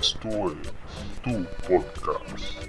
[0.00, 0.62] Esto es
[1.22, 2.66] tu podcast.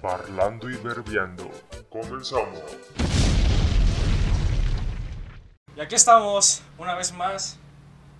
[0.00, 1.50] Parlando y verbiando.
[1.90, 2.62] Comenzamos.
[5.76, 7.58] Y aquí estamos, una vez más.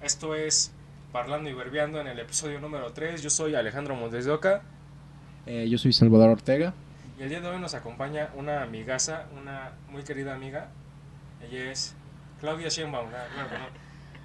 [0.01, 0.73] Esto es
[1.13, 3.23] Parlando y Verbeando en el episodio número 3.
[3.23, 4.63] Yo soy Alejandro Montes de Oca.
[5.47, 6.75] Eh, yo soy Salvador Ortega.
[7.19, 10.69] Y el día de hoy nos acompaña una amigaza, una muy querida amiga.
[11.43, 11.95] Ella es
[12.41, 13.09] Claudia Sheinbaum.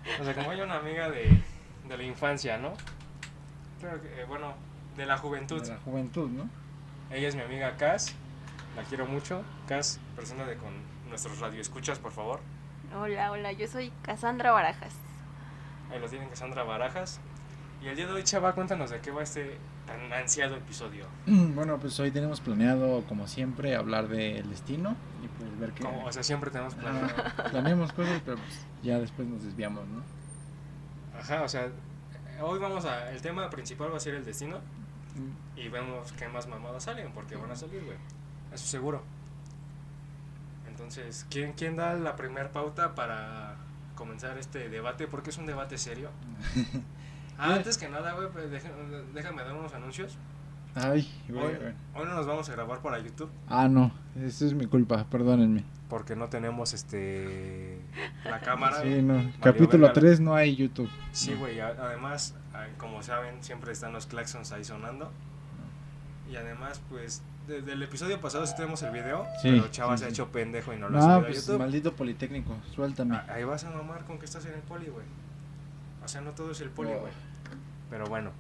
[0.08, 0.26] Que no.
[0.26, 1.42] Nos acompaña una amiga de,
[1.88, 2.74] de la infancia, ¿no?
[3.80, 4.54] Creo que, eh, bueno,
[4.96, 5.62] de la juventud.
[5.62, 6.50] De la juventud, ¿no?
[7.12, 8.16] Ella es mi amiga Cas.
[8.76, 9.44] La quiero mucho.
[9.68, 10.72] Cas, preséntate con
[11.10, 12.40] nuestros radioescuchas, por favor.
[12.96, 14.94] Hola, hola, yo soy Cassandra Barajas.
[15.92, 17.20] Ahí lo tienen Cassandra Barajas.
[17.82, 21.06] Y el día de hoy, chava, cuéntanos de qué va este tan ansiado episodio.
[21.26, 25.84] Bueno, pues hoy tenemos planeado, como siempre, hablar del destino y pues ver qué...
[25.84, 27.10] Como, o sea, siempre tenemos planeado.
[27.18, 30.04] Ah, planeamos cosas, pero pues ya después nos desviamos, ¿no?
[31.20, 31.70] Ajá, o sea,
[32.42, 33.12] hoy vamos a.
[33.12, 34.58] El tema principal va a ser el destino.
[35.16, 37.98] Mm, Y vemos qué más mamadas salen, porque van a salir, güey.
[38.54, 39.02] Eso seguro.
[40.68, 43.56] Entonces, ¿quién, quién da la primera pauta para
[43.96, 45.08] comenzar este debate?
[45.08, 46.12] Porque es un debate serio.
[47.38, 48.50] Ah, antes que nada, güey, pues,
[49.14, 50.18] déjame dar unos anuncios.
[50.76, 51.74] Ay, güey, Hoy, güey.
[51.96, 53.30] hoy no nos vamos a grabar para YouTube.
[53.48, 55.64] Ah, no, eso es mi culpa, perdónenme.
[55.90, 57.80] Porque no tenemos este
[58.26, 58.82] la cámara.
[58.82, 59.32] Sí, no.
[59.42, 59.94] Capítulo verga.
[60.02, 60.90] 3 no hay YouTube.
[61.12, 61.40] Sí, No.
[61.40, 62.36] güey, además,
[62.78, 65.12] como saben, siempre están los claxons ahí sonando.
[66.30, 70.02] Y además, pues, desde el episodio pasado sí tenemos el video, Sí, pero Chava sí,
[70.02, 71.60] se ha hecho pendejo y no lo ha subido a pues YouTube.
[71.60, 73.16] maldito Politécnico, suéltame.
[73.16, 75.06] Ah, Ahí vas a mamar con que estás en el poli, güey.
[76.04, 77.12] O sea, no todo es el poli, güey.
[77.90, 78.32] Pero bueno.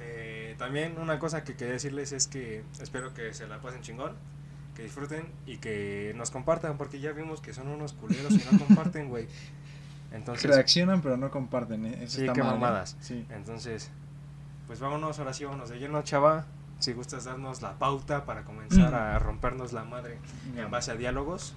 [0.00, 4.12] Eh, también una cosa que quería decirles es que espero que se la pasen chingón,
[4.74, 8.58] que disfruten y que nos compartan, porque ya vimos que son unos culeros y no
[8.66, 9.26] comparten, güey.
[10.12, 11.98] Entonces, Reaccionan, pero no comparten, ¿eh?
[12.04, 12.54] Eso Sí, está qué mal, ¿eh?
[12.58, 12.96] mamadas.
[13.00, 13.26] Sí.
[13.30, 13.90] Entonces,
[14.66, 16.46] pues vámonos, ahora sí, vámonos de lleno, chava.
[16.78, 20.18] Si gustas darnos la pauta para comenzar a rompernos la madre
[20.56, 21.54] en base a diálogos.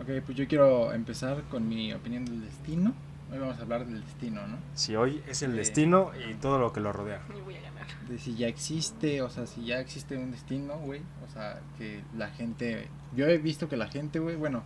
[0.00, 2.92] Ok, pues yo quiero empezar con mi opinión del destino.
[3.32, 4.58] Hoy vamos a hablar del destino, ¿no?
[4.74, 7.22] Si hoy es el destino y todo lo que lo rodea.
[7.36, 7.86] Y voy a ganar.
[8.08, 11.02] De si ya existe, o sea, si ya existe un destino, güey.
[11.24, 12.88] O sea, que la gente.
[13.14, 14.64] Yo he visto que la gente, güey, bueno,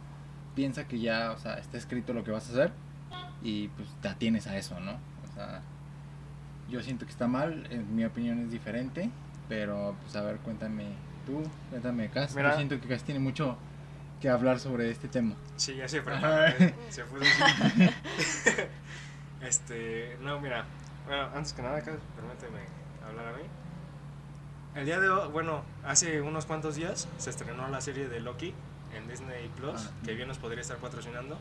[0.54, 2.72] piensa que ya, o sea, está escrito lo que vas a hacer
[3.42, 4.92] y pues te atienes a eso, ¿no?
[4.92, 5.60] O sea,
[6.70, 9.10] yo siento que está mal, en mi opinión es diferente,
[9.48, 10.86] pero pues a ver, cuéntame
[11.26, 12.34] tú, cuéntame Cas.
[12.34, 12.52] Mira.
[12.52, 13.56] Yo siento que Cas tiene mucho
[14.24, 15.34] que hablar sobre este tema.
[15.58, 16.14] Sí, ya se fue.
[16.14, 16.54] Ajá.
[16.88, 17.82] se puso así.
[19.42, 20.64] este, no, mira.
[21.06, 22.60] Bueno, antes que nada, permíteme
[23.06, 23.42] hablar a mí.
[24.76, 28.54] El día de hoy, bueno, hace unos cuantos días se estrenó la serie de Loki
[28.96, 29.90] en Disney Plus, Ah.
[30.06, 31.36] que bien nos podría estar patrocinando.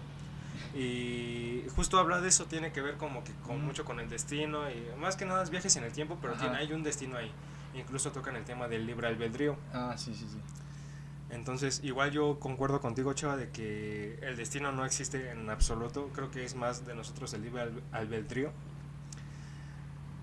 [0.76, 3.66] Y justo habla de eso, tiene que ver como que con Mm.
[3.66, 6.58] mucho con el destino y más que nada es viajes en el tiempo, pero tiene,
[6.58, 7.32] hay un destino ahí.
[7.76, 9.56] Incluso tocan el tema del libre albedrío.
[9.74, 10.38] Ah, sí, sí, sí.
[11.34, 16.10] Entonces, igual yo concuerdo contigo, Chava, de que el destino no existe en absoluto.
[16.14, 18.52] Creo que es más de nosotros el libre albe- albedrío.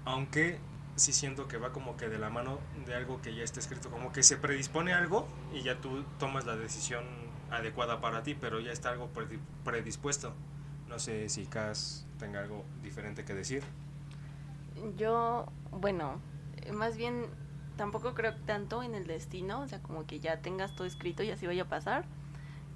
[0.05, 0.59] Aunque
[0.97, 3.91] sí siento que va como que de la mano de algo que ya está escrito.
[3.91, 7.05] Como que se predispone algo y ya tú tomas la decisión
[7.51, 10.33] adecuada para ti, pero ya está algo predi- predispuesto.
[10.89, 13.63] No sé si Cas tenga algo diferente que decir.
[14.97, 16.21] Yo, bueno,
[16.73, 17.27] más bien
[17.81, 21.31] tampoco creo tanto en el destino, o sea, como que ya tengas todo escrito y
[21.31, 22.05] así vaya a pasar.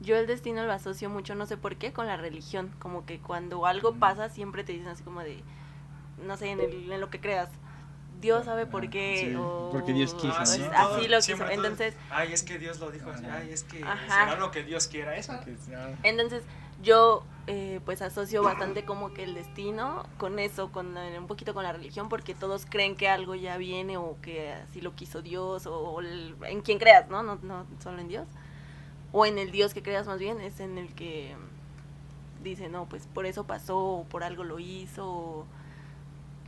[0.01, 2.75] Yo el destino lo asocio mucho, no sé por qué, con la religión.
[2.79, 5.43] Como que cuando algo pasa siempre te dicen así como de,
[6.27, 7.51] no sé, en, el- en lo que creas.
[8.19, 9.27] Dios sabe por Ah, qué.
[9.29, 10.67] sí, o porque Dios quiso, así, ¿no?
[10.69, 10.75] así
[11.07, 11.51] todo- lo quiso.
[11.51, 13.27] Entonces, Ay, es que Dios lo dijo así.
[13.27, 14.25] Ay, es que Ajá.
[14.25, 15.15] será lo que Dios quiera.
[15.17, 15.39] Eso.
[16.03, 16.43] Entonces
[16.83, 21.65] yo eh, pues asocio bastante como que el destino con eso, con un poquito con
[21.65, 25.67] la religión, porque todos creen que algo ya viene o que así lo quiso Dios
[25.67, 27.23] o, o el- en quien creas, ¿no?
[27.23, 27.37] ¿no?
[27.43, 28.27] No solo en Dios.
[29.13, 31.35] O en el Dios que creas más bien, es en el que
[32.43, 35.47] dice, no, pues por eso pasó, o por algo lo hizo, o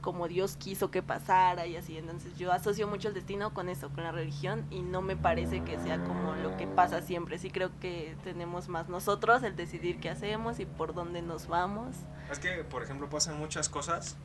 [0.07, 1.99] como Dios quiso que pasara y así.
[1.99, 5.65] Entonces yo asocio mucho el destino con eso, con la religión y no me parece
[5.65, 7.39] que sea como lo que pasa siempre.
[7.39, 11.97] Sí creo que tenemos más nosotros el decidir qué hacemos y por dónde nos vamos.
[12.31, 14.17] Es que, por ejemplo, pasan muchas cosas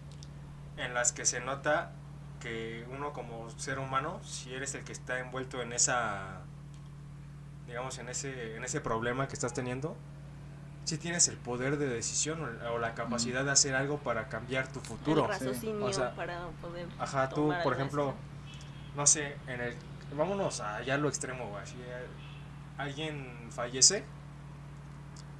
[0.78, 1.94] en las que se nota
[2.39, 6.42] que uno como ser humano, si eres el que está envuelto en esa,
[7.66, 9.98] digamos, en ese, en ese problema que estás teniendo,
[10.92, 14.68] si tienes el poder de decisión o, o la capacidad de hacer algo para cambiar
[14.68, 15.24] tu futuro.
[15.24, 16.86] El raciocinio O sea, para poder.
[17.00, 18.14] Ajá, tú, tomar por ejemplo,
[18.98, 19.76] no sé, en el,
[20.18, 22.06] vámonos allá a lo extremo, güey, eh,
[22.78, 24.04] alguien fallece,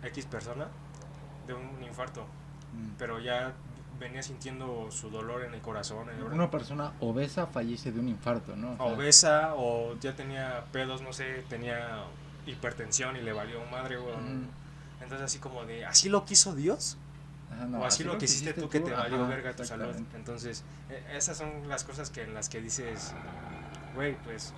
[0.04, 0.68] X persona,
[1.48, 2.26] de un infarto,
[2.74, 2.92] Mm.
[2.98, 3.52] pero ya
[4.00, 6.10] venía sintiendo su dolor en el corazón.
[6.10, 8.72] en el- Una persona obesa fallece de un infarto, ¿no?
[8.74, 12.06] O sea, obesa o ya tenía pedos, no sé, tenía
[12.48, 14.16] hipertensión y le valió madre, güey.
[15.02, 16.98] Entonces así como de, ¿así lo quiso Dios?
[17.52, 19.96] Ajá, no, o así lo que hiciste tú que te valió ajá, verga tu salud.
[20.16, 23.14] Entonces, e- esas son las cosas que en las que dices,
[23.96, 24.54] güey, pues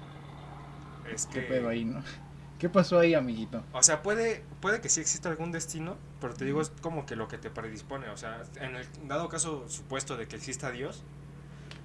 [1.12, 2.04] es ¿Qué que pedo ahí, no?
[2.60, 3.62] ¿Qué pasó ahí, amiguito?
[3.74, 7.18] O sea, puede, puede que sí exista algún destino, pero te digo, es como que
[7.18, 8.08] lo que te predispone.
[8.10, 11.04] O sea, en el dado caso supuesto de que exista Dios,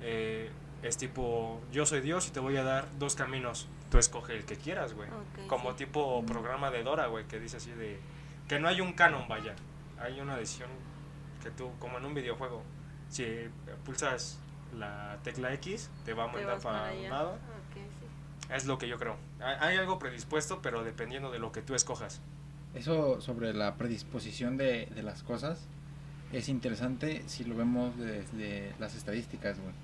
[0.02, 0.50] eh,
[0.82, 3.66] es tipo, yo soy Dios y te voy a dar dos caminos.
[3.90, 5.08] Tú escoge el que quieras, güey.
[5.48, 5.78] Como sí.
[5.78, 7.98] tipo programa de Dora, güey, que dice así de...
[8.48, 9.54] Que no hay un canon, vaya.
[10.00, 10.70] Hay una decisión
[11.42, 12.62] que tú, como en un videojuego,
[13.08, 13.24] si
[13.84, 14.38] pulsas
[14.76, 17.38] la tecla X, te va a mandar para para un lado.
[17.74, 18.54] Sí.
[18.54, 19.16] Es lo que yo creo.
[19.40, 22.20] Hay, algo predispuesto, pero dependiendo de lo que tú escojas.
[22.74, 25.66] Eso sobre la predisposición de, de las cosas
[26.32, 29.74] es interesante si lo vemos desde las estadísticas, güey.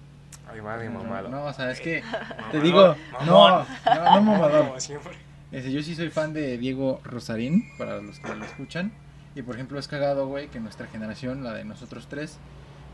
[0.46, 1.28] Ay, madre, No, mamado.
[1.28, 2.02] No, o sea, es que
[2.52, 2.94] te digo,
[3.26, 3.66] no, mamón.
[3.86, 4.80] no, no mamador.
[5.54, 8.90] Este, yo sí soy fan de Diego Rosarín, para los que lo escuchan.
[9.36, 12.38] Y por ejemplo, es cagado, güey, que nuestra generación, la de nosotros tres,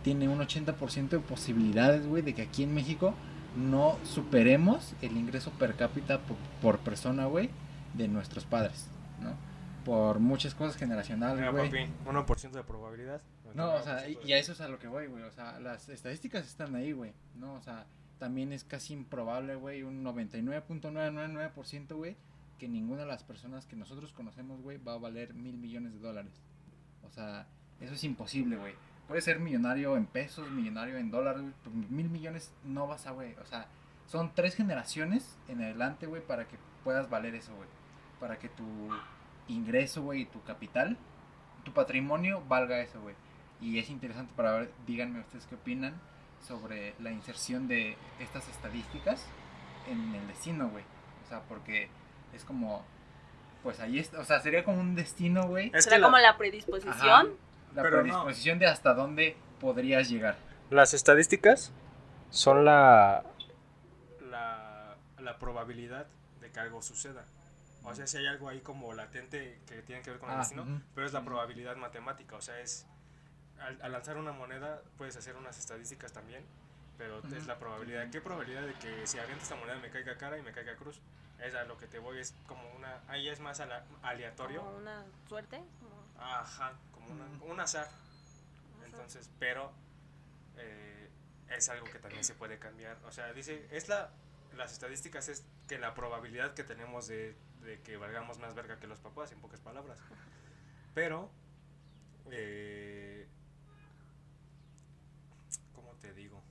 [0.05, 3.15] tiene un 80% de posibilidades, güey, de que aquí en México
[3.57, 7.49] no superemos el ingreso per cápita por, por persona, güey,
[7.95, 8.89] de nuestros padres,
[9.23, 9.33] ¿no?
[9.87, 11.71] Por muchas cosas generacionales, Mira, güey.
[11.71, 13.23] papi, 1% de probabilidad.
[13.55, 15.23] No, o sea, y, 99% y a eso es a lo que voy, güey.
[15.23, 17.15] O sea, las estadísticas están ahí, güey.
[17.37, 17.87] No, o sea,
[18.19, 22.17] también es casi improbable, güey, un 99.999%, güey,
[22.61, 25.99] que ninguna de las personas que nosotros conocemos, güey, va a valer mil millones de
[25.99, 26.43] dólares.
[27.03, 27.47] O sea,
[27.81, 28.75] eso es imposible, güey.
[29.09, 33.35] Puedes ser millonario en pesos, millonario en dólares, pero mil millones no vas a, güey.
[33.43, 33.67] O sea,
[34.07, 37.69] son tres generaciones en adelante, güey, para que puedas valer eso, güey.
[38.21, 38.91] Para que tu
[39.49, 40.99] ingreso, güey, tu capital,
[41.65, 43.15] tu patrimonio valga eso, güey.
[43.63, 45.95] Y es interesante para ver, díganme ustedes qué opinan
[46.47, 49.27] sobre la inserción de estas estadísticas
[49.89, 50.85] en el destino, güey.
[51.25, 51.89] O sea, porque
[52.35, 52.85] es como,
[53.63, 55.71] pues ahí está, o sea, sería como un destino, güey.
[55.75, 56.93] Es ¿Será que como la- la predisposición?
[56.95, 57.25] Ajá,
[57.75, 58.03] la Pero no.
[58.03, 60.37] predisposición de hasta dónde podrías llegar.
[60.71, 61.73] Las estadísticas
[62.31, 63.25] son la,
[64.31, 66.07] la, la probabilidad
[66.41, 67.25] de que algo suceda.
[67.83, 70.39] O sea, si hay algo ahí como latente que tiene que ver con el Ah,
[70.41, 72.37] destino, pero es la probabilidad matemática.
[72.37, 72.87] O sea, es
[73.59, 76.45] al, al lanzar una moneda puedes hacer unas estadísticas también,
[76.99, 78.09] pero es la probabilidad.
[78.11, 81.01] ¿Qué probabilidad de que si aviento esta moneda me caiga cara y me caiga cruz?
[81.43, 83.03] Es a lo que te voy, es como una.
[83.09, 84.63] Ahí es más ala- aleatorio.
[84.63, 85.63] Como una suerte.
[85.81, 87.87] como- Ajá, como una- un azar.
[87.87, 87.99] azar.
[88.85, 89.73] Entonces, pero
[90.57, 91.09] eh,
[91.49, 92.99] es algo que también se puede cambiar.
[93.07, 94.11] O sea, dice, es la,
[94.57, 98.87] las estadísticas es que la probabilidad que tenemos de, de que valgamos más verga que
[98.87, 99.99] los papás, en pocas palabras.
[100.95, 101.31] Pero,
[102.31, 103.27] eh,
[105.75, 106.43] ¿cómo te digo?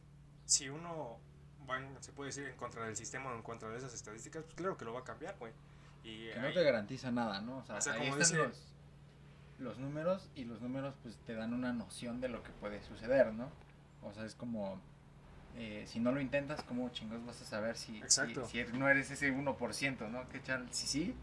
[0.45, 1.19] Si uno
[1.69, 4.43] va, en- se puede decir, en contra del sistema o en contra de esas estadísticas,
[4.43, 5.53] pues claro que lo va a cambiar, güey.
[6.03, 7.57] Y Que no te garantiza nada, ¿no?
[7.59, 8.73] O sea, O sea, ahí como están dice- los,
[9.59, 13.33] los números y los números pues te dan una noción de lo que puede suceder,
[13.33, 13.49] ¿no?
[14.01, 14.79] O sea, es como,
[15.57, 19.11] eh, si no lo intentas, ¿cómo chingados vas a saber si, si, si no eres
[19.11, 20.27] ese 1%, ¿no?
[20.29, 21.15] Que echar sí sí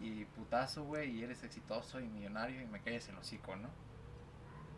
[0.00, 3.68] y putazo, güey, y eres exitoso y millonario y me calles el hocico, ¿no?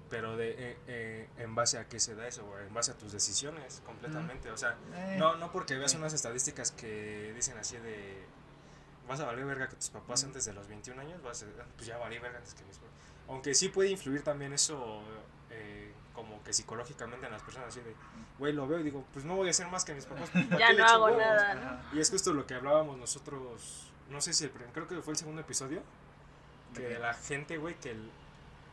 [0.09, 2.65] Pero de, eh, eh, en base a qué se da eso, güey?
[2.67, 4.51] En base a tus decisiones, completamente.
[4.51, 8.25] O sea, Eh, no, no porque veas unas estadísticas que dicen así de...
[9.09, 10.27] Vas a valer verga que tus papás Mm.
[10.27, 11.47] antes de los 21 años, vas a,
[11.77, 12.93] pues ya valí verga antes que mis papás.
[13.29, 15.03] Aunque sí puede influir también eso
[15.51, 17.95] eh, como que psicológicamente en las personas así de...
[18.39, 20.29] Güey, lo veo y digo, pues no voy a hacer más que mis papás.
[20.33, 21.19] pues, ¿para Ya no hago huevos?
[21.21, 21.55] nada,
[21.91, 21.97] ¿no?
[21.97, 25.13] Y es justo lo que hablábamos nosotros, no sé si el primer, creo que fue
[25.15, 25.83] el segundo episodio,
[26.75, 28.11] que de la gente, güey, que, el-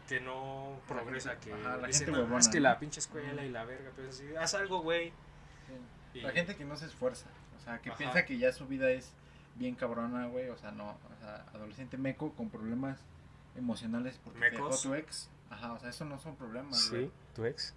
[0.07, 2.99] que no progresa, que ajá, la dice, gente "No, huevona, es que ¿no?" la pinche
[2.99, 5.09] escuela y la verga, pero es así, haz algo, güey.
[6.11, 6.19] Sí.
[6.19, 7.97] Y- La gente que no se esfuerza, o sea, que Ajá.
[7.97, 9.13] piensa que ya su vida es
[9.55, 12.99] bien cabrona, güey, o sea, no, o sea, adolescente meco con problemas
[13.55, 14.81] emocionales porque te dejó Mecos.
[14.81, 17.05] tu ex, ajá, o sea, eso no son problemas, güey.
[17.05, 17.73] Sí, tu ex.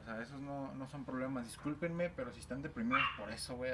[0.00, 3.72] O sea, esos no, no son problemas, discúlpenme, pero si están deprimidos por eso, güey,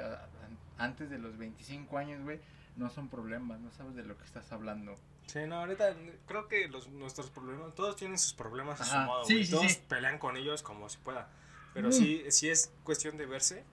[0.77, 2.39] antes de los 25 años, güey,
[2.75, 4.95] no son problemas, no sabes de lo que estás hablando.
[5.27, 5.95] Sí, no, ahorita
[6.27, 9.51] creo que los, nuestros problemas, todos tienen sus problemas a su Ajá, modo, sí, sí,
[9.51, 9.81] todos sí.
[9.87, 11.29] pelean con ellos como si pueda.
[11.73, 11.91] Pero Mm.
[11.91, 13.63] sí, sí es cuestión de verse.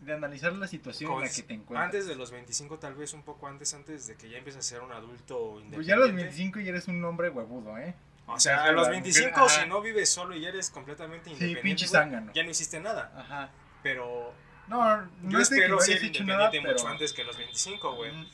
[0.00, 1.84] De analizar la situación en la con- que te encuentras.
[1.86, 4.68] antes de los 25, tal vez un poco antes, antes de que ya empieces a
[4.68, 5.74] ser un adulto independiente.
[5.76, 7.94] Pues ya a los 25 ya eres un hombre huevudo, ¿eh?
[8.28, 9.62] O sea, a los la 25, mujer- ajá.
[9.64, 12.32] si no vives solo y eres completamente independiente, pinche zángano.
[12.32, 13.12] ya no hiciste nada.
[13.16, 13.50] Ajá.
[13.82, 14.32] Pero
[14.68, 16.88] No, no yo que espero no ser independiente nada, mucho pero...
[16.88, 18.10] antes que los 25, güey.
[18.12, 18.28] Ujú.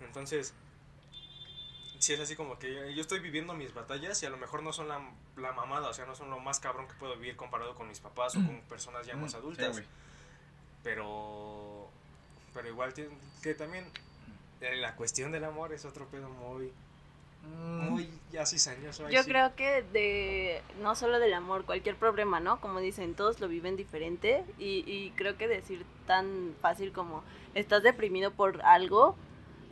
[0.00, 0.54] Entonces,
[2.04, 4.72] sí es así como que yo estoy viviendo mis batallas y a lo mejor no
[4.72, 5.00] son la,
[5.36, 7.98] la mamada, o sea, no son lo más cabrón que puedo vivir comparado con mis
[8.00, 9.80] papás o con personas ya Mm, más adultas.
[10.82, 11.88] pero
[12.52, 12.92] pero igual
[13.42, 13.86] que también
[14.60, 16.72] eh, la cuestión del amor es otro pedo muy
[17.46, 19.06] Mm, muy ya cizañoso.
[19.06, 19.28] ahí Yo sí.
[19.28, 22.58] creo que de no solo del amor, cualquier problema, ¿no?
[22.60, 27.22] Como dicen, todos lo viven diferente y, y creo que decir tan fácil como
[27.54, 29.14] estás deprimido por algo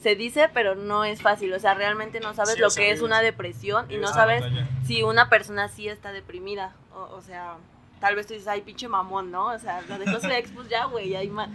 [0.03, 2.91] se dice, pero no es fácil, o sea, realmente no sabes Sí, lo sea, que
[2.91, 4.45] es una depresión y no sabes
[4.85, 7.57] si una persona sí está deprimida, o, o sea,
[8.01, 9.47] tal vez tú dices, ay, pinche mamón, ¿no?
[9.47, 11.49] O sea, lo dejó su ex, pues ya, güey, ahí ma-".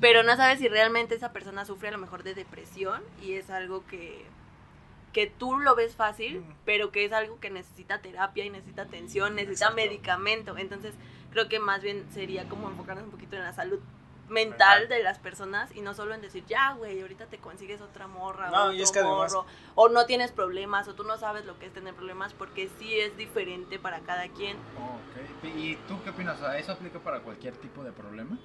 [0.00, 3.50] Pero no sabes si realmente esa persona sufre a lo mejor de depresión y es
[3.50, 4.24] algo que,
[5.12, 9.36] que tú lo ves fácil, pero que es algo que necesita terapia y necesita atención,
[9.36, 9.76] necesita Exacto.
[9.76, 10.58] medicamento.
[10.58, 10.94] Entonces,
[11.30, 13.78] creo que más bien sería como enfocarnos un poquito en la salud
[14.32, 14.80] Mental.
[14.80, 18.06] mental de las personas y no solo en decir, ya, güey, ahorita te consigues otra
[18.06, 21.04] morra No, o y es otro que además- morro, o no tienes problemas, o tú
[21.04, 24.56] no sabes lo que es tener problemas, porque sí es diferente para cada quien.
[24.78, 25.44] oh, ok.
[25.56, 26.36] ¿Y tú qué opinas?
[26.40, 28.38] O sea, ¿eso aplica para cualquier tipo de problema?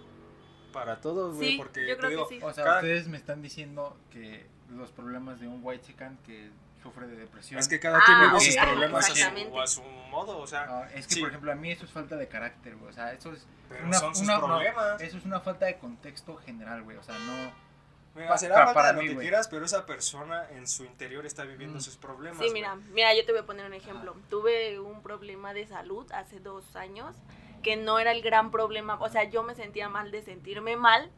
[0.74, 2.44] para todos, güey, Sí, porque yo te creo digo, que sí.
[2.44, 6.52] O sea, Cada- ustedes me están diciendo que los problemas de un white chican que
[6.82, 7.60] sufre de depresión.
[7.60, 9.60] es que cada Ah, quien vive sus problemas a su, exactamente.
[9.60, 11.20] a su modo, o sea, Ah, es que, Sí.
[11.22, 12.90] por ejemplo, a mí eso es falta de carácter, güey.
[12.90, 15.02] O sea, eso es pero una, son sus una- no, problemas.
[15.02, 16.98] eso es una falta de contexto general, güey.
[16.98, 17.68] O sea, no.
[18.16, 21.26] Mira, será pa- falta para de lo que quieras, pero esa persona en su interior
[21.28, 21.82] está viviendo Mm.
[21.82, 22.40] sus problemas.
[22.44, 24.16] Sí, mira, mira, yo te voy a poner un ejemplo.
[24.30, 27.16] Tuve un problema de salud hace dos años
[27.62, 31.12] que no era el gran problema, o sea, yo me sentía mal de sentirme mal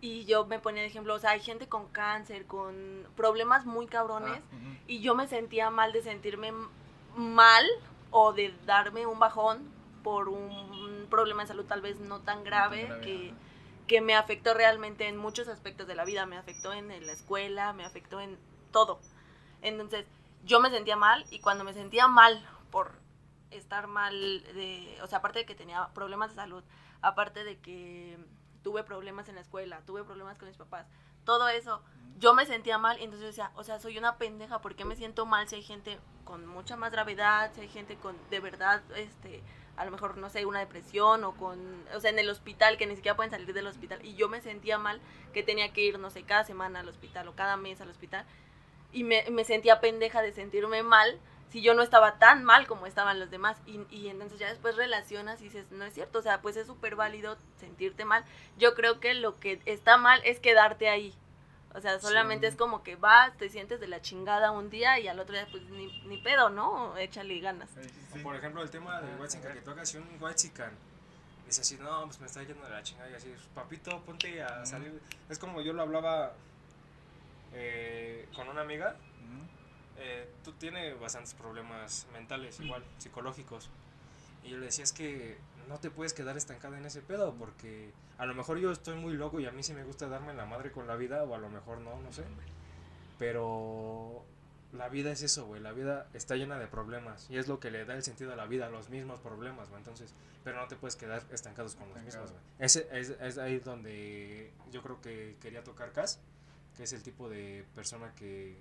[0.00, 3.86] y yo me ponía de ejemplo, o sea, hay gente con cáncer, con problemas muy
[3.86, 6.52] cabrones Ah, y yo me sentía mal de sentirme
[7.16, 7.66] mal
[8.10, 9.68] o de darme un bajón
[10.04, 13.34] por un problema de salud tal vez no tan grave, grave, que,
[13.86, 17.72] que me afectó realmente en muchos aspectos de la vida, me afectó en la escuela,
[17.72, 18.38] me afectó en
[18.70, 19.00] todo.
[19.62, 20.06] Entonces,
[20.44, 22.92] yo me sentía mal y cuando me sentía mal por
[23.50, 24.12] estar mal,
[24.54, 26.62] de, o sea, aparte de que tenía problemas de salud,
[27.02, 28.18] aparte de que
[28.62, 30.86] tuve problemas en la escuela, tuve problemas con mis papás,
[31.24, 31.82] todo eso,
[32.18, 35.26] yo me sentía mal entonces decía, o sea, soy una pendeja, ¿por qué me siento
[35.26, 39.42] mal si hay gente con mucha más gravedad, si hay gente con de verdad, este,
[39.78, 42.86] a lo mejor, no sé, una depresión o con, o sea, en el hospital, que
[42.86, 44.04] ni siquiera pueden salir del hospital.
[44.04, 45.00] Y yo me sentía mal
[45.32, 48.26] que tenía que ir, no sé, cada semana al hospital o cada mes al hospital.
[48.92, 52.86] Y me, me sentía pendeja de sentirme mal si yo no estaba tan mal como
[52.86, 53.56] estaban los demás.
[53.66, 56.66] Y, y entonces ya después relacionas y dices, no es cierto, o sea, pues es
[56.66, 58.24] súper válido sentirte mal.
[58.58, 61.14] Yo creo que lo que está mal es quedarte ahí.
[61.74, 62.52] O sea, solamente Sí.
[62.52, 65.46] es como que vas, te sientes de la chingada un día y al otro día
[65.50, 66.96] pues ni, ni pedo, ¿no?
[66.96, 67.68] Échale ganas.
[68.12, 68.18] Sí.
[68.20, 70.72] Por ejemplo, el tema del Ah, Whitezican a que toca, si un Whitezican
[71.46, 74.64] dice así, no, pues me está yendo de la chingada y así, papito, ponte a
[74.66, 75.00] salir.
[75.28, 76.32] Es como yo lo hablaba
[77.52, 78.96] eh, con una amiga.
[79.98, 83.68] Eh, tú tienes bastantes problemas mentales, igual, psicológicos.
[84.44, 85.36] Y yo le decía, es que
[85.68, 89.14] no te puedes quedar estancada en ese pedo, porque a lo mejor yo estoy muy
[89.14, 91.38] loco y a mí sí me gusta darme la madre con la vida, o a
[91.38, 92.24] lo mejor no, no sé.
[93.18, 94.24] Pero
[94.72, 97.70] la vida es eso, güey, la vida está llena de problemas, y es lo que
[97.70, 100.14] le da el sentido a la vida, los mismos problemas, güey, entonces,
[100.44, 102.42] pero no te puedes quedar estancados con los mismos, güey.
[102.58, 106.20] Ese es, es ahí donde yo creo que quería tocar Cas,
[106.76, 108.56] que es el tipo de persona que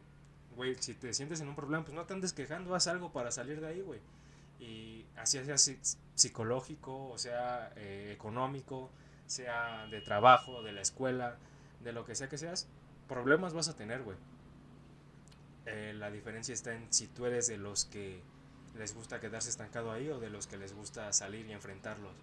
[0.57, 3.31] güey, si te sientes en un problema, pues no te andes quejando, haz algo para
[3.31, 4.01] salir de ahí, güey.
[4.59, 5.79] Y así sea psi-
[6.15, 8.91] psicológico, o sea eh, económico,
[9.27, 11.37] sea de trabajo, de la escuela,
[11.83, 12.67] de lo que sea que seas,
[13.07, 14.17] problemas vas a tener, güey.
[15.65, 18.21] Eh, la diferencia está en si tú eres de los que
[18.77, 22.13] les gusta quedarse estancado ahí o de los que les gusta salir y enfrentarlos.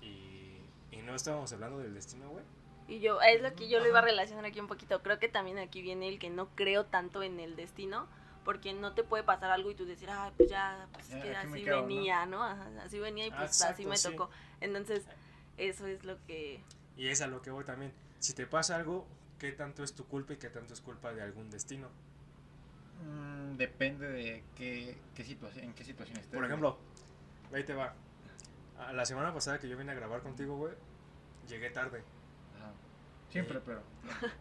[0.00, 0.58] Y,
[0.92, 2.44] y no estábamos hablando del destino, güey.
[2.88, 5.02] Y yo, es lo que yo lo iba a relacionar aquí un poquito.
[5.02, 8.06] Creo que también aquí viene el que no creo tanto en el destino,
[8.44, 11.36] porque no te puede pasar algo y tú decir, ay, pues ya, pues que me
[11.36, 12.44] así venía, ¿no?
[12.44, 14.08] Ajá, así venía y Ah, pues así me sí.
[14.10, 14.30] tocó.
[14.60, 15.04] Entonces,
[15.56, 16.62] eso es lo que...
[16.96, 17.92] Y es a lo que voy también.
[18.20, 19.06] Si te pasa algo,
[19.40, 21.88] ¿qué tanto es tu culpa y qué tanto es culpa de algún destino?
[23.04, 26.34] Mm, depende de qué, qué situación, en qué situación estés.
[26.34, 26.78] Por ejemplo,
[27.52, 27.94] ahí te va.
[28.78, 30.74] A La semana pasada que yo vine a grabar contigo, güey,
[31.48, 32.02] llegué tarde.
[33.44, 33.80] Siempre, pero.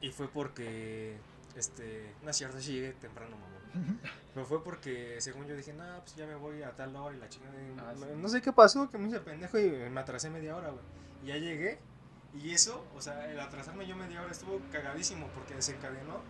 [0.01, 1.17] Y fue porque,
[1.55, 3.99] este, no es cierto, sí llegué temprano, mamón.
[4.33, 7.19] Pero fue porque, según yo dije, no, pues ya me voy a tal hora y
[7.19, 7.53] la chingada.
[7.79, 8.11] Ah, no- sí.
[8.15, 10.83] No sé qué pasó, que me hice pendejo y me atrasé media hora, güey.
[11.23, 11.79] Y ya llegué.
[12.41, 16.21] Y eso, o sea, el atrasarme yo media hora estuvo cagadísimo porque desencadenó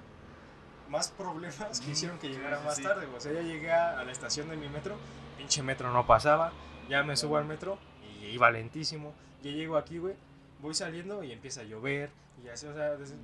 [0.90, 2.84] más problemas que Ujú, hicieron que llegara más sí.
[2.84, 3.18] tarde, güey.
[3.18, 4.98] O sea, ya llegué a, la estación de mi metro,
[5.38, 6.52] pinche metro no pasaba.
[6.90, 7.80] Ya me subo al metro
[8.22, 9.14] y iba lentísimo.
[9.42, 10.16] Ya llego aquí, güey.
[10.62, 12.12] Voy saliendo y empieza a llover.
[12.44, 13.16] Y así, o sea, desde-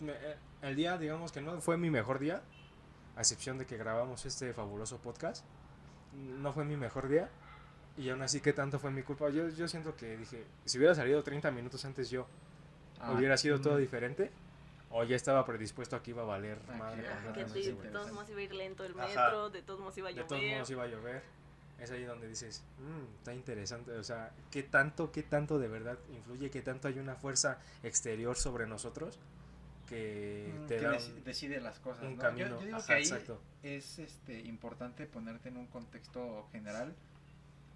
[0.00, 2.42] me- eh, el día, digamos que no fue mi mejor día.
[3.16, 5.42] a excepción de que grabamos este fabuloso podcast,
[6.12, 7.30] no fue mi mejor día.
[7.96, 9.30] Y aún así, ¿qué tanto fue mi culpa?
[9.30, 12.26] Yo, yo siento que dije, si hubiera salido 30 minutos antes yo,
[13.00, 14.30] Ah, hubiera sido todo diferente.
[14.90, 17.88] O ya estaba predispuesto a que iba a valer Ah, madre Ah, que de, de
[17.90, 19.08] todos modos iba a ir lento el Ajá.
[19.08, 20.28] metro, de todos modos iba a De llover.
[20.28, 21.22] todos modos iba a llover.
[21.78, 23.92] Es ahí donde dices, "Mm, está interesante.
[23.92, 26.50] O sea, ¿qué tanto, qué tanto de verdad influye?
[26.50, 29.18] ¿Qué tanto hay una fuerza exterior sobre nosotros
[29.86, 32.02] que mm, te que da un, decide las cosas.
[32.04, 32.14] un ¿no?
[32.16, 32.48] Yo- camino?
[32.60, 33.40] Yo, digo Ajá, que ahí exacto.
[33.62, 36.94] es este, importante ponerte en un contexto general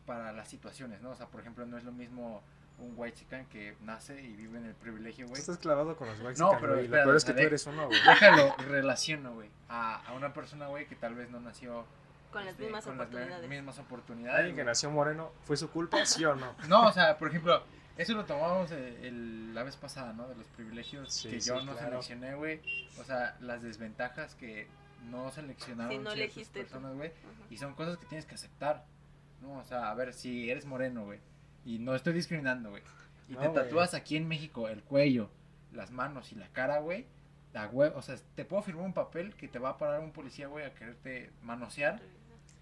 [0.07, 1.11] para las situaciones, ¿no?
[1.11, 2.42] O sea, por ejemplo, no es lo mismo
[2.78, 5.38] un white chican que nace y vive en el privilegio, güey.
[5.38, 8.00] estás clavado con los white No, pero Lo peor es que tú eres uno, güey.
[8.02, 11.85] Déjalo, relaciono, güey, a, a una persona, güey, que tal vez no nació
[12.32, 13.49] Con las este, mismas con las oportunidades.
[13.49, 14.38] mismas oportunidades.
[14.38, 15.99] Alguien que nació moreno, ¿fue su culpa?
[16.06, 16.54] ¿Sí o no?
[16.68, 17.62] No, o sea, por ejemplo,
[17.96, 20.28] eso lo tomamos eh, el- la vez pasada, ¿no?
[20.28, 21.88] De los privilegios Sí, que sí, yo no claro.
[22.02, 22.60] seleccioné, güey.
[22.99, 24.68] O sea, las desventajas que
[25.10, 27.12] no seleccionaron Sí, no ciertas personas, güey.
[27.50, 28.84] Y son cosas que tienes que aceptar,
[29.40, 29.58] ¿no?
[29.58, 31.18] O sea, a ver, si eres moreno, güey.
[31.64, 32.82] Y no estoy discriminando, güey.
[33.28, 35.30] Y No, te tatúas aquí en México el cuello,
[35.72, 37.06] las manos y la cara, güey.
[37.52, 40.12] La hue- o sea, te puedo firmar un papel que te va a parar un
[40.12, 42.00] policía, güey, a quererte manosear.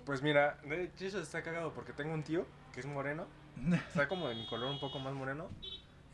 [0.09, 3.27] Pues mira, de hecho eso está cagado porque tengo un tío que es moreno,
[3.89, 5.51] está como de mi color un poco más moreno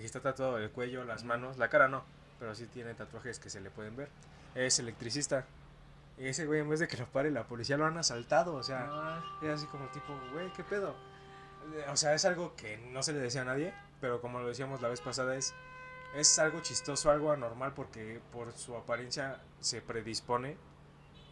[0.01, 2.03] y está tatuado el cuello, las manos, la cara no,
[2.41, 4.09] pero sí tiene tatuajes que se le pueden ver.
[4.57, 5.45] Es electricista.
[6.19, 8.65] Y ese güey en vez de que lo pare la policía lo han asaltado, o
[8.65, 10.97] sea, Ah, es así como tipo, güey, ¿qué pedo?
[11.77, 14.49] Eh, O sea, es algo que no se le decía a nadie, pero como lo
[14.49, 15.55] decíamos la vez pasada, es,
[16.17, 20.57] es algo chistoso, algo anormal, porque por su apariencia se predispone.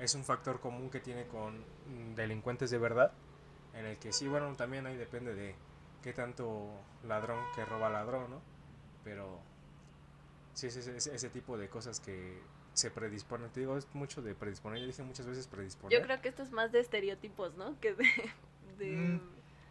[0.02, 3.12] Es un factor común que tiene con mm, delincuentes de verdad,
[3.74, 5.54] en el que sí, bueno, también ahí depende de
[6.02, 6.70] qué tanto
[7.04, 8.40] ladrón que roba ladrón, ¿no?
[9.04, 9.38] Pero
[10.54, 12.38] sí, es ese, ese- ese tipo de cosas que
[12.74, 13.50] se predisponen.
[13.50, 15.98] Te digo, es mucho de predisponer, ya dije muchas veces predisponer.
[15.98, 17.78] Yo creo que esto es más de estereotipos, ¿no?
[17.80, 18.04] Que de...
[18.78, 19.20] de- Mm,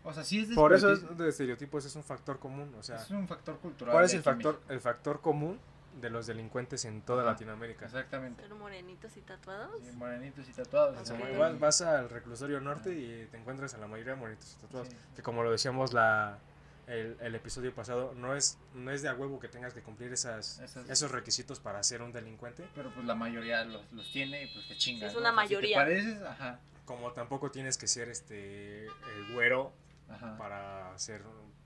[0.03, 2.83] O sea, sí es de Por eso es de estereotipos es un factor común, o
[2.83, 3.91] sea, es un factor cultural.
[3.93, 5.59] ¿cuál es el factor el factor común
[5.99, 7.31] de los delincuentes en toda Ajá.
[7.31, 7.85] Latinoamérica?
[7.85, 8.43] Exactamente.
[8.43, 9.81] ser morenitos y tatuados.
[9.83, 10.97] Sí, morenitos y tatuados.
[10.97, 11.37] O sea, Ok.
[11.37, 14.87] vas, vas al reclusorio norte y te encuentras a la mayoría de morenitos y tatuados.
[14.89, 14.95] Sí.
[15.15, 16.39] Que como lo decíamos la
[16.87, 20.11] el, el episodio pasado, no es no es de a huevo que tengas que cumplir
[20.11, 24.43] esas, Esas- esos requisitos para ser un delincuente, Pero pues la mayoría los, los tiene
[24.43, 25.09] y pues te chingas.
[25.09, 25.21] es ¿no?
[25.21, 25.77] una O sea, si te mayoría.
[25.77, 29.71] pareces, ajá, como tampoco tienes que ser este el güero
[30.09, 30.35] ajá.
[30.37, 31.21] para ser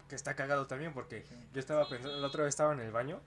[0.10, 1.36] que está cagado también porque Sí.
[1.54, 3.20] Yo estaba pensando, la otra vez estaba en el baño,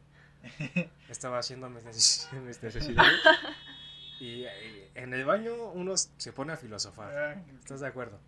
[1.08, 3.12] estaba haciendo mis, neces- mis necesidades
[4.20, 8.18] y, eh, en el baño uno se pone a filosofar, Ah, ¿estás de acuerdo?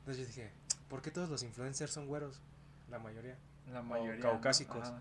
[0.00, 0.50] Entonces yo dije,
[0.88, 2.40] ¿por qué todos los influencers son güeros?
[2.90, 3.36] La mayoría.
[3.72, 4.16] La mayoría.
[4.16, 4.22] ¿no?
[4.22, 4.88] caucásicos.
[4.88, 5.00] Ajá.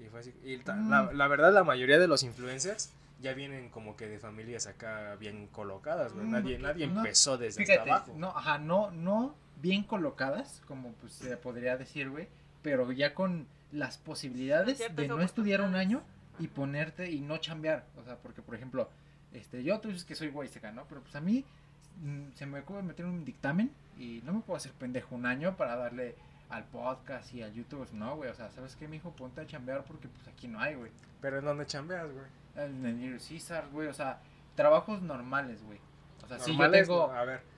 [0.00, 0.34] Y fue así.
[0.44, 0.90] Y Mm.
[0.90, 5.16] la, la verdad, la mayoría de los influencers ya vienen como que de familias acá
[5.16, 6.26] bien colocadas, güey.
[6.26, 8.12] Mm, Nadie, nadie no, empezó desde Fíjate, hasta abajo.
[8.16, 12.28] no, ajá, no, no bien colocadas, como pues se podría decir, güey,
[12.62, 16.02] pero ya con las posibilidades de no estudiar un año
[16.38, 17.86] y ponerte y no chambear.
[17.96, 18.88] O sea, porque por ejemplo,
[19.32, 20.84] este, yo tú dices que soy huayseca, ¿no?
[20.88, 21.44] Pero pues a mí
[22.02, 25.56] mm, se me ocurre meter un dictamen y no me puedo hacer pendejo un año
[25.56, 26.16] para darle
[26.50, 27.88] al podcast y al YouTube.
[27.92, 29.10] No, güey, o sea, ¿sabes qué, mijo?
[29.12, 30.90] Ponte a chambear porque pues aquí no hay, güey.
[31.20, 32.26] Pero en donde chambeas, güey.
[32.54, 34.20] En el Caesar, güey, o sea,
[34.54, 35.78] trabajos normales, güey.
[36.22, 37.10] O sea, si yo tengo...
[37.10, 37.51] A ver.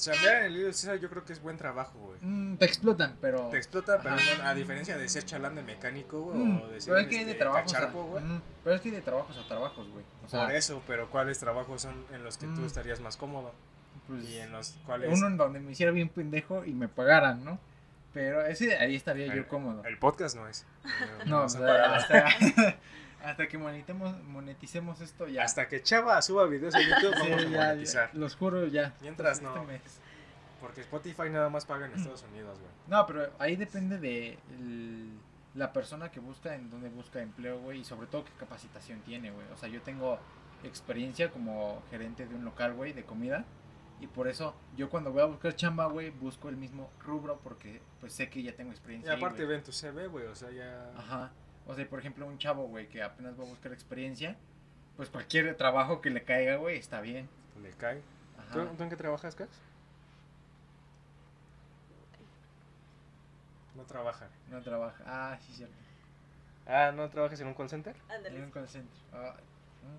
[0.00, 2.18] Chambear en el Little Caesar yo creo que es buen trabajo, güey.
[2.22, 3.48] Mm, te explotan, pero...
[3.50, 6.80] Te explota, pero no- a diferencia de ser chalán de mecánico, güey, Mm, o de
[6.80, 8.24] ser pero es que hay de este, trabajos cacharpo, a, güey.
[8.24, 10.04] mm, pero es que hay de trabajos a trabajos, güey.
[10.24, 12.66] O sea, Por eso, pero ¿cuáles trabajos son en los que tú Mm.
[12.66, 13.52] estarías más cómodo?
[14.08, 15.08] pues, Y en los cuales...
[15.16, 17.58] uno en donde me hiciera bien pendejo y me pagaran, ¿no?
[18.12, 19.84] Pero ese ahí estaría el, yo cómodo.
[19.84, 20.66] el podcast no es.
[21.26, 22.26] no, o sea, hasta,
[23.24, 25.44] hasta que moneticemos, moneticemos esto ya.
[25.44, 28.12] Hasta que Chava suba videos a YouTube Sí, vamos a ya, monetizar.
[28.12, 28.94] ya, los juro ya.
[29.00, 29.64] Mientras Este no.
[29.64, 29.82] mes.
[30.60, 32.70] Porque Spotify nada más paga en Estados Unidos, güey.
[32.86, 35.18] No, pero ahí depende de el-
[35.54, 39.30] la persona que busca, en dónde busca empleo, güey, y sobre todo qué capacitación tiene,
[39.30, 39.46] güey.
[39.52, 40.18] O sea, yo tengo
[40.62, 43.44] experiencia como gerente de un local, güey, de comida,
[44.00, 47.80] y por eso yo cuando voy a buscar chamba, güey, busco el mismo rubro porque
[48.00, 49.12] pues sé que ya tengo Y experiencia.
[49.12, 49.56] ahí, aparte güey.
[49.56, 50.92] ven tu CV, güey, o sea, ya...
[50.96, 51.32] Ajá.
[51.66, 54.36] O sea, por ejemplo, un chavo, güey, que apenas va a buscar experiencia,
[54.96, 57.28] pues cualquier trabajo que le caiga, güey, está bien.
[57.62, 58.02] Le cae.
[58.38, 58.52] Ajá.
[58.52, 59.50] ¿Tú, tú en qué trabajas, Cax?
[63.76, 64.28] No trabaja.
[64.50, 65.02] No trabaja.
[65.06, 65.74] Ah, sí, cierto.
[66.66, 67.96] Ah, ¿no trabajas en un call center?
[68.26, 68.98] En un call center.
[69.12, 69.92] Ah, Pues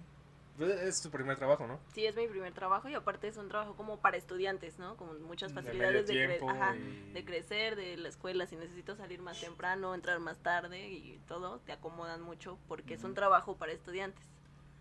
[0.67, 1.80] es tu primer trabajo, ¿no?
[1.93, 4.97] Sí, es mi primer trabajo y aparte es un trabajo como para estudiantes, ¿no?
[4.97, 8.95] Con muchas De facilidades de, cre- ajá, y- de crecer, de la escuela, si necesito
[8.95, 13.56] salir más temprano, entrar más tarde y todo, te acomodan mucho porque es un trabajo
[13.58, 14.26] para estudiantes.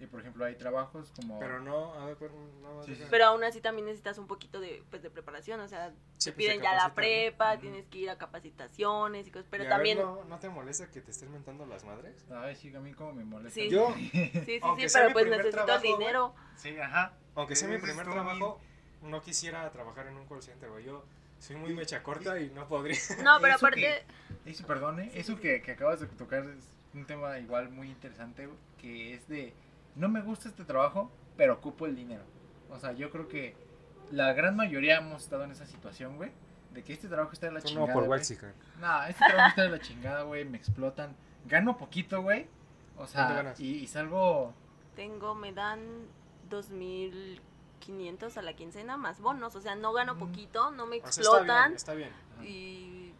[0.01, 1.39] Y por ejemplo, hay trabajos como...
[1.39, 2.33] Pero no, a ver, pero
[2.63, 5.61] no, Sí, sí, deja- Pero aún así también necesitas un poquito de, pues, de preparación,
[5.61, 9.31] o sea, Sí, te pues, piden ya la prepa, tienes que ir a capacitaciones y
[9.31, 9.99] cosas, pero Y a ver, también...
[9.99, 12.25] ¿no, ¿no te molesta que te estén mentando las madres?
[12.31, 13.61] Ay, sí, a mí como me molesta.
[13.61, 13.69] Sí.
[13.69, 15.99] Yo, Sí, sí, sí, pero pues necesito trabajo, el güey.
[15.99, 16.35] dinero.
[16.57, 17.13] Sí, ajá.
[17.35, 18.59] aunque sea mi primer trabajo,
[19.03, 20.85] no quisiera trabajar en un call center, güey.
[20.85, 21.05] Yo
[21.41, 22.97] soy muy mecha corta y no podría.
[23.23, 23.81] No, pero Eso aparte...
[24.45, 28.49] que- Eso, perdone, eso que, que acabas de tocar es un tema igual muy interesante,
[28.81, 29.53] que es de,
[29.97, 32.23] no me gusta este trabajo, pero ocupo el dinero.
[32.71, 33.55] O sea, yo creo que
[34.11, 36.31] la gran mayoría hemos estado en esa situación, güey,
[36.73, 37.87] de que este trabajo está de la Tú chingada.
[37.89, 38.19] no por güey.
[38.19, 38.53] Waxican.
[38.81, 41.15] No, este trabajo está de la chingada, güey, me explotan.
[41.47, 42.47] Gano poquito, güey.
[42.97, 44.53] O ¿Cuánto sea, y, y salgo...
[44.95, 45.81] Tengo, me dan
[46.51, 50.19] 2.500 a la quincena más bonos, o sea, no gano Mm.
[50.19, 52.11] poquito, no me O sea, está explotan bien, está bien.
[52.43, 53.13] y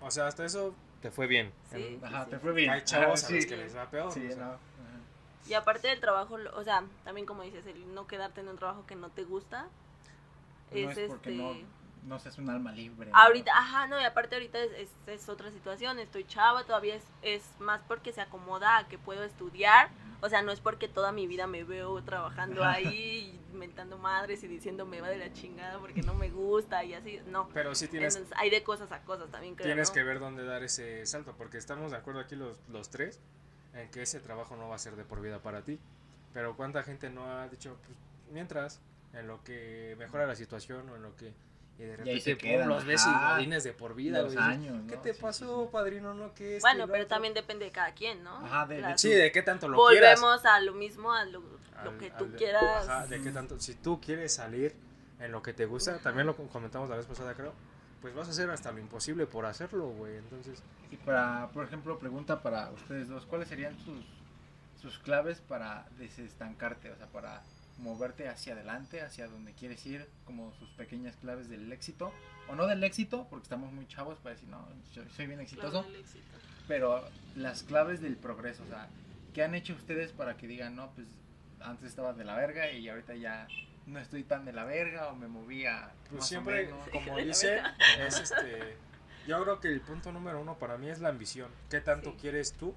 [0.00, 1.52] O sea, hasta eso te fue bien.
[1.70, 1.98] Sí.
[2.02, 2.30] Ajá, sí.
[2.30, 2.70] te fue bien.
[2.70, 3.48] Hay chavos Ah, a los sí.
[3.48, 4.12] que les va peor.
[4.12, 4.44] Sí, o sea.
[4.46, 4.58] no.
[5.48, 8.56] Y aparte del trabajo, lo- o sea, también como dices, el no quedarte en un
[8.56, 9.66] trabajo que no te gusta
[10.72, 11.54] No es, es porque este no,
[12.06, 13.10] no seas un alma libre.
[13.10, 13.16] ¿no?
[13.16, 17.04] Ahorita, ajá, no, y aparte ahorita es, es, es otra situación, estoy chava, todavía es,
[17.22, 21.12] es más porque se acomoda a que puedo estudiar, o sea, no es porque toda
[21.12, 25.78] mi vida me veo trabajando ahí, inventando madres y diciendo me va de la chingada
[25.78, 27.48] porque no me gusta y así, no.
[27.54, 29.94] Pero sí tienes, Entonces, hay de cosas a cosas también, creo, tienes ¿no?
[29.94, 33.20] que ver dónde dar ese salto, porque estamos de acuerdo aquí los, los tres
[33.74, 35.78] en que ese trabajo no va a ser de por vida para ti.
[36.34, 37.96] Pero cuánta gente no ha dicho, pues,
[38.32, 38.80] mientras,
[39.12, 41.32] en lo que mejora la situación o en lo que...
[41.78, 43.34] Y de ahí repente se pum, quedan, los ves y ajá.
[43.34, 44.20] godines de por vida.
[44.22, 45.00] Los años, ¿Qué ¿no?
[45.02, 45.68] te Sí, pasó, sí, sí.
[45.72, 46.12] padrino?
[46.12, 47.14] No, que esto y Bueno, lo pero otro?
[47.14, 48.34] también depende de cada quien, ¿no?
[48.44, 50.20] Ajá, de- de Las- Sí, de qué tanto lo quieras.
[50.20, 51.40] Volvemos a lo mismo, a lo,
[51.84, 52.88] lo Al- que tú al- quieras.
[52.88, 53.60] ajá, de qué tanto.
[53.60, 54.74] Si tú quieres salir
[55.20, 57.52] en lo que te gusta, también lo comentamos la vez pasada, creo.
[58.00, 60.16] Pues vas a hacer hasta lo imposible por hacerlo, güey.
[60.16, 64.04] Entonces, Y para, por ejemplo, pregunta para ustedes dos, ¿cuáles serían sus,
[64.80, 66.90] sus claves para desestancarte?
[66.90, 67.42] O sea, para
[67.78, 72.12] moverte hacia adelante, hacia donde quieres ir, como sus pequeñas claves del éxito.
[72.48, 75.86] O no del éxito, porque estamos muy chavos para decir, no, yo soy bien exitoso.
[75.98, 76.24] Éxito.
[76.66, 78.88] Pero las claves del progreso, o sea,
[79.34, 81.06] ¿qué han hecho ustedes para que digan, no, pues
[81.60, 83.48] antes estaba de la verga y ahorita ya
[83.88, 86.88] no estoy tan de la verga o me movía pues más o siempre, menos"?
[86.90, 87.64] como dicen,
[87.98, 88.76] es este.
[89.26, 91.50] Yo creo que el punto número uno para mí es la ambición.
[91.70, 92.16] ¿Qué tanto Sí.
[92.20, 92.74] quieres tú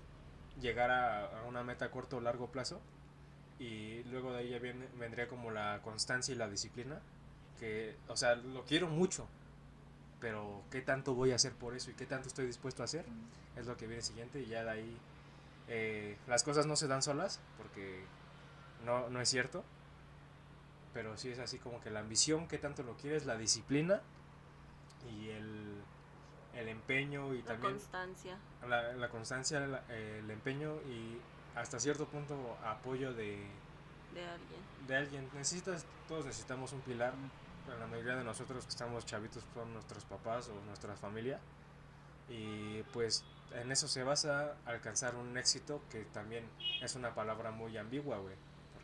[0.59, 2.81] llegar a, a una meta a corto o largo plazo?
[3.59, 6.99] Y luego de ahí ya viene, vendría como la constancia y la disciplina.
[7.59, 9.27] Que, o sea, lo quiero mucho.
[10.19, 13.05] Pero ¿qué tanto voy a hacer por eso y qué tanto estoy dispuesto a hacer?
[13.57, 14.97] es lo que viene siguiente y ya de ahí
[15.67, 18.03] eh, las cosas no se dan solas porque
[18.85, 19.63] no, no es cierto
[20.93, 24.01] pero sí es así como que la ambición que tanto lo quieres la disciplina
[25.09, 25.81] y el,
[26.55, 28.37] el empeño y La también constancia.
[28.67, 31.17] la, la constancia la- el empeño y
[31.55, 33.45] hasta cierto punto apoyo de,
[34.13, 34.61] de alguien.
[34.87, 37.13] de alguien necesitas todos necesitamos un pilar
[37.79, 41.39] la mayoría de nosotros que estamos chavitos son nuestros papás o nuestra familia
[42.29, 43.23] y pues
[43.53, 46.45] en eso se basa alcanzar un éxito que también
[46.81, 48.35] es una palabra muy ambigua, güey,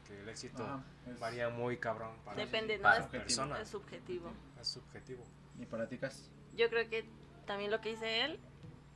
[0.08, 2.84] porque el éxito Ajá, es- varía muy cabrón para, Depende, ¿no?
[2.84, 4.32] para Es, la persona, es subjetivo.
[4.60, 5.24] es subjetivo.
[5.60, 6.30] ¿Y para ti, Cas?
[6.56, 7.06] Yo creo que
[7.46, 8.40] también lo que dice él,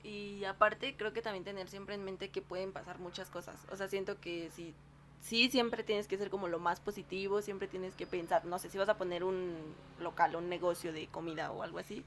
[0.04, 3.56] y aparte creo que también tener siempre en mente que pueden pasar muchas cosas.
[3.71, 4.74] O sea, siento que si
[5.21, 8.69] sí siempre tienes que ser como lo más positivo, siempre tienes que pensar, no sé,
[8.69, 9.56] si vas a poner un
[10.00, 12.04] local, un negocio de comida o algo así,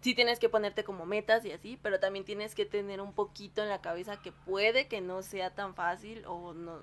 [0.00, 3.62] sí tienes que ponerte como metas y así, pero también tienes que tener un poquito
[3.64, 6.82] en la cabeza que puede que no sea tan fácil o no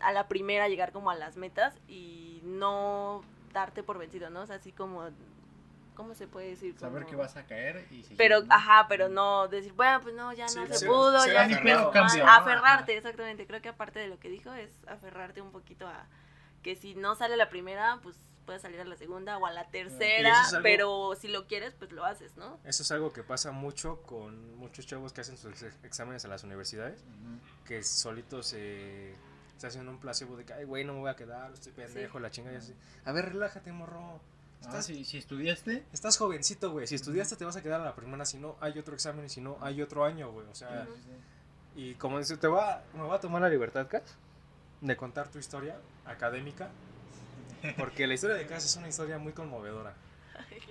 [0.00, 4.42] a la primera llegar como a las metas y no darte por vencido, ¿no?
[4.42, 5.08] O sea, así como
[5.94, 6.76] ¿cómo se puede decir?
[6.78, 8.52] Saber Como- que vas a caer y seguir, pero, ¿no?
[8.52, 11.90] ajá, pero no decir, bueno, pues no, ya Sí, no se pudo, ya se pudo
[11.92, 12.36] Cambio, más.
[12.36, 12.42] ¿no?
[12.52, 13.46] Aferrarte, exactamente.
[13.46, 16.06] Creo que aparte de lo que dijo es aferrarte un poquito a
[16.64, 19.68] que si no sale la primera, pues puedes salir a la segunda o a la
[19.70, 22.58] tercera, es algo- pero si lo quieres, pues lo haces, ¿no?
[22.64, 26.28] Eso es algo que pasa mucho con muchos chavos que hacen sus ex- exámenes a
[26.28, 27.04] las universidades,
[27.64, 29.14] que solitos se,
[29.56, 32.18] se hacen un placebo de que, ay, güey, no me voy a quedar, estoy pendejo,
[32.20, 32.74] la chingada y así.
[33.04, 34.20] A ver, relájate, morro.
[34.62, 36.86] Ah, Estás, si, si estudiaste, estás jovencito, güey.
[36.86, 39.28] Si estudiaste te vas a quedar a la primera, si no hay otro examen y
[39.28, 40.46] si no hay otro año, güey.
[40.48, 40.86] O sea,
[41.76, 44.04] y como dice, te va, me voy a tomar la libertad, Kat,
[44.80, 46.70] de contar tu historia académica.
[47.78, 49.94] Porque la historia de Cass es una historia muy conmovedora.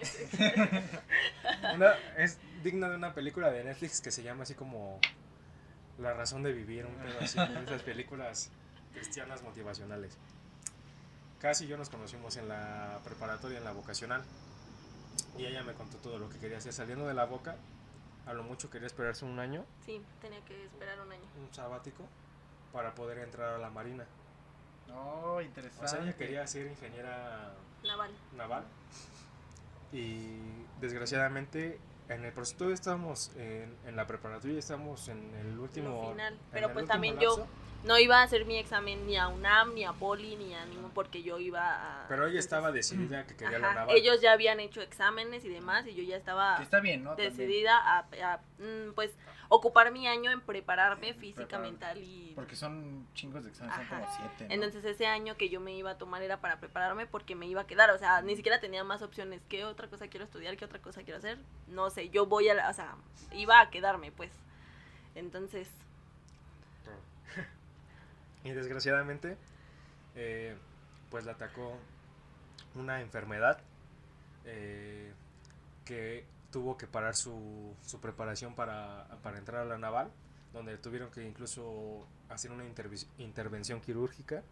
[1.76, 5.00] Una- es digna de una película de Netflix que se llama así como
[6.00, 8.50] La razón de vivir, un pedo así, de esas películas
[8.94, 10.18] cristianas motivacionales.
[11.40, 14.24] Cass y yo nos conocimos en la preparatoria, en la vocacional.
[15.38, 17.56] Y ella me contó todo lo que quería hacer saliendo de la boca.
[18.26, 21.24] A lo mucho quería esperarse un año, Sí, tenía que esperar un año.
[21.46, 22.04] un sabático.
[22.72, 24.06] para poder entrar a la marina.
[24.96, 25.86] Oh, interesante.
[25.86, 27.54] O sea, ella quería ser ingeniera
[27.84, 28.12] Naval.
[28.36, 28.64] naval
[29.92, 30.38] y
[30.82, 31.80] desgraciadamente
[32.10, 35.90] en el proceso todavía estábamos en, en la preparatoria, estamos en el último...
[36.04, 36.34] Lo final.
[36.34, 37.46] en Pero el pues último también yo
[37.84, 40.92] no iba a hacer mi examen ni a UNAM, ni a Poli, ni a ningún,
[40.92, 42.08] porque yo iba a...
[42.08, 43.96] Pero ella estaba decidida que quería la naval.
[43.98, 47.16] ellos ya habían hecho exámenes y demás, y yo ya estaba Que está bien, ¿no?
[47.16, 49.12] Decidida a, a, mm, pues,
[49.50, 52.32] ocupar mi año en prepararme física, mental y...
[52.36, 54.48] Porque son chingos de exámenes, son como siete.
[54.48, 54.54] ¿no?
[54.54, 57.62] Entonces ese año que yo me iba a tomar era para prepararme porque me iba
[57.62, 59.42] a quedar, o sea, ni siquiera tenía más opciones.
[59.50, 60.58] ¿Qué otra cosa quiero estudiar?
[60.58, 61.38] ¿Qué otra cosa quiero hacer?
[61.68, 62.96] No sé, yo voy a, la- o sea,
[63.34, 64.32] iba a quedarme, pues.
[65.16, 65.68] Entonces,
[68.44, 69.38] Y desgraciadamente,
[70.16, 70.56] eh,
[71.10, 71.78] pues la atacó
[72.76, 73.60] una enfermedad
[74.46, 75.14] eh,
[75.86, 80.12] que tuvo que parar su, su preparación para, para entrar a la naval,
[80.54, 82.64] donde tuvieron que incluso hacer una
[83.18, 84.44] intervención quirúrgica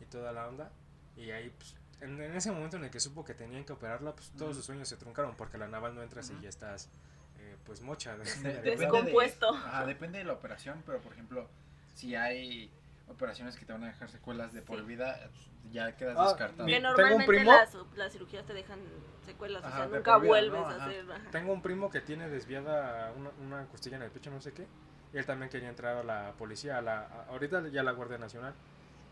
[0.00, 0.70] y toda la onda.
[1.16, 4.14] Y ahí, pues, en, en ese momento en el que supo que tenían que operarla,
[4.14, 6.90] pues todos sus sueños se truncaron, porque la naval no entras y ya estás,
[7.38, 8.16] eh, pues, mocha.
[8.16, 8.62] de-.
[8.76, 9.52] Descompuesto.
[9.52, 11.48] De, ajá, depende de la operación, pero por ejemplo,
[11.94, 12.70] si hay
[13.10, 14.84] operaciones que te van a dejar secuelas de por Sí.
[14.86, 16.66] vida, pues, ya quedas Ah, descartado.
[16.66, 18.78] que tengo un normalmente primo- las, las cirugías te dejan
[19.26, 20.66] secuelas, Ajá, o sea, nunca vida, vuelves ¿no?
[20.66, 21.10] a hacer...
[21.12, 21.30] ajá.
[21.30, 24.66] Tengo un primo que tiene desviada una, una costilla en el pecho, no sé qué.
[25.12, 27.92] Y él también quería entrar a la policía, a la, a- ahorita ya a la
[27.92, 28.54] Guardia Nacional.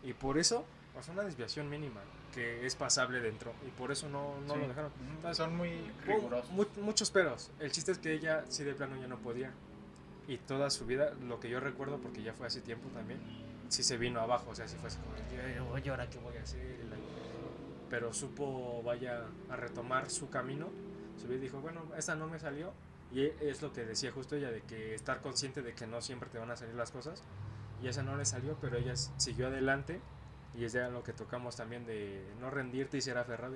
[0.03, 0.63] Y por eso,
[0.97, 2.01] o sea, una desviación mínima,
[2.33, 3.51] que es pasable dentro.
[3.67, 4.59] Y por eso no, no Sí.
[4.59, 4.91] lo dejaron.
[5.15, 6.51] Entonces, Son muy Mu- rigurosos.
[6.51, 7.49] mu- muchos peros.
[7.59, 9.51] El chiste es que ella sí de plano ya no podía.
[10.27, 13.19] Y toda su vida, lo que yo recuerdo, porque ya fue hace tiempo también,
[13.69, 14.51] sí se vino abajo.
[14.51, 16.77] O sea, sí fue así como, "Ay, oye, ¿ahora qué voy a hacer?
[17.89, 20.69] Pero supo, vaya, a retomar su camino.
[21.19, 22.73] Su vida y dijo, bueno, esta no me salió.
[23.11, 26.29] Y es lo que decía justo ella, de que estar consciente de que no siempre
[26.29, 27.23] te van a salir las cosas.
[27.81, 30.01] Y esa no le salió, pero ella siguió adelante.
[30.55, 33.55] Y es ya lo que tocamos también de no rendirte y ser aferrado.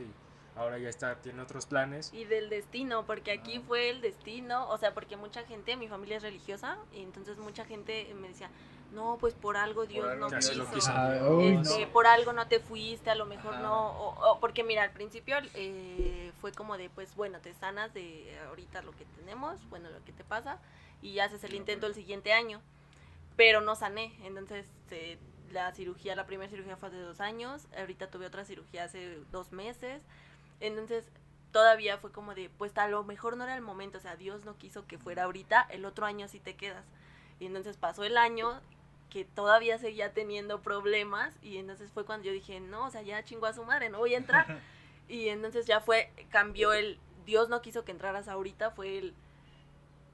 [0.55, 2.13] Ahora ya está, tiene otros planes.
[2.13, 3.63] Y del destino, porque aquí Ah.
[3.67, 7.65] fue el destino, o sea, porque mucha gente, mi familia es religiosa, y entonces mucha
[7.65, 8.49] gente me decía,
[8.91, 10.69] no, pues por algo Dios algo no lo quiso.
[10.73, 11.91] quiso Ah, uy, Este, no.
[11.93, 13.63] por algo no te fuiste, a lo mejor Ajá.
[13.63, 17.93] no, o, o porque mira, al principio eh, fue como de, pues bueno, te sanas
[17.93, 20.59] de ahorita lo que tenemos, bueno, lo que te pasa,
[21.01, 21.95] y haces el No, intento pues.
[21.97, 22.61] el siguiente año,
[23.37, 25.17] pero no sané, entonces eh,
[25.51, 29.51] la cirugía, la primera cirugía fue hace dos años, ahorita tuve otra cirugía hace dos
[29.53, 30.01] meses,
[30.61, 31.11] entonces
[31.51, 34.45] todavía fue como de, pues a lo mejor no era el momento, o sea, Dios
[34.45, 36.85] no quiso que fuera ahorita, el otro año sí te quedas.
[37.39, 38.61] Y entonces pasó el año
[39.09, 43.23] que todavía seguía teniendo problemas y entonces fue cuando yo dije, no, o sea, ya
[43.23, 44.59] chingó a su madre, no voy a entrar.
[45.09, 49.13] y entonces ya fue, cambió el, Dios no quiso que entraras ahorita, fue el,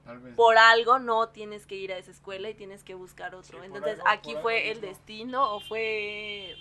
[0.04, 0.34] Tal vez.
[0.34, 3.60] por algo no tienes que ir a esa escuela y tienes que buscar otro.
[3.60, 6.56] Sí, Entonces algo- aquí fue algo el destino o fue...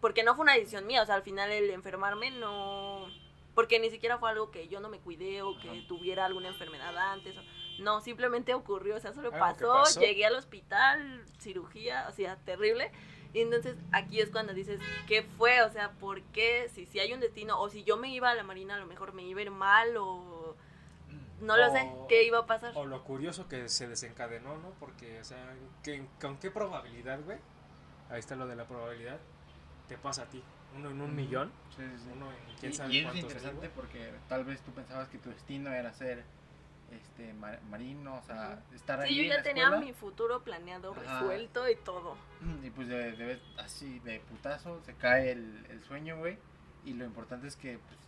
[0.00, 3.06] Porque no fue una decisión mía, o sea, al final el enfermarme no...
[3.54, 5.78] Porque ni siquiera fue algo que yo no me cuidé o que Ajá.
[5.88, 7.34] tuviera alguna enfermedad antes.
[7.78, 10.00] No, simplemente ocurrió, o sea, solo pasó, pasó.
[10.00, 12.90] llegué al hospital, cirugía, o sea, terrible.
[13.32, 15.62] Y entonces aquí es cuando dices, ¿qué fue?
[15.62, 16.68] O sea, ¿por qué?
[16.72, 18.86] Si, si hay un destino, o si yo me iba a la marina, a lo
[18.86, 20.56] mejor me iba a ir mal, o
[21.40, 22.72] no lo sé, ¿qué iba a pasar?
[22.76, 24.70] O lo curioso que se desencadenó, ¿no?
[24.78, 27.38] Porque, o sea, ¿qué- ¿con qué probabilidad, güey?
[28.08, 29.18] Ahí está lo de la probabilidad.
[29.88, 30.42] Te pasa a ti.
[30.76, 31.50] Uno en un millón.
[31.76, 32.10] Sí, sí, sí.
[32.14, 35.30] Uno en quién Y- sabe y, es interesante porque tal vez tú pensabas que tu
[35.30, 36.24] destino era ser
[36.90, 39.92] este ma- marino, o sea, estar ahí Sí, yo en ya la tenía escuela, mi
[39.92, 41.20] futuro planeado, Ajá.
[41.20, 42.16] resuelto y todo.
[42.62, 46.38] y pues de, de- así de putazo se cae el, el sueño, güey,
[46.84, 47.98] y lo importante es que pues,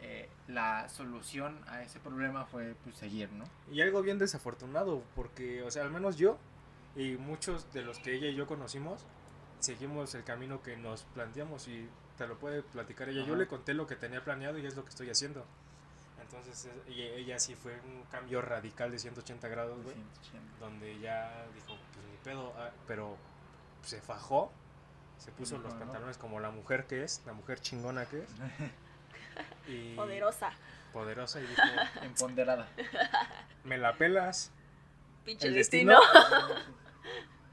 [0.00, 3.44] eh, la solución a ese problema fue pues seguir, ¿no?
[3.70, 6.38] Y algo bien desafortunado, porque, o sea, al menos yo
[6.96, 9.04] y muchos de los que ella y yo conocimos,
[9.64, 13.20] seguimos el camino que nos planteamos y te lo puede platicar ella.
[13.22, 13.36] Yo Ajá.
[13.36, 15.44] le conté lo que tenía planeado y es lo que estoy haciendo.
[16.20, 19.94] Entonces, y ella sí fue un cambio radical de 180 grados, güey.
[19.96, 20.58] 180.
[20.60, 23.16] donde ya dijo, pues ni pedo, ah, pero
[23.82, 24.50] se fajó,
[25.18, 25.80] se puso Dijo, los ¿no?
[25.80, 28.30] pantalones como la mujer que es, la mujer chingona que es,
[29.68, 30.52] y Poderosa.
[30.92, 31.62] poderosa y dijo,
[32.02, 32.68] Empoderada.
[33.64, 34.50] me la pelas
[35.24, 35.98] Pinche el destino.
[36.00, 36.54] destino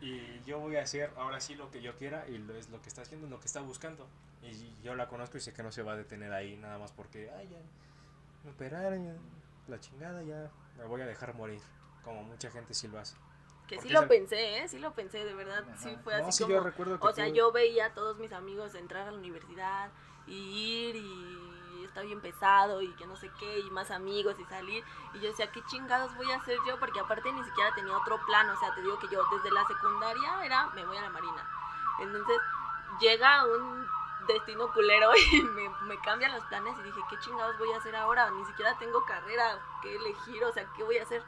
[0.02, 2.82] y yo voy a hacer ahora sí lo que yo quiera y lo, es lo
[2.82, 4.08] que está haciendo, lo que está buscando.
[4.44, 6.92] Y yo la conozco y sé que no se va a detener ahí nada más
[6.92, 7.60] porque, ay, ya,
[8.44, 9.14] me operaron, ya,
[9.68, 11.62] la chingada, ya, me voy a dejar morir,
[12.04, 13.16] como mucha gente sí lo hace.
[13.68, 14.68] Que sí lo pensé, ¿eh?
[14.68, 15.64] Sí lo pensé, de verdad.
[15.64, 15.78] Ajá.
[15.78, 16.56] Sí fue No, así sí, como...
[16.56, 19.18] yo recuerdo que O sea, tú- yo veía a todos mis amigos entrar a la
[19.18, 19.92] universidad
[20.28, 20.34] y
[20.90, 21.51] ir y
[21.82, 24.84] y está bien pesado y que no sé qué, y más amigos y salir.
[25.14, 26.80] Y yo decía, ¿qué chingados voy a hacer yo?
[26.80, 29.66] Porque aparte ni siquiera tenía otro plan, o sea, te digo que yo desde la
[29.66, 31.50] secundaria era, me voy a la marina.
[32.00, 32.38] Entonces
[33.00, 33.88] llega un
[34.28, 37.96] destino culero y me, me cambian los planes y dije, ¿qué chingados voy a hacer
[37.96, 38.30] ahora?
[38.32, 41.24] Ni siquiera tengo carrera que elegir, o sea, ¿qué voy a hacer?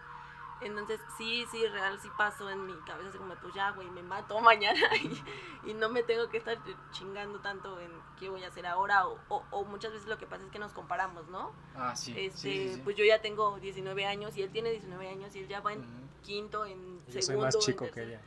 [0.61, 4.01] Entonces, sí, sí, real, sí pasó en mi cabeza, así como, pues ya, güey, me
[4.01, 6.57] mato mañana y, y no me tengo que estar
[6.91, 9.07] chingando tanto en qué voy a hacer ahora.
[9.07, 11.51] O, o, o muchas veces lo que pasa es que nos comparamos, ¿no?
[11.75, 12.13] Ah, sí.
[12.17, 12.81] este, sí, sí, sí.
[12.83, 15.73] Pues yo ya tengo 19 años y él tiene 19 años y él ya va
[15.73, 15.83] en
[16.21, 17.45] quinto, en Yo soy segundo.
[17.47, 18.21] más en chico que ella.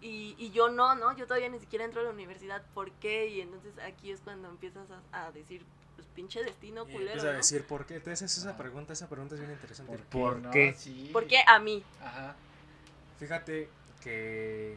[0.00, 1.16] Y, y yo no, ¿no?
[1.16, 2.62] Yo todavía ni siquiera entro a la universidad.
[2.74, 3.26] ¿Por qué?
[3.28, 5.64] Y entonces aquí es cuando empiezas a, a decir,
[5.96, 7.36] pues pinche destino Y culero, empieza a ¿no?
[7.38, 7.96] decir, ¿por qué?
[7.96, 8.56] Entonces esa Ah.
[8.56, 9.92] pregunta, esa pregunta es bien interesante.
[9.92, 10.18] ¿Por qué?
[10.18, 10.50] ¿Por no?
[10.50, 10.74] qué?
[10.76, 11.10] Sí.
[11.12, 11.82] ¿Por qué a mí?
[12.02, 12.34] Ajá.
[13.18, 13.68] Fíjate
[14.02, 14.76] que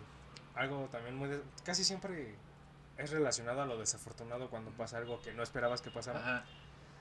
[0.56, 1.30] algo también muy...
[1.30, 2.36] des- Casi siempre
[2.98, 6.20] es relacionado a lo desafortunado cuando pasa algo que no esperabas que pasara.
[6.20, 6.46] Ajá.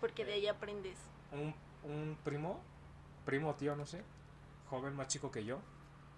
[0.01, 0.99] Porque de ahí aprendes.
[1.33, 2.61] Un, un primo,
[3.25, 4.03] primo o tío, no sé,
[4.69, 5.59] joven más chico que yo,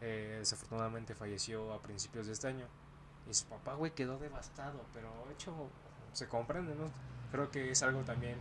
[0.01, 2.67] eh, desafortunadamente falleció a principios de este año.
[3.31, 5.55] Y su papá, güey, quedó devastado, pero hecho,
[6.13, 6.91] se comprende, ¿no?
[7.31, 8.37] Creo que es algo también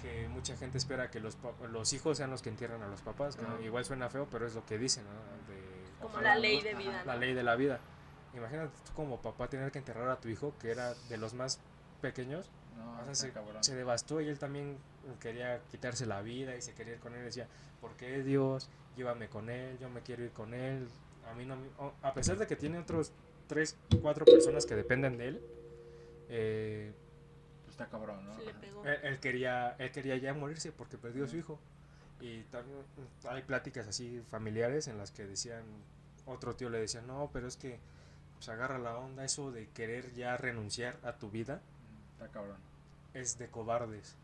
[0.00, 1.36] que mucha gente espera que los,
[1.70, 3.36] los hijos sean los que entierran a los papás.
[3.36, 3.60] que Ajá.
[3.62, 5.10] Igual suena feo, pero es lo que dicen, ¿no?
[5.52, 6.62] De- Como Ojalá, la ley ¿no?
[6.64, 6.78] de Ajá.
[6.78, 7.04] vida.
[7.04, 7.20] la ¿no?
[7.20, 7.80] ley de la vida.
[8.34, 11.60] Imagínate tú como papá tener que enterrar a tu hijo, que era de los más
[12.00, 14.78] pequeños, No, o sea, se, se devastó y él también
[15.20, 17.24] quería quitarse la vida y se quería ir con él.
[17.24, 17.46] Decía,
[17.80, 18.70] ¿por qué Dios?
[18.96, 20.88] Llévame con él, yo me quiero ir con él.
[21.30, 21.56] A mí no
[22.02, 23.12] A pesar de que tiene otros
[23.46, 25.42] tres, cuatro personas que dependen de él,
[26.28, 26.92] eh,
[27.84, 28.34] está cabrón, ¿no?
[28.36, 28.60] Sí le Ajá.
[28.60, 28.84] pegó.
[28.86, 31.58] él, él quería, él quería ya morirse porque perdió a su hijo.
[32.20, 32.78] Y también
[33.28, 35.64] hay pláticas así familiares en las que decían,
[36.26, 37.80] otro tío le decía, no, pero es que
[38.34, 41.60] pues agarra la onda, eso de querer ya renunciar a tu vida
[42.14, 42.56] Está cabrón.
[43.14, 44.16] es de cobardes.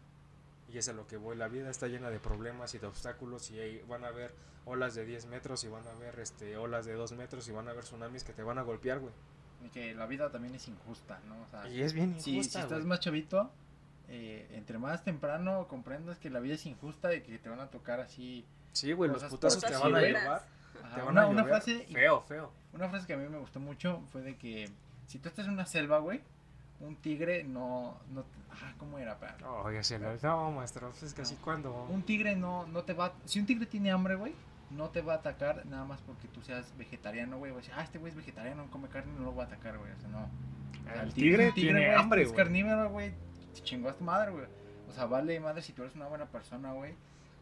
[0.73, 3.51] Y es a lo que voy, la vida está llena de problemas y de obstáculos
[3.51, 4.33] y ahí van a haber
[4.67, 7.67] olas de 10 metros y van a haber este, olas de 2 metros y van
[7.69, 9.13] a haber tsunamis que te van a golpear, güey.
[9.73, 11.43] Que la vida también es injusta, ¿no?
[11.43, 13.51] O sea, Y es bien si, si injusta, estás más chavito,
[14.09, 17.67] eh, entre más temprano comprendas que la vida es injusta y que te van a
[17.67, 18.45] tocar así.
[18.73, 20.43] Sí, güey, los putazos te van a llevar.
[20.95, 22.51] Te van una, a una frase feo, feo.
[22.73, 24.71] Una frase que a mí me gustó mucho fue de que
[25.07, 26.23] si tú estás en una selva, güey,
[26.81, 29.13] un tigre no, no ah, ¿cómo era?
[29.13, 29.37] Espera.
[29.47, 31.87] Oh, ya no, maestro, pues es que así cuando...
[31.91, 34.35] Un tigre no, no te va, si un tigre tiene hambre, güey,
[34.71, 37.75] no te va a atacar nada más porque tú seas vegetariano, güey, va a decir,
[37.77, 39.99] ah, este güey es vegetariano, no come carne, no lo va a atacar, güey, o
[39.99, 40.21] sea, no.
[40.21, 42.37] O sea, El tigre es tiene güey, hambre, Es güey.
[42.37, 43.13] carnívoro, güey,
[43.55, 44.47] te chingó a tu madre, güey.
[44.89, 46.95] O sea, vale madre si tú eres una buena persona, güey.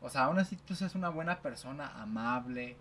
[0.02, 2.76] O sea, aún así tú seas una buena persona, amable,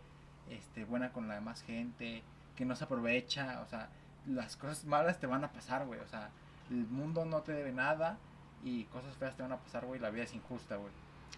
[0.50, 2.24] este, buena con la demás gente,
[2.56, 3.90] que no se aprovecha, o sea,
[4.28, 6.00] las cosas malas te van a pasar, güey.
[6.00, 6.30] O sea,
[6.70, 8.18] el mundo no te debe nada
[8.64, 10.00] y cosas feas te van a pasar, güey.
[10.00, 10.92] La vida es injusta, güey.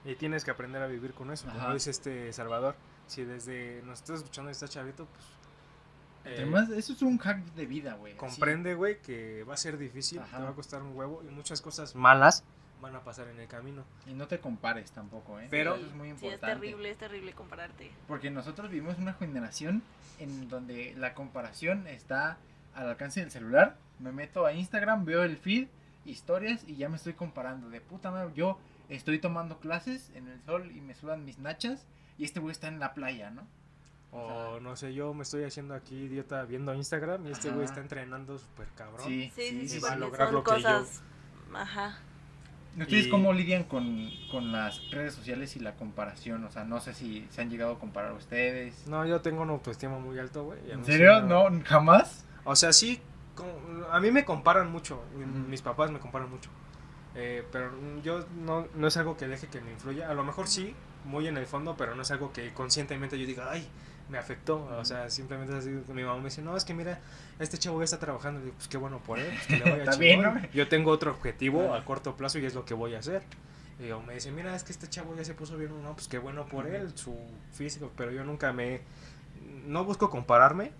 [0.05, 1.73] Y tienes que aprender a vivir con eso, como Ajá.
[1.73, 2.75] dice este Salvador.
[3.07, 5.25] Si desde nos estás escuchando y estás chavito, pues...
[6.25, 8.15] eh, Además, eso es un hack de vida, güey.
[8.17, 10.37] comprende, güey, que va a ser difícil, Ajá.
[10.37, 12.43] te va a costar un huevo y muchas cosas malas
[12.81, 13.83] van a pasar en el camino.
[14.05, 15.47] Y no te compares tampoco, ¿eh?
[15.49, 16.45] Pero- eso es muy Sí, importante.
[16.53, 17.91] es terrible, es terrible compararte.
[18.07, 19.81] Porque nosotros vivimos una generación
[20.19, 22.37] en donde la comparación está
[22.75, 23.77] al alcance del celular.
[23.99, 25.67] Me meto a Instagram, veo el feed,
[26.05, 27.69] historias y ya me estoy comparando.
[27.69, 31.85] De puta madre, yo estoy tomando clases en el sol y me sudan mis nachas
[32.17, 33.47] y este güey está en la playa, ¿no?
[34.11, 37.81] O no sé, yo me estoy haciendo aquí idiota viendo Instagram y este güey está
[37.81, 39.05] entrenando súper cabrón.
[39.05, 41.01] Sí, Sí, sí, sí, va a lograr son lo que yo- cosas...
[41.53, 41.99] Ajá.
[42.79, 46.43] ¿Ustedes Y- cómo lidian con, con las redes sociales y la comparación?
[46.45, 48.87] O sea, no sé si se han llegado a comparar ustedes.
[48.87, 50.59] No, yo tengo una autoestima muy alto, güey.
[50.67, 51.21] y ¿En serio?
[51.21, 51.47] ¿No?
[51.65, 52.23] ¿Jamás?
[52.43, 53.01] O sea, sí,
[53.35, 53.47] con-
[53.91, 55.17] a mí me comparan mucho, y
[55.49, 56.49] mis papás me comparan mucho.
[57.15, 57.71] Eh, pero
[58.03, 60.09] yo no, no es algo que deje que me influya.
[60.09, 60.75] A lo mejor sí,
[61.07, 63.67] muy en el fondo, pero no es algo que conscientemente yo diga, ay,
[64.09, 64.65] me afectó.
[64.77, 65.69] O sea, simplemente así.
[65.93, 66.99] Mi mamá me dice, no, es que mira,
[67.39, 68.39] este chavo ya está trabajando.
[68.39, 70.21] Y digo, pues qué bueno por él, pues, que le vaya bien.
[70.21, 70.41] ¿no?
[70.53, 73.23] Yo tengo otro objetivo a corto plazo y es lo que voy a hacer.
[73.79, 75.71] Y me dice, mira, es que este chavo ya se puso bien.
[75.83, 77.15] No, pues qué bueno por él, su
[77.53, 77.91] físico.
[77.95, 78.81] Pero yo nunca me.
[79.65, 80.71] No busco compararme.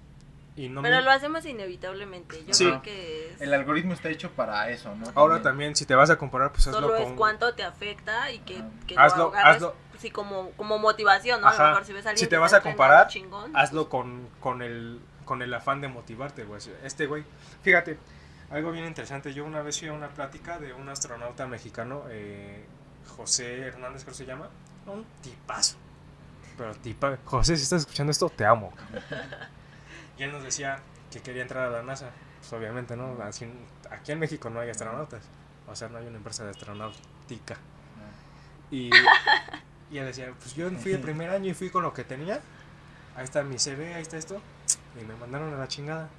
[0.58, 2.44] Y no Pero me, lo hacemos inevitablemente.
[2.46, 2.66] Yo Sí.
[2.66, 5.06] creo que es- El algoritmo está hecho para eso, ¿no?
[5.14, 7.16] Ahora también, si te vas a comparar, pues hazlo solo es con...
[7.16, 8.64] cuánto te afecta y que,
[8.96, 9.76] Hazlo- lo hazlo.
[10.00, 11.48] sí, como, como motivación, ¿no?
[11.48, 13.88] A lo mejor si ves a alguien Si que te vas a comparar, chingón, Hazlo
[13.88, 16.60] con, con, el, con el afán de motivarte, güey.
[16.84, 17.24] Este güey,
[17.62, 18.00] fíjate,
[18.50, 19.34] algo bien interesante.
[19.36, 22.66] Yo una vez fui a una plática de un astronauta mexicano, eh,
[23.16, 24.50] José Hernández, creo que se llama.
[24.88, 25.78] Un tipazo.
[26.58, 28.74] Pero tipa, José, si estás escuchando esto, te amo.
[28.76, 29.04] cabrón.
[30.18, 30.80] y él nos decía
[31.12, 32.12] que quería entrar a la NASA.
[32.40, 33.18] Pues obviamente, ¿no?
[33.24, 33.52] Así-
[33.92, 35.24] aquí en México no hay astronautas.
[35.68, 37.58] O sea, no hay una empresa de astronáutica.
[38.72, 38.90] Y,
[39.92, 42.42] y él decía, pues yo fui el primer año y fui con lo que tenía.
[43.16, 44.42] Ahí está mi CV, ahí está esto.
[45.02, 46.10] Y me mandaron a la chingada.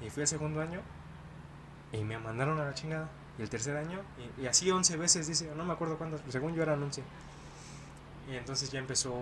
[0.00, 0.80] Y fui el segundo año
[1.92, 3.08] y me mandaron a la chingada.
[3.38, 4.00] Y el tercer año,
[4.38, 7.02] y, y así 11 veces, dice, no me acuerdo cuántas, pues según yo eran 11.
[8.30, 9.12] Y entonces ya empezó,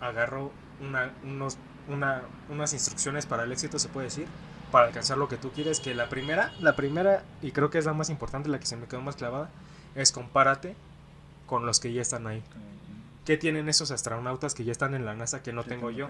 [0.00, 1.56] agarró una, unos,
[1.88, 4.26] una, unas instrucciones para el éxito, se puede decir,
[4.70, 5.80] para alcanzar lo que tú quieres.
[5.80, 8.76] Que la primera, la primera, y creo que es la más importante, la que se
[8.76, 9.50] me quedó más clavada,
[9.94, 10.74] es compárate
[11.46, 12.42] con los que ya están ahí.
[13.24, 16.08] ¿Qué tienen esos astronautas que ya están en la NASA que no tengo yo?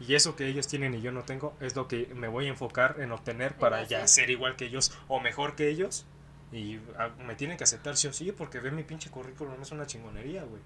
[0.00, 2.48] Y eso que ellos tienen y yo no tengo es lo que me voy a
[2.48, 6.04] enfocar en obtener para ya ser igual que ellos o mejor que ellos.
[6.50, 9.70] Y ah, me tienen que aceptar sí o sí porque ver mi pinche currículum es
[9.70, 10.60] una chingonería, güey.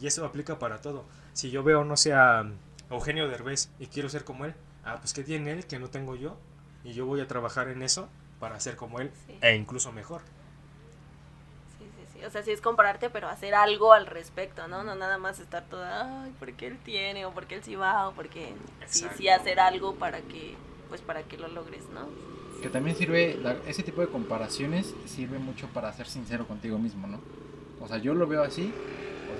[0.00, 1.04] Y eso aplica para todo.
[1.34, 2.50] Si yo veo, no sé, a
[2.90, 6.16] Eugenio Derbez y quiero ser como él, ah, pues ¿qué tiene él que no tengo
[6.16, 6.36] yo?
[6.84, 8.08] Y yo voy a trabajar en eso
[8.40, 9.38] para ser como él Sí.
[9.42, 10.22] e incluso mejor.
[11.78, 12.24] Sí, sí, sí.
[12.24, 14.82] O sea, sí es compararte, pero hacer algo al respecto, ¿no?
[14.84, 18.12] No nada más estar toda, ay, porque él tiene, o porque él sí va, o
[18.12, 18.52] porque
[18.86, 20.54] sí, sí hacer algo para que,
[20.88, 22.08] pues para que lo logres, ¿no?
[22.62, 27.06] Que también sirve, la- ese tipo de comparaciones sirve mucho para ser sincero contigo mismo,
[27.06, 27.20] ¿no?
[27.80, 28.70] O sea, yo lo veo así.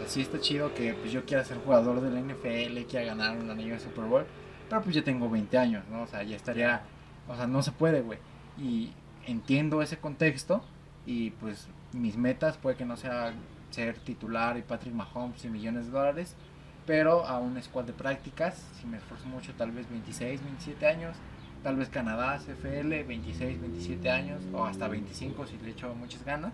[0.07, 3.51] Sí está chido que pues, yo quiera ser jugador de la NFL, quiera ganar un
[3.51, 4.25] anillo de Super Bowl.
[4.69, 6.03] Pero pues ya tengo 20 años, ¿no?
[6.03, 6.83] O sea, ya estaría...
[7.29, 8.19] O sea, no se puede, güey.
[8.59, 8.93] Y
[9.27, 10.63] entiendo ese contexto.
[11.07, 13.33] Y pues mis metas puede que no sea
[13.71, 16.35] ser titular y Patrick Mahomes y millones de dólares.
[16.87, 21.17] Pero a una squad de prácticas, si me esfuerzo mucho, tal vez 26, 27 años
[21.63, 26.53] tal vez Canadá, CFL, 26, 27 años o hasta 25 si le echo muchas ganas.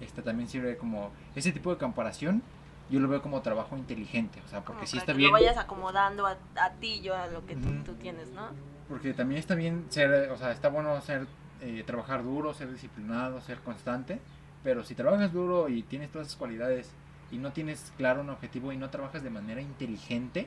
[0.00, 2.42] Este también sirve como ese tipo de comparación.
[2.90, 5.28] Yo lo veo como trabajo inteligente, o sea, porque Como sí para está que bien.
[5.30, 8.48] lo vayas acomodando a, a ti, yo, a lo que tú, tienes, ¿no?
[8.88, 11.26] Porque también está bien ser, o sea, está bueno ser,
[11.62, 14.20] eh, trabajar duro, ser disciplinado, ser constante.
[14.62, 16.90] Pero si trabajas duro y tienes todas esas cualidades
[17.30, 20.46] y no tienes claro un objetivo y no trabajas de manera inteligente,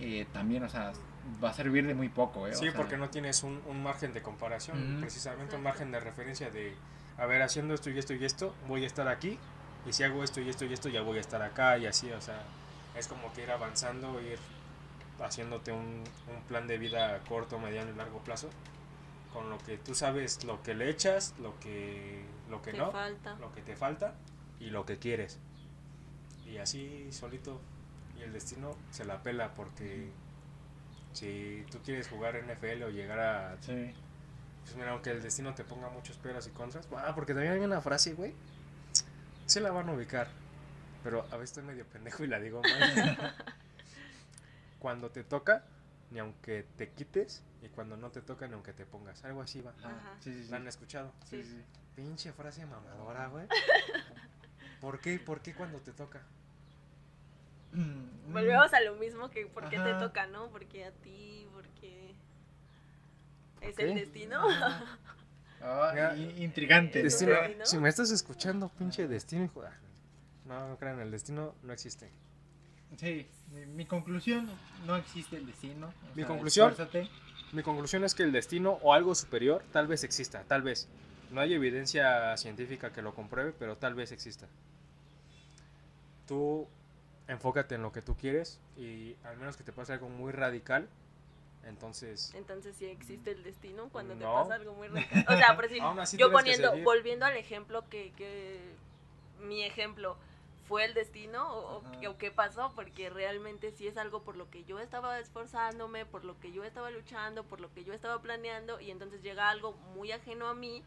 [0.00, 0.92] eh, también, o sea,
[1.42, 2.52] va a servir de muy poco, ¿eh?
[2.52, 6.00] O Sí, sea, porque no tienes un, un margen de comparación, precisamente un margen de
[6.00, 6.74] referencia de,
[7.18, 9.38] a ver, haciendo esto y esto y esto, voy a estar aquí,
[9.86, 12.10] y si hago esto y esto y esto, ya voy a estar acá, y así,
[12.12, 12.42] o sea,
[12.96, 14.38] es como que ir avanzando, ir
[15.20, 16.02] haciéndote un,
[16.34, 18.48] un plan de vida a corto, mediano y largo plazo,
[19.32, 22.90] con lo que tú sabes, lo que le echas, lo que, lo que Te no,
[22.90, 23.34] falta.
[23.36, 24.14] lo que te falta
[24.60, 25.38] y lo que quieres.
[26.46, 27.60] Y así solito,
[28.18, 30.10] y el destino se la pela porque
[31.12, 33.56] si tú quieres jugar NFL o llegar a...
[33.62, 33.94] Sí.
[34.62, 36.88] Pues mira, aunque el destino te ponga muchos peros y contras.
[36.96, 38.34] Ah, porque también hay una frase, güey.
[39.46, 40.28] Se la van a ubicar.
[41.02, 43.34] Pero a veces estoy medio pendejo y la digo mal.
[44.78, 45.64] cuando te toca,
[46.10, 47.42] ni aunque te quites.
[47.62, 49.24] Y cuando no te toca, ni aunque te pongas.
[49.24, 49.72] Algo así va.
[49.82, 50.50] Ajá, sí, sí, sí.
[50.50, 51.12] ¿La han escuchado?
[51.28, 51.62] Sí, sí.
[51.94, 53.46] Pinche frase mamadora, güey.
[54.80, 55.18] ¿Por qué?
[55.18, 56.22] ¿Por qué cuando te toca?
[57.72, 60.48] Mm, Volvemos a lo mismo que por qué te toca, ¿no?
[60.48, 61.31] Porque a ti,
[63.62, 64.42] es el destino.
[65.64, 67.04] Ah, intrigante.
[67.04, 67.66] Destino, Destino.
[67.66, 69.62] si me estás escuchando, pinche destino, hijo
[70.44, 72.10] No, no crean, el destino no existe.
[72.96, 74.50] Sí, mi, mi conclusión,
[74.88, 75.94] no existe el destino.
[76.16, 77.08] Mi sea, conclusión- esfuérzate.
[77.52, 80.88] Mi conclusión es que el destino o algo superior tal vez exista, tal vez.
[81.30, 84.48] No hay evidencia científica que lo compruebe, pero tal vez exista.
[86.26, 86.66] Tú
[87.28, 90.88] enfócate en lo que tú quieres y al menos que te pase algo muy radical,
[91.64, 92.32] entonces...
[92.34, 95.24] Entonces sí existe el destino cuando te pasa algo muy radical.
[95.28, 95.82] O sea, por decir,
[96.18, 98.60] yo poniendo, volviendo al ejemplo que, que
[99.40, 100.16] mi ejemplo
[100.68, 102.00] fue el destino o, o Ajá.
[102.00, 106.06] qué- o qué pasó, porque realmente sí es algo por lo que yo estaba esforzándome,
[106.06, 109.50] por lo que yo estaba luchando, por lo que yo estaba planeando y entonces llega
[109.50, 110.82] algo muy ajeno a mí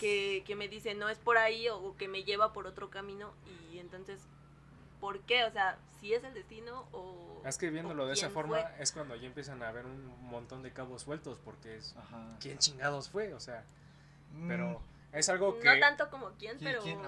[0.00, 3.32] que, que me dice no es por ahí o que me lleva por otro camino
[3.72, 4.20] y entonces,
[5.00, 5.44] ¿por qué?
[5.44, 7.42] O sea, si es el destino o...
[7.44, 8.82] Es que viéndolo de esa forma fue.
[8.82, 11.94] es cuando ya empiezan a haber un montón de cabos sueltos porque es...
[11.96, 12.36] Ajá.
[12.40, 13.34] ¿Quién chingados fue?
[13.34, 13.64] O sea,
[14.32, 14.82] Mm, pero
[15.12, 15.64] es algo que...
[15.64, 16.98] No tanto como quién, ¿Quién, pero quién?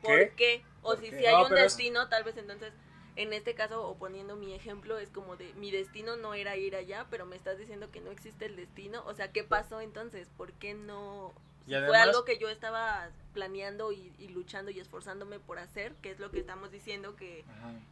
[0.00, 0.32] ¿por ¿Qué?
[0.36, 0.62] qué?
[0.82, 1.18] O ¿Por si, qué?
[1.18, 2.72] si hay No, un es- destino, tal vez entonces,
[3.16, 6.76] en este caso, o poniendo mi ejemplo, es como de, mi destino no era ir
[6.76, 9.02] allá, pero me estás diciendo que no existe el destino.
[9.06, 10.28] O sea, ¿qué pasó entonces?
[10.36, 11.32] ¿Por qué no?
[11.66, 15.58] Y Si además- fue algo que yo estaba planeando y, y luchando y esforzándome por
[15.58, 17.44] hacer, que es lo que estamos diciendo que,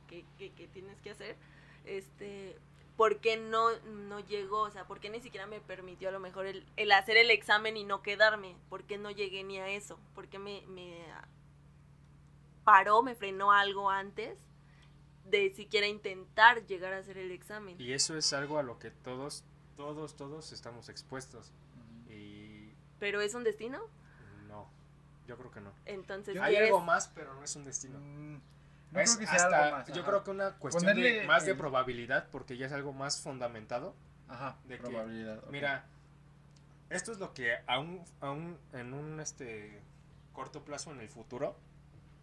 [0.09, 1.37] que- que tienes que hacer,
[1.85, 2.57] este,
[2.97, 4.61] ¿por qué no, no llegó?
[4.63, 7.31] O sea, ¿por qué ni siquiera me permitió a lo mejor el, el hacer el
[7.31, 8.57] examen y no quedarme?
[8.71, 9.99] ¿Por qué no llegué ni a eso?
[10.15, 11.05] ¿Por qué me, me
[12.65, 14.39] paró, me frenó algo antes
[15.27, 17.77] de siquiera intentar llegar a hacer el examen?
[17.81, 19.45] Y eso es algo a lo que todos,
[19.77, 21.51] todos, todos estamos expuestos.
[23.05, 23.83] ¿Pero es un destino?
[24.49, 24.67] no,
[25.29, 25.71] yo creo que no.
[25.85, 27.99] Entonces, Hay ¿quieres- algo más, pero no es un destino.
[27.99, 28.41] Mm,
[28.93, 29.87] No Es creo que sea hasta- algo más.
[29.89, 30.05] yo ajá.
[30.11, 33.95] creo que una cuestión de, más de probabilidad, porque ya es algo más fundamentado.
[34.27, 35.43] Ajá, de que- probabilidad.
[35.51, 35.85] Mira,
[36.89, 39.83] esto es lo que aún, aún en un este
[40.33, 41.59] corto plazo en el futuro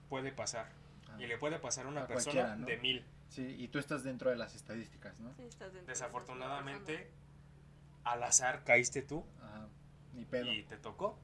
[0.09, 0.65] puede pasar.
[1.11, 3.05] Ah, Y le puede pasar a una A persona de mil.
[3.29, 5.31] Sí, y tú estás dentro de las estadísticas, ¿no?
[5.35, 7.11] Sí, estás dentro de Desafortunadamente,
[8.03, 9.23] al azar caíste tú
[10.13, 10.51] ni pedo.
[10.51, 11.17] y te tocó.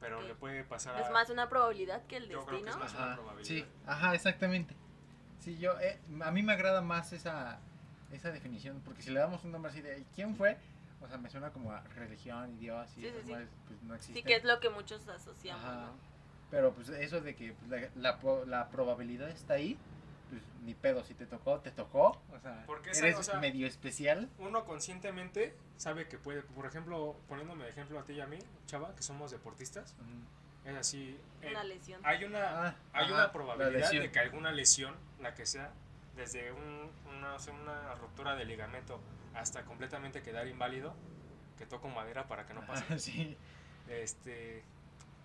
[0.00, 0.24] Pero Ok.
[0.26, 1.06] le puede pasar está a...
[1.08, 2.70] Es más una probabilidad que el Yo creo que destino.
[2.70, 3.66] es más- una Ajá, probabilidad.
[3.66, 4.74] sí, ajá, exactamente.
[5.38, 7.58] Sí, yo, eh, a mí me agrada más esa,
[8.12, 10.56] esa definición, porque si le damos un nombre así de ¿quién fue?
[11.00, 13.32] O sea, me suena como a religión y Dios y Sí, sí, sí.
[13.66, 14.20] pues no existe.
[14.20, 15.74] Sí, que es lo que muchos asociamos, Ajá.
[15.86, 15.92] ¿no?
[16.50, 19.78] Pero pues eso de que pues, la, la, pro- la probabilidad está ahí,
[20.32, 22.18] pues ni pedo, si te tocó, te tocó.
[22.34, 24.30] O sea, Porque esa- eres o sea- medio especial.
[24.38, 28.38] Uno conscientemente sabe que puede, por ejemplo, poniéndome de ejemplo a ti y a mí,
[28.66, 29.94] chava, que somos deportistas,
[30.64, 31.18] es así.
[31.42, 32.00] eh, Una lesión.
[32.04, 35.70] hay una, Ah, hay ajá, una probabilidad de que alguna lesión, la que sea,
[36.16, 39.00] desde un- una, o sea, una ruptura de ligamento
[39.34, 40.94] hasta completamente quedar inválido,
[41.58, 42.84] que toco madera para que no pase.
[42.98, 43.36] Sí.
[43.88, 44.62] este,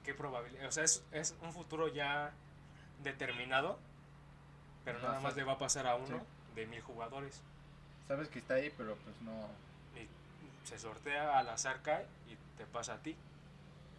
[0.04, 2.34] qué probabilidad, o sea, es, es un futuro ya
[3.04, 3.80] determinado,
[4.94, 6.16] pero nada más le va a pasar a uno Sí.
[6.56, 7.42] de mil jugadores.
[8.08, 9.48] Sabes que está ahí, pero pues no.
[10.02, 10.08] Y
[10.68, 13.16] se sortea al azar cae y te pasa a ti.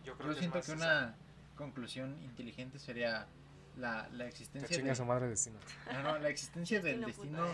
[0.05, 1.15] Yo creo Yo que siento es que más una
[1.57, 3.27] conclusión inteligente sería
[3.77, 5.59] la, la Que existencia de, su madre destino.
[5.93, 7.47] no, no, la existencia del Destino,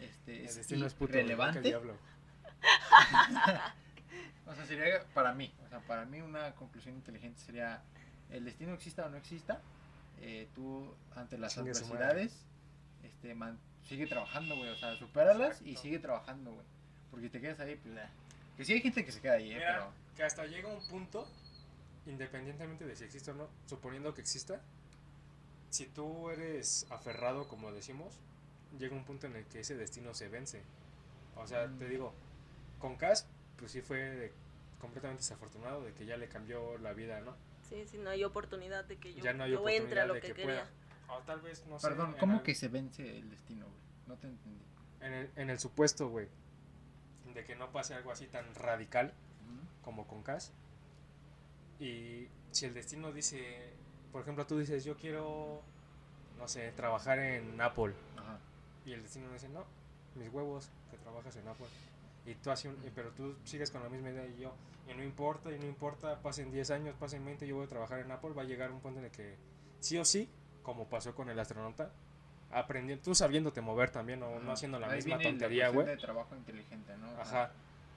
[0.00, 1.12] este, El es destino es puto.
[1.12, 1.60] que relevante.
[1.60, 1.96] diablo.
[4.46, 7.80] O sea, sería para mí, o sea, para mí una conclusión inteligente sería
[8.30, 9.60] el destino exista o no exista,
[10.20, 12.44] eh, tú ante las Chingue su adversidades,
[13.24, 13.58] este, man-
[13.88, 15.82] sigue trabajando, güey, o sea, supéralas y Exacto.
[15.82, 16.66] sigue trabajando, güey,
[17.10, 17.94] porque te quedas ahí, pues,
[18.56, 20.86] que sí hay gente que se queda ahí, eh, Mira, pero, que hasta llega un
[20.88, 21.26] punto,
[22.06, 24.60] independientemente de si existe o no, suponiendo que exista,
[25.70, 28.14] si tú eres aferrado, como decimos,
[28.78, 30.62] llega un punto en el que ese destino se vence.
[31.36, 31.78] O sea, Mm.
[31.78, 32.14] te digo,
[32.78, 33.26] con Cas,
[33.58, 34.32] pues sí fue
[34.80, 37.34] completamente desafortunado de que ya le cambió la vida, ¿no?
[37.68, 40.14] Sí, sí, no hay oportunidad de que yo, ya no hay yo entre a lo
[40.14, 40.46] de que, que, quería.
[40.62, 40.70] pueda.
[41.18, 41.88] O tal vez, no sé.
[41.88, 43.78] perdón, en ¿cómo al- que se vence el destino, güey?
[44.06, 44.64] No te entendí.
[45.00, 46.28] En el, en el supuesto, güey,
[47.34, 49.82] de que no pase algo así tan radical Ujú.
[49.84, 50.52] como con Cas.
[51.80, 53.72] Y si el destino dice,
[54.12, 55.62] por ejemplo, tú dices, yo quiero,
[56.38, 57.94] no sé, trabajar en Apple.
[58.16, 58.38] Ajá.
[58.86, 59.64] Y el destino dice, no,
[60.14, 61.66] mis huevos, que trabajas en Apple.
[62.26, 64.54] Y tú haces un- pero tú sigues con la misma idea y yo,
[64.88, 67.98] y no importa, y no importa, pasen 10 años, pasen 20, yo voy a trabajar
[68.00, 69.36] en Apple, va a llegar un punto en el que
[69.80, 70.28] sí o sí,
[70.64, 71.90] como pasó con el astronauta,
[72.50, 75.86] aprendiendo, tú sabiéndote mover también, o no haciendo la Ahí misma viene tontería, güey.
[75.86, 77.08] de trabajo inteligente, ¿no?
[77.20, 77.52] Ajá.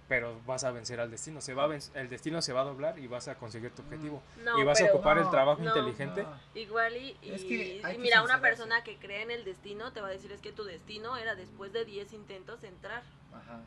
[0.07, 2.63] Pero vas a vencer al destino, se va a venc- el destino se va a
[2.63, 4.21] doblar y vas a conseguir tu objetivo.
[4.45, 6.23] No, y vas a ocupar el trabajo no, inteligente.
[6.23, 6.39] No.
[6.55, 9.99] igual y, y- Es que y mira, una persona que cree en el destino te
[9.99, 13.03] va a decir es que tu destino era después de 10 intentos entrar.
[13.33, 13.59] Ajá.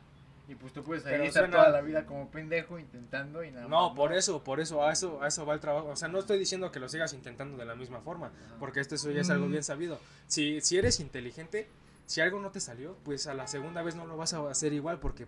[0.51, 3.51] Y pues tú puedes ahí Pero estar suena- toda la vida como pendejo intentando y
[3.51, 5.87] nada No, más, por eso, por eso, a eso, a eso va el trabajo.
[5.87, 8.95] O sea, no estoy diciendo que lo sigas intentando de la misma forma, porque esto
[8.95, 9.51] eso ya es algo Mm.
[9.51, 9.97] bien sabido.
[10.27, 11.69] Si, si eres inteligente,
[12.05, 14.73] si algo no te salió, pues a la segunda vez no lo vas a hacer
[14.73, 15.25] igual porque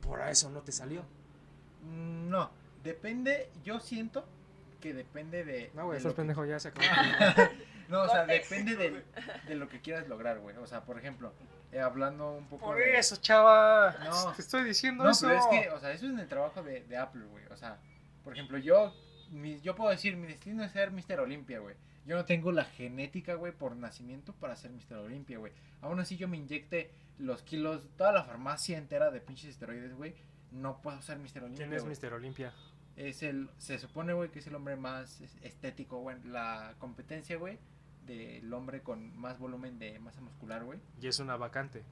[0.00, 1.02] por eso no te salió.
[1.82, 2.50] Mm, No,
[2.82, 4.24] depende, yo siento
[4.80, 5.70] que depende de...
[5.74, 6.86] No, güey, de que- ya se acabó.
[7.88, 9.04] No, o sea, depende del-
[9.46, 10.56] de lo que quieras lograr, güey.
[10.56, 11.34] O sea, por ejemplo,
[11.74, 12.96] eh, hablando un poco por de...
[12.98, 13.96] eso, chava.
[14.04, 14.32] No.
[14.32, 15.26] Te estoy diciendo No, eso.
[15.26, 17.44] pero es que, o sea, eso es en el trabajo de, de Apple, güey.
[17.50, 17.78] O sea,
[18.22, 18.94] por ejemplo, yo,
[19.30, 21.20] mi- yo puedo decir, mi destino es ser Mr.
[21.20, 21.74] Olympia, güey.
[22.06, 24.96] Yo no tengo la genética, güey, por nacimiento para ser Mr.
[24.98, 25.52] Olympia, güey.
[25.80, 30.14] Aún así yo me inyecte los kilos, toda la farmacia entera de pinches esteroides, güey.
[30.52, 31.44] No puedo ser Mr.
[31.44, 31.66] Olympia.
[31.66, 31.96] ¿Quién es güey.
[32.00, 32.12] Mr.
[32.14, 32.52] Olimpia?
[32.96, 36.16] Es el, se supone, güey, que es el hombre más es- estético, güey.
[36.24, 37.58] La competencia, güey,
[38.06, 40.78] del hombre con más volumen de masa muscular, güey.
[41.00, 41.82] Y es una vacante.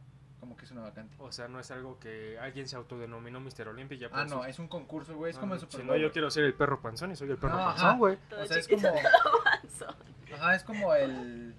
[0.41, 1.15] Como que es una vacante.
[1.21, 3.69] O sea, no es algo que alguien se autodenominó Mr.
[3.69, 5.31] Olimpia y ya Ah, no, es un concurso, güey.
[5.31, 7.37] Es como el Super Si no, yo quiero ser el perro panzón y soy el
[7.37, 8.19] perro No, panzón, güey.
[8.41, 8.89] O sea, es como...
[10.35, 11.55] Ajá, es como el.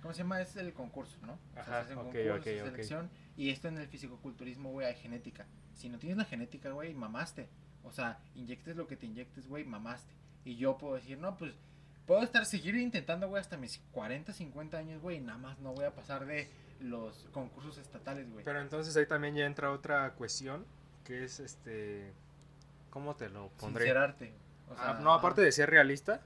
[0.00, 0.40] ¿Cómo se llama?
[0.40, 1.32] Es el concurso, ¿no?
[1.32, 2.44] O sea, Ajá, se hace un ok, concurso, ok, ok.
[2.44, 3.10] selección.
[3.36, 5.46] Y esto en el fisicoculturismo, güey, hay genética.
[5.74, 7.48] Si no tienes la genética, güey, mamaste.
[7.82, 10.12] O sea, inyectes lo que te inyectes, güey, mamaste.
[10.44, 11.54] Y yo puedo decir, no, pues.
[12.06, 15.84] Puedo estar, seguir intentando, güey, hasta mis 40, 50 años, güey, nada más no voy
[15.84, 16.50] a pasar de
[16.80, 18.44] los concursos estatales, güey.
[18.44, 20.66] Pero entonces ahí también ya entra otra cuestión,
[21.04, 22.12] que es este...
[22.90, 23.84] ¿Cómo te lo pondré?
[23.84, 24.32] Sincerarte.
[24.70, 26.20] O sea, Ah, no, aparte de ser realista,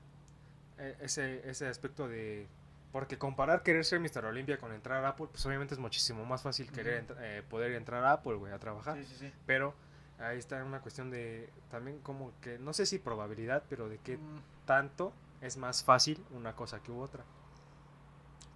[0.79, 2.47] eh, ese, ese aspecto de...
[2.93, 4.25] Porque comparar querer ser Mr.
[4.25, 7.73] Olympia con entrar a Apple, pues obviamente es muchísimo más fácil querer entra- eh, poder
[7.73, 8.97] entrar a Apple, güey, a trabajar.
[8.97, 9.33] Sí, sí, sí.
[9.47, 9.75] Pero
[10.19, 14.17] ahí está una cuestión de también como que, no sé si probabilidad, pero de qué
[14.17, 17.25] Mm, tanto es más fácil una cosa que u otra.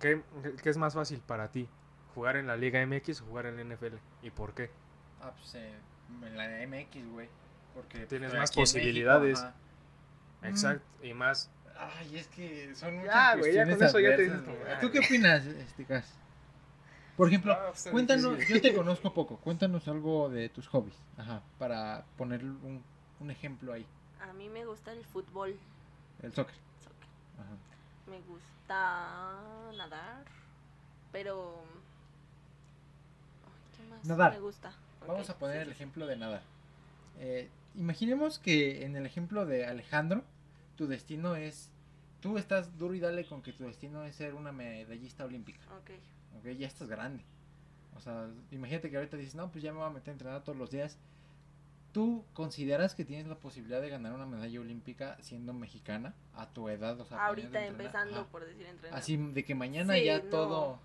[0.01, 0.20] ¿qué,
[0.62, 1.68] qué es más fácil para ti?
[2.14, 3.97] ¿Jugar en la Liga MX o jugar en la NFL?
[4.22, 4.70] ¿Y por qué?
[5.20, 5.72] Ah, pues eh,
[6.22, 7.28] en la MX, güey.
[7.74, 9.43] Porque Tienes pues, más en México, posibilidades.
[9.43, 10.47] Mm.
[10.47, 11.51] Exacto, y más.
[11.78, 14.99] Ay, es que son muchas Ya, güey, ya con eso ya te ¿Tú ah, qué
[14.99, 15.87] opinas, este?
[17.16, 18.57] Por ejemplo, Ah, pues, cuéntanos, difícil.
[18.57, 22.83] yo te conozco poco, cuéntanos algo de tus hobbies, ajá, para poner un,
[23.20, 23.87] un ejemplo ahí,
[24.20, 25.59] A mí me gusta el fútbol.
[26.22, 26.55] el soccer.
[27.43, 27.57] Ajá.
[28.11, 29.40] Me gusta
[29.76, 30.24] nadar,
[31.12, 31.62] pero...
[33.45, 34.32] Ay, ¿Qué más Nadar.
[34.32, 34.72] me gusta?
[35.07, 35.72] Vamos a poner sí, el sí.
[35.72, 36.43] ejemplo de nadar.
[37.18, 40.24] Eh, imaginemos que en el ejemplo de Alejandro,
[40.76, 41.70] tu destino es,
[42.20, 45.61] tú estás duro y dale con que tu destino es ser una medallista olímpica.
[45.78, 45.90] Ok.
[46.38, 47.24] Ok, ya estás grande.
[47.97, 50.45] O sea, imagínate que ahorita dices, no, pues ya me voy a meter a entrenar
[50.45, 50.99] todos los días.
[51.93, 56.68] ¿Tú consideras que tienes la posibilidad de ganar una medalla olímpica siendo mexicana a tu
[56.70, 56.99] edad?
[57.01, 58.28] O sea, Ahorita empezando, Ajá.
[58.30, 58.99] por decir entrenar.
[58.99, 60.30] Así de que mañana Sí, ya no.
[60.30, 60.78] todo...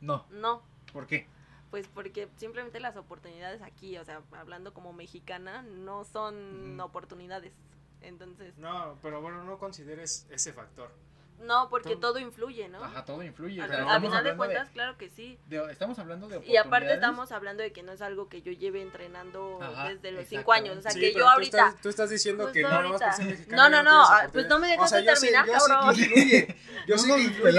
[0.00, 1.26] No, No, ¿por qué?
[1.70, 7.52] pues porque simplemente las oportunidades aquí, o sea, hablando como mexicana, no son oportunidades.
[8.00, 10.92] Entonces, No, pero bueno, no consideres ese factor.
[11.40, 12.82] No, porque Todo- todo influye, ¿no?
[12.82, 13.60] Ajá, todo influye.
[13.60, 15.38] Al, o sea, al estamos final de cuentas, claro que sí.
[15.46, 16.94] de- estamos hablando de Y aparte oportunidades.
[16.96, 20.26] estamos hablando de que no es algo que yo lleve entrenando Ajá, desde los exactamente.
[20.28, 20.76] cinco años.
[20.78, 21.58] O sea, Sí, que yo tú ahorita...
[21.68, 23.00] estás- tú estás diciendo que no, no, por
[23.48, 25.66] No, no, no, ah, pues no me dejas O sea, yo sé- terminar, yo sé
[25.66, 25.98] que cabrón.
[25.98, 26.56] influye.
[26.86, 27.52] Yo sé que influye.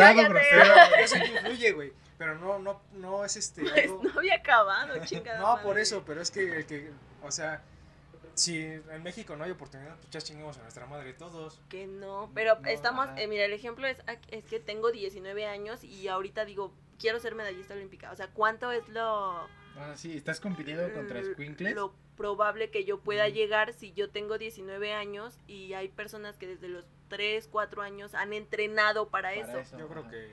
[1.02, 1.94] Yo sé que influye, güey.
[2.18, 3.62] Pero no, no, no es este.
[3.70, 5.40] Pues algo- no había acabado, chingada.
[5.40, 5.82] No, por madre.
[5.82, 7.62] eso, pero es que, el que, o sea,
[8.36, 11.60] si en México no hay oportunidad, pues ya chingamos a nuestra madre todos.
[11.70, 13.98] Que no, pero No, estamos, eh, mira, el ejemplo es,
[14.30, 18.12] es que tengo 19 años y ahorita digo, quiero ser medallista olímpica.
[18.12, 21.76] O sea, ¿cuánto es lo, Ah, sí, estás compitiendo contra Squinkles.
[21.76, 23.36] lo probable que yo pueda Ujú.
[23.36, 28.14] llegar si yo tengo 19 años y hay personas que desde los 3, 4 años
[28.16, 29.58] han entrenado para, Para eso?
[29.60, 29.78] eso.
[29.78, 30.30] Yo creo que,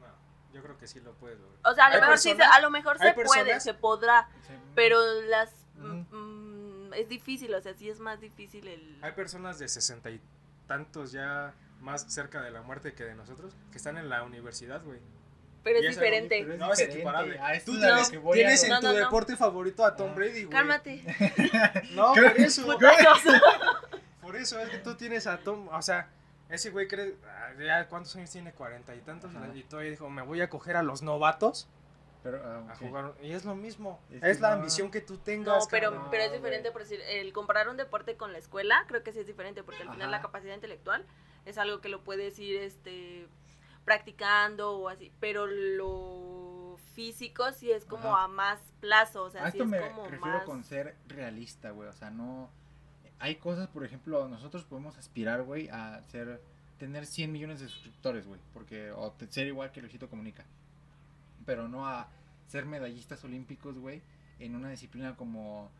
[0.00, 1.38] no, yo creo que sí lo lograr.
[1.64, 4.28] O sea, a lo mejor sí, se- personas- a lo mejor se puede, se podrá,
[4.46, 4.52] Sí.
[4.76, 6.04] pero las mm,
[6.94, 10.20] es difícil, o sea, sí es más difícil el Hay personas de sesenta y
[10.66, 14.82] tantos ya más cerca de la muerte que de nosotros que están en la universidad,
[14.82, 14.98] güey.
[15.62, 16.40] pero es diferente.
[16.42, 17.38] Pero es No es equiparable.
[17.40, 18.98] A esto Tú tienes, que voy tienes a- en No, tu no, no.
[18.98, 20.14] deporte favorito a Tom Ah.
[20.14, 20.48] Brady, güey.
[20.50, 21.02] Cálmate.
[21.94, 22.78] No, por eso.
[24.22, 26.08] Por eso es que tú tienes a Tom, o sea,
[26.48, 29.48] ese güey cree, ah, ya cuántos años tiene, cuarenta y tantos, Ajá.
[29.54, 31.68] y todavía dijo, me voy a coger a los novatos
[32.26, 34.56] Pero, ah, a jugar, y es lo mismo, Es es, que la no.
[34.56, 35.64] ambición que tú tengas.
[35.64, 36.08] No, pero, cabrón.
[36.10, 39.20] pero es diferente por decir, el comparar un deporte con la escuela, creo que sí
[39.20, 41.06] es diferente, porque al final la capacidad intelectual
[41.44, 43.28] es algo que lo puedes ir este
[43.84, 48.24] practicando o así, pero lo físico sí es como Ajá.
[48.24, 50.96] a más plazo, o sea, a sí esto es me como refiero más con ser
[51.06, 51.88] realista, güey.
[51.88, 52.50] O sea, no.
[53.20, 56.42] Hay cosas, por ejemplo, nosotros podemos aspirar, güey, a ser.
[56.78, 58.40] Tener 100 millones de suscriptores, güey.
[58.52, 58.90] Porque.
[58.90, 60.44] O ser igual que Luisito Comunica.
[61.46, 62.08] Pero no a
[62.48, 64.02] ser medallistas olímpicos, güey.
[64.38, 65.70] En una disciplina como.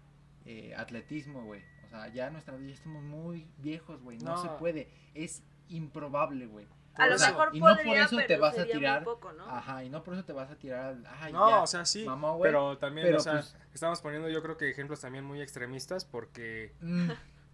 [0.49, 1.61] eh, atletismo, güey.
[1.85, 4.17] O sea, ya nuestra ya estamos muy viejos, güey.
[4.19, 4.43] No, No.
[4.43, 4.89] se puede.
[5.15, 6.67] Es improbable, güey.
[6.99, 9.45] a lo mejor y no por podría, eso te vas a tirar- poco, ¿no?
[9.47, 11.07] Ajá, y no por eso te vas a tirar al.
[11.21, 12.49] Ay, No, ya, o sea, sí, mamá, güey.
[12.51, 16.07] pero también, pero, o sea, pues- estamos poniendo yo creo que ejemplos también muy extremistas
[16.07, 17.11] porque, Mm,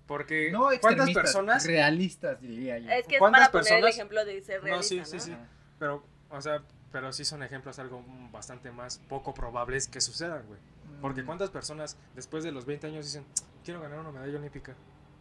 [0.07, 1.67] porque no ¿cuántas personas?
[1.67, 2.89] realistas, diría yo.
[2.91, 5.05] Es que es ¿Cuántas para poner el ejemplo de ser No, realista, sí, ¿no?
[5.07, 5.33] sí, sí.
[5.33, 5.47] Ajá.
[5.81, 10.61] Pero, o sea, pero sí son ejemplos algo bastante más poco probables que sucedan, güey.
[11.01, 11.27] Porque Mm.
[11.27, 13.25] cuántas personas después de los 20 años dicen,
[13.65, 14.75] quiero ganar una medalla olímpica.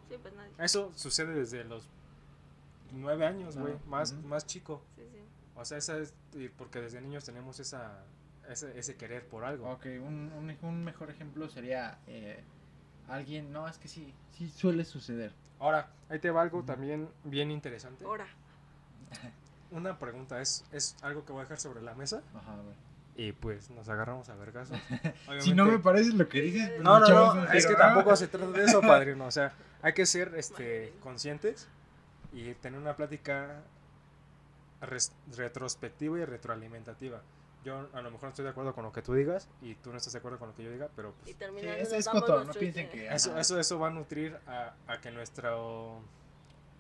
[0.10, 0.52] Sí, pues nadie.
[0.60, 1.88] Eso sucede desde los
[2.92, 4.84] 9 años, güey, Ah, más, más chico.
[4.98, 5.20] Sí, sí.
[5.56, 6.14] O sea, esa es,
[6.58, 8.04] porque desde niños tenemos esa,
[8.50, 9.70] ese, ese querer por algo.
[9.72, 12.44] Ok, un, un, un mejor ejemplo sería eh,
[13.08, 15.32] alguien, no, es que sí, sí suele suceder.
[15.60, 18.04] Ahora, ahí te va algo también bien interesante.
[18.04, 18.28] Ahora,
[19.72, 22.56] Una pregunta, es, es algo que voy a dejar sobre la mesa Ajá,
[23.16, 24.78] y pues nos agarramos a vergazos.
[25.40, 28.28] Si no me parece lo que dices, pues No, no, no, es que tampoco se
[28.28, 29.26] trata de eso, padrino.
[29.26, 31.68] O sea, hay que ser este, conscientes
[32.34, 33.62] y tener una plática
[35.36, 37.22] retrospectiva y retroalimentativa.
[37.64, 39.92] Yo a lo mejor no estoy de acuerdo con lo que tú digas y tú
[39.92, 42.08] no estás de acuerdo con lo que yo diga, pero y pues, Sí, terminando es,
[42.08, 43.08] coto, no nuestro- piensen que...
[43.14, 46.02] eso, eso, eso va a nutrir a, a que nuestro,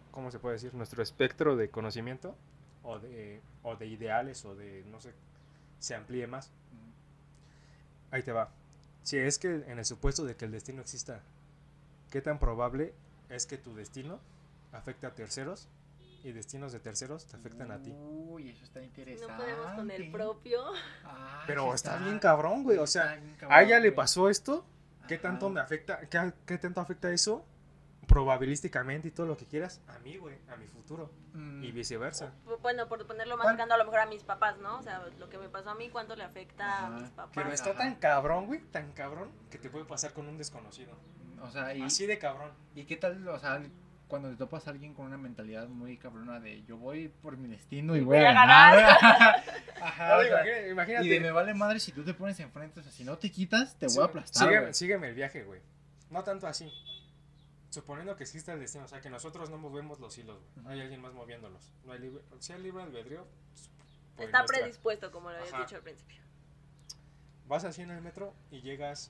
[0.10, 0.74] ¿cómo se puede decir?
[0.74, 2.36] Nuestro espectro de conocimiento
[2.84, 5.14] o de, o de ideales o de, no sé,
[5.80, 6.52] se amplíe más.
[8.12, 8.50] Ahí te va.
[9.04, 11.22] Si es que en el supuesto de que el destino exista,
[12.10, 12.94] ¿qué tan probable
[13.30, 14.20] es que tu destino
[14.74, 15.68] afecte a terceros
[16.24, 17.92] y destinos de terceros te afectan a ti?
[17.92, 19.32] Uy, eso está interesante.
[19.32, 20.62] no podemos con el propio.
[21.04, 23.20] Ah, Pero está bien cabrón, güey, o sea,
[23.50, 24.66] ¿A ella le pasó esto?
[25.08, 25.24] ¿Qué Ajá.
[25.24, 26.00] tanto me afecta?
[26.02, 27.44] ¿Qué, qué tanto afecta eso
[28.12, 32.34] probabilísticamente y todo lo que quieras a mí, güey, a mi futuro Mm, y viceversa.
[32.62, 34.80] Bueno, por ponerlo más cercano a lo mejor a mis papás, ¿no?
[34.80, 37.32] O sea, lo que me pasó a mí, cuánto le afecta a mis papás.
[37.34, 37.80] Pero está Ajá.
[37.80, 40.92] tan cabrón, güey, tan cabrón que te puede pasar con un desconocido.
[41.42, 42.52] O sea, y, Así de cabrón.
[42.76, 43.62] ¿y qué tal, o sea,
[44.10, 47.48] cuando te topas a alguien con una mentalidad muy cabrona de yo voy por mi
[47.48, 48.78] destino y voy, Voy a a ganar?
[49.82, 51.06] Ajá, o sea, imagínate, imagínate.
[51.06, 53.32] y de me vale madre si tú te pones enfrente, o sea, si no te
[53.32, 55.62] quitas, te voy a aplastar, sígueme el viaje, güey.
[56.10, 56.70] No tanto así.
[57.72, 60.64] Suponiendo que exista el destino, o sea, que nosotros no movemos los hilos, güey.
[60.66, 61.72] No hay alguien más moviéndolos.
[61.86, 63.26] No hay libre, si hay libre albedrío,
[64.18, 65.64] pues, Está nuestra- predispuesto, como lo habías Ajá.
[65.64, 66.18] dicho al principio.
[67.48, 69.10] Vas así en el metro y llegas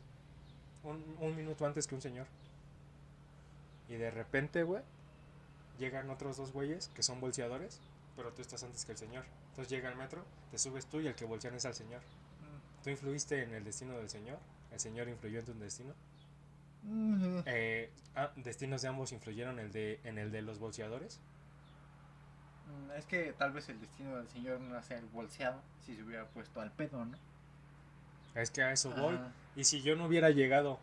[0.84, 2.28] un, un minuto antes que un señor.
[3.90, 4.84] Y de repente, güey,
[5.80, 7.80] llegan otros dos güeyes que son bolseadores,
[8.16, 9.26] pero tú estás antes que el señor.
[9.50, 12.02] Entonces llega el metro, te subes tú y el que bolsean es al señor.
[12.84, 14.38] ¿Tú influiste en el destino del señor?
[14.72, 15.94] ¿El señor influyó en tu destino?
[16.84, 21.20] Mm, Eh, ah, ¿Destinos de ambos influyeron en el de, en el de los bolseadores?
[22.68, 26.04] mm, Es que tal vez el destino del señor no sea el bolseado si se
[26.04, 27.18] hubiera puesto al pedo, ¿no?
[28.36, 29.20] Es que a eso voy.
[29.56, 30.80] Y si yo no hubiera llegado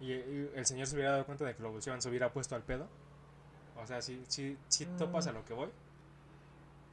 [0.00, 2.54] y, y el señor se hubiera dado cuenta de que lo bolseaban, se hubiera puesto
[2.54, 2.86] al pedo.
[3.76, 5.70] O sea, si, si, si topas a lo que voy.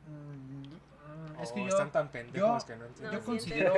[0.07, 3.19] Mm, mm, Es o que yo, están tan pendejos yo- que no entienden.
[3.19, 3.73] Yo considero-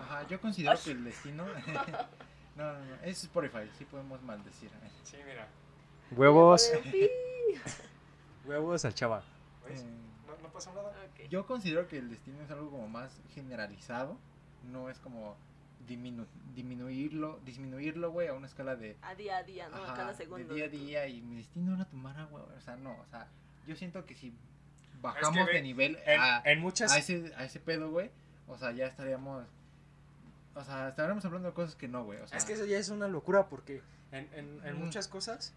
[0.00, 1.44] ajá, yo considero que el destino...
[2.58, 4.70] no, no, no, es Spotify, sí podemos maldecir.
[5.04, 5.48] Sí, mira.
[6.10, 6.70] Huevos.
[8.44, 9.22] Huevos al chava.
[9.68, 9.80] ¿Ves?
[9.82, 9.86] Eh,
[10.26, 10.92] No, no pasó nada.
[11.30, 14.16] Yo considero que el destino es algo como más generalizado,
[14.70, 15.36] no es como
[15.86, 19.76] diminu- disminuirlo, disminuirlo, güey, a una escala de, A día a día, ¿no?
[19.76, 20.54] ajá, a cada de segundo.
[20.54, 23.06] día a de día y mi destino era tomar agua, güey, o sea, no, o
[23.06, 23.28] sea,
[23.66, 24.32] yo siento que si
[25.02, 26.92] bajamos de nivel En, a, en muchas.
[26.92, 28.10] a ese, a ese pedo, güey,
[28.46, 29.44] o sea, ya estaríamos,
[30.54, 32.78] o sea, estaríamos hablando de cosas que no, güey, o sea, Es que eso ya
[32.78, 33.82] es una locura porque
[34.12, 34.28] en,
[34.64, 35.52] en, muchas cosas,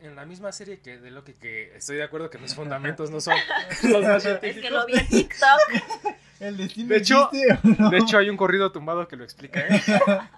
[0.00, 3.10] en la misma serie que de lo que, que estoy de acuerdo que mis fundamentos
[3.10, 3.34] no son
[3.84, 4.70] los más Es que científicos.
[4.72, 6.14] lo vi en TikTok.
[6.40, 7.90] el destino De hecho- existe, ¿o no?
[7.90, 9.60] De hecho, hay un corrido tumbado que lo explica.
[9.60, 9.80] ¿eh?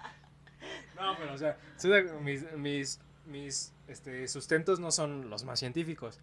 [0.95, 5.59] No, pero o sea, estoy de- mis, mis, mis este, sustentos no son los más
[5.59, 6.19] científicos.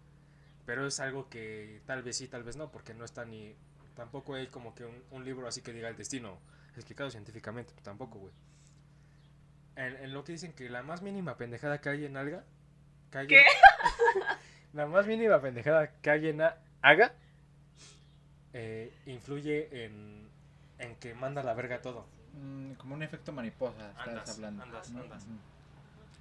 [0.65, 3.55] Pero es algo que tal vez sí, tal vez no, porque no está ni.
[3.95, 6.39] Tampoco hay como que un, un libro así que diga el destino
[6.79, 8.33] explicado científicamente, pues tampoco, güey.
[9.75, 12.43] En, en lo que dicen que la más mínima pendejada que alguien haga.
[13.11, 13.43] Que alguien-
[14.73, 17.13] la más mínima pendejada que alguien ha- haga
[18.53, 20.27] eh, influye en,
[20.79, 22.05] en que manda la verga todo.
[22.33, 24.63] Mm, como un efecto mariposa, estás Andas, hablando.
[24.63, 25.01] andas, ¿no?
[25.01, 25.23] andas.
[25.23, 25.33] Ujú.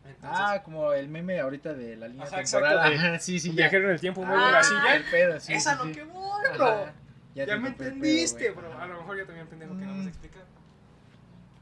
[0.03, 2.73] Entonces, Ah, como el meme ahorita de la línea Ajá, temporal.
[2.79, 3.55] exacto, de- Ajá, sí, sí, ya.
[3.57, 4.97] viajero en el tiempo, muy Ah, así ya.
[4.97, 5.93] el pedo, sí, es sí, a lo sí.
[5.93, 6.87] que voy, Ajá, bro.
[7.35, 8.79] Ya, Ya te me entendiste, pedo, bro.
[8.81, 9.90] A lo mejor yo también pendejo que no Mm.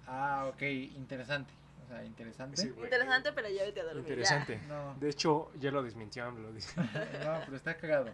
[0.09, 1.53] Ah, ok, interesante.
[1.85, 2.57] O sea, interesante.
[2.57, 2.69] Sí.
[2.69, 4.05] Interesante, pero ya vete a dormir.
[4.05, 4.11] ya.
[4.13, 4.61] Interesante.
[4.69, 6.73] No, De hecho, ya lo desmintió AMLO, dice.
[7.25, 8.13] no, pero está cagado.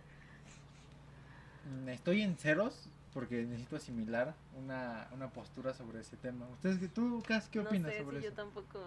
[1.70, 6.47] Mm, Estoy en ceros porque necesito asimilar una, una postura sobre ese tema.
[6.49, 8.36] ¿Ustedes, qué- tú, Cas, qué no opinas sé, sobre si yo eso?
[8.36, 8.80] tampoco.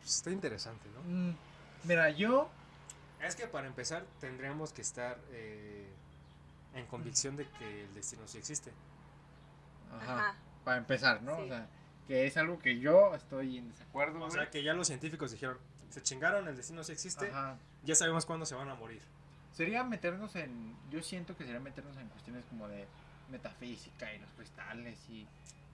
[0.00, 1.02] Pues está interesante, ¿no?
[1.30, 1.36] Mm,
[1.84, 2.50] mira, yo...
[3.20, 5.86] Es que para empezar tendríamos que estar eh,
[6.74, 8.72] en convicción de que el destino sí existe.
[9.92, 10.34] Ajá, Ajá.
[10.64, 11.36] Para empezar, ¿no?
[11.36, 11.42] Sí.
[11.42, 11.66] O sea,
[12.06, 14.16] que es algo que yo estoy en desacuerdo.
[14.16, 14.32] O güey.
[14.32, 15.58] sea que ya los científicos dijeron,
[15.90, 17.56] se chingaron, el destino sí existe, Ajá.
[17.84, 19.00] ya sabemos cuándo se van a morir.
[19.52, 20.76] Sería meternos en.
[20.90, 22.86] Yo siento que sería meternos en cuestiones como de
[23.30, 25.26] metafísica y los cristales y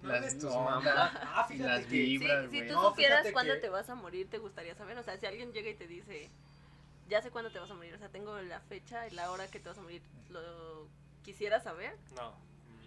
[0.03, 1.11] No las ondas.
[1.15, 3.89] Ah, y fíjate las que- Sí, vibras, si tú No, supieras cuándo que- te vas
[3.89, 4.99] a morir, te gustaría saber.
[4.99, 6.29] O sea, si alguien llega y te dice,
[7.09, 9.47] ya sé cuándo te vas a morir, o sea, tengo la fecha y la hora
[9.49, 10.87] que te vas a morir, ¿lo
[11.25, 11.97] quisiera saber?
[12.15, 12.35] No,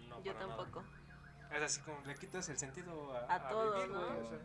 [0.08, 0.22] no.
[0.22, 0.62] Yo para nada.
[1.54, 4.00] Es así como le quitas el sentido a, A todo, vivir, ¿no?
[4.06, 4.38] güey, o sea,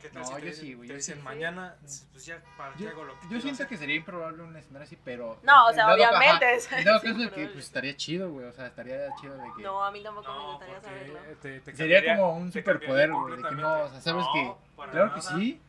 [0.00, 1.22] ¿qué tal No, si te yo dicen- sí, güey, Te yo dicen sí.
[1.22, 1.76] mañana,
[2.12, 3.66] pues ya, ¿para qué Yo, hago lo que yo siento hacer?
[3.68, 5.38] que sería improbable un escenario así, pero.
[5.42, 8.46] No, o sea, obviamente, ajá, es- es caso de que pues, estaría chido, güey.
[8.46, 9.62] O sea, estaría chido de que.
[9.62, 11.20] No, a mí tampoco me No, gustaría porque saberlo.
[11.42, 13.36] te- te Sería como un superpoder, güey.
[13.36, 14.44] De que no, o sea, sabes que.
[14.44, 15.36] No, para Claro que nada.
[15.38, 15.60] sí.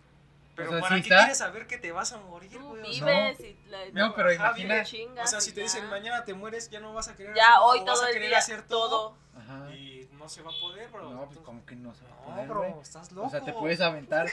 [0.58, 2.60] Pero O sea, ¿para sí qué está- quieres saber que te vas a morir, Tú
[2.70, 2.94] güey?
[2.96, 4.74] Sea, vives y la, No, pero imagina.
[4.74, 5.90] vive chingas O sea, si te dicen ya.
[5.90, 8.08] mañana te mueres, ya no vas a querer Ya, hacer- hoy o vas todo a
[8.10, 9.16] el querer día, hacer todo.
[9.38, 9.72] Ajá.
[9.74, 11.10] Y no se va a poder, bro.
[11.14, 12.82] No, pues como que no se va a No, poder, bro, güey.
[12.82, 13.28] estás loco.
[13.28, 14.26] O sea, te puedes aventar.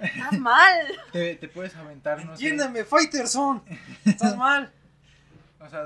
[0.00, 0.86] Estás mal.
[1.12, 2.46] Te, te puedes aventar, no sé.
[2.48, 3.62] Entiéndeme, Fighterson.
[4.06, 4.72] Estás mal.
[5.60, 5.84] O sea,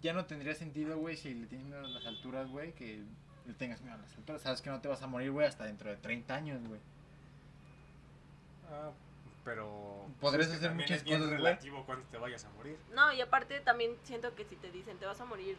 [0.00, 3.02] ya no tendría sentido, güey, si le tienes miedo a las alturas, güey, que
[3.46, 4.40] le tengas miedo a las alturas.
[4.40, 6.80] Sabes que no te vas a morir, güey, hasta dentro de 30 años, güey.
[8.70, 8.90] Ah,
[9.44, 10.06] pero.
[10.20, 11.44] Podrías es que hacer muchas es bien cosas, güey.
[11.44, 12.78] relativo cuando te vayas a morir.
[12.92, 15.56] No, y aparte también siento que si te dicen te vas a morir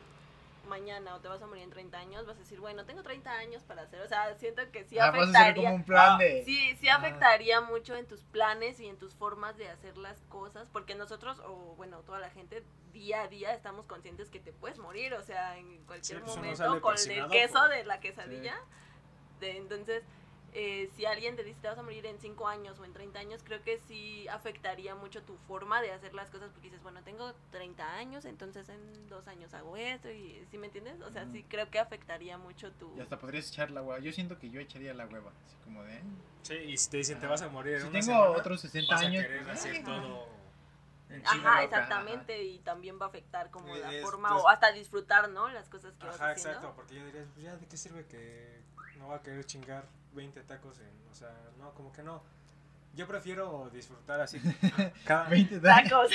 [0.67, 3.31] mañana o te vas a morir en 30 años, vas a decir, bueno, tengo 30
[3.31, 5.63] años para hacer, o sea, siento que sí Ah, vas a hacer afectaría.
[5.69, 6.43] como un plan de...
[6.43, 6.95] Sí, sí Ah.
[6.95, 11.39] afectaría mucho en tus planes y en tus formas de hacer las cosas, porque nosotros,
[11.45, 12.63] o bueno, toda la gente,
[12.93, 16.35] día a día estamos conscientes que te puedes morir, o sea, en cualquier Sí, pues
[16.37, 18.55] momento, con el queso por- de la quesadilla.
[19.39, 20.01] De, entonces,
[20.57, 23.19] eh, si alguien te dice te vas a morir en 5 años o en 30
[23.19, 27.03] años, creo que sí afectaría mucho tu forma de hacer las cosas, porque dices, bueno,
[27.03, 31.01] tengo 30 años, entonces en dos años hago esto, y ¿sí me entiendes?
[31.01, 31.33] O sea, Ujú.
[31.33, 32.95] sí creo que afectaría mucho tu...
[32.97, 33.99] Y hasta podrías echar la hueva.
[33.99, 35.31] Yo siento que yo echaría la hueva.
[35.45, 36.01] Así como de...
[36.43, 38.61] Sí, y si te dicen te vas a morir en Si una tengo semana, otros
[38.61, 39.23] 60 vas a años...
[39.23, 40.35] querer pues, hacer ay, todo
[41.25, 45.29] Ajá, exactamente, y también va a afectar como la Es- forma pues- o hasta disfrutar,
[45.29, 45.49] ¿no?
[45.49, 46.51] Las cosas que vas Ajá, haciendo.
[46.51, 48.61] exacto, porque yo diría, pues ya, ¿de qué sirve que
[48.97, 49.85] no va a querer chingar
[50.15, 52.23] 20 tacos en, o sea, no, como que no.
[52.95, 54.39] Yo prefiero disfrutar así
[55.05, 55.89] cada 20 años.
[55.89, 56.11] Tacos.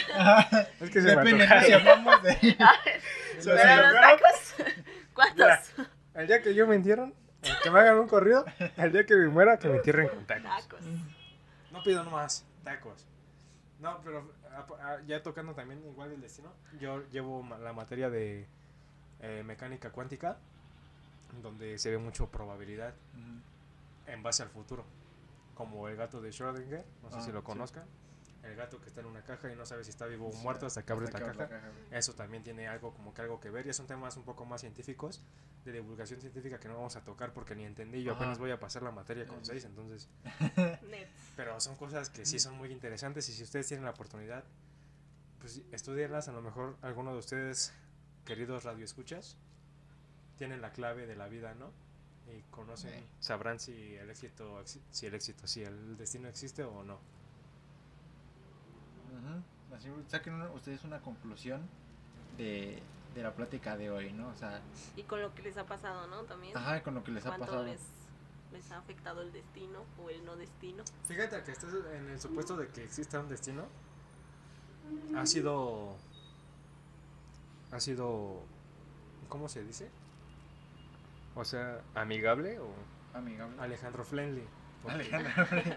[0.81, 1.61] Es que Depende, ¿no?
[1.61, 2.35] Si hablamos de...
[3.39, 4.55] Se me Pero los tacos,
[5.13, 5.73] ¿cuántos?
[5.77, 5.91] Mira.
[6.15, 8.45] El día que yo me entierren, el que me hagan un corrido,
[8.77, 10.45] el día que me muera, que me entierren con tacos.
[10.45, 10.81] Tacos.
[11.71, 13.07] No pido nomás tacos.
[13.79, 18.47] No, pero ah, ah, ya tocando también igual el destino, yo llevo la materia de
[19.21, 20.39] eh, mecánica cuántica,
[21.43, 22.95] donde se ve mucho probabilidad
[24.07, 24.85] en base al futuro.
[25.55, 27.47] Como el gato de Schrödinger, no sé Ah, si lo sí.
[27.47, 27.85] conozcan.
[28.43, 30.65] El gato que está en una caja y no sabe si está vivo o muerto
[30.65, 31.61] hasta que abre hasta la que caja.
[31.91, 34.63] Eso también tiene algo como que algo que ver y son temas un poco más
[34.63, 35.21] científicos
[35.67, 38.03] de divulgación científica que no vamos a tocar porque ni entendí.
[38.03, 38.21] Yo Ajá.
[38.21, 40.09] apenas voy a pasar la materia con 6, entonces
[41.37, 44.45] pero son cosas que sí son muy interesantes y si ustedes tienen la oportunidad,
[45.41, 46.29] pues estudiarlas.
[46.29, 47.75] A lo mejor alguno de ustedes,
[48.25, 49.37] queridos radioescuchas,
[50.39, 51.73] tienen la clave de la vida, ¿no?
[52.33, 53.07] Y conocen, Sí.
[53.21, 56.95] sabrán si el éxito, si el éxito, si el destino existe o no.
[59.13, 59.75] Ujú.
[59.75, 61.69] Así, saquen una- ustedes una conclusión
[62.37, 62.83] de,
[63.15, 64.29] de la plática de hoy, ¿no?
[64.29, 64.61] O sea,
[64.97, 66.23] Y con lo que les ha pasado, ¿no?
[66.25, 66.57] También.
[66.57, 67.65] ajá, con lo que les ha ¿Cuánto pasado.
[67.65, 67.81] les,
[68.53, 70.85] les ha afectado el destino o el no destino?
[71.07, 73.65] Fíjate que estás en el supuesto de que exista un destino.
[75.17, 75.97] Ha sido.
[77.73, 78.43] Ha sido.
[79.29, 79.89] ¿Cómo se dice?
[81.41, 82.69] O sea, amigable o
[83.15, 83.57] Amigable.
[83.61, 84.45] Alejandro Friendly.
[84.89, 85.47] Alejandra.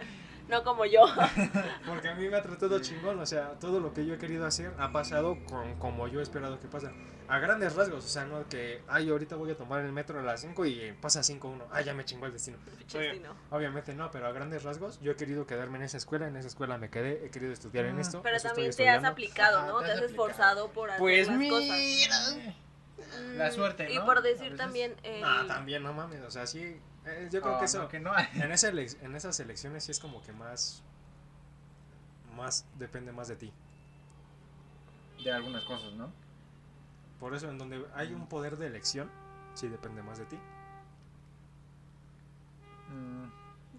[0.49, 0.99] No como yo.
[1.87, 4.45] Porque a mí me ha tratado chingón, o sea, todo lo que yo he querido
[4.45, 6.91] hacer ha pasado con, como yo he esperado que pasa.
[7.29, 10.21] A grandes rasgos, o sea, no que, ay, ahorita voy a tomar el metro a
[10.21, 12.57] las 5 y pasa 5-1, ay, ya me chingó el destino.
[12.93, 13.21] Oye.
[13.51, 16.49] Obviamente no, pero a grandes rasgos, yo he querido quedarme en esa escuela, en esa
[16.49, 18.21] escuela me quedé, he querido estudiar en esto.
[18.21, 19.79] Pero también te has aplicado, ¿no?
[19.79, 20.27] te Te has has aplicado.
[20.27, 21.55] esforzado por hacer Pues las mira.
[21.55, 22.37] cosas.
[23.35, 24.05] La Mm, suerte, Y ¿no?
[24.05, 24.57] por decir veces.
[24.57, 24.95] también.
[25.23, 27.99] Ah, también, no mames, o sea, sí, eh, yo creo Oh, que eso, no, que
[27.99, 28.11] no.
[28.17, 30.83] en, elec- en esas elecciones sí es como que más,
[32.35, 33.53] más, depende más de ti.
[35.23, 36.11] De algunas cosas, ¿no?
[37.19, 39.09] Por eso, en donde hay un poder de elección,
[39.55, 40.37] sí depende más de ti.
[42.89, 43.25] Mm,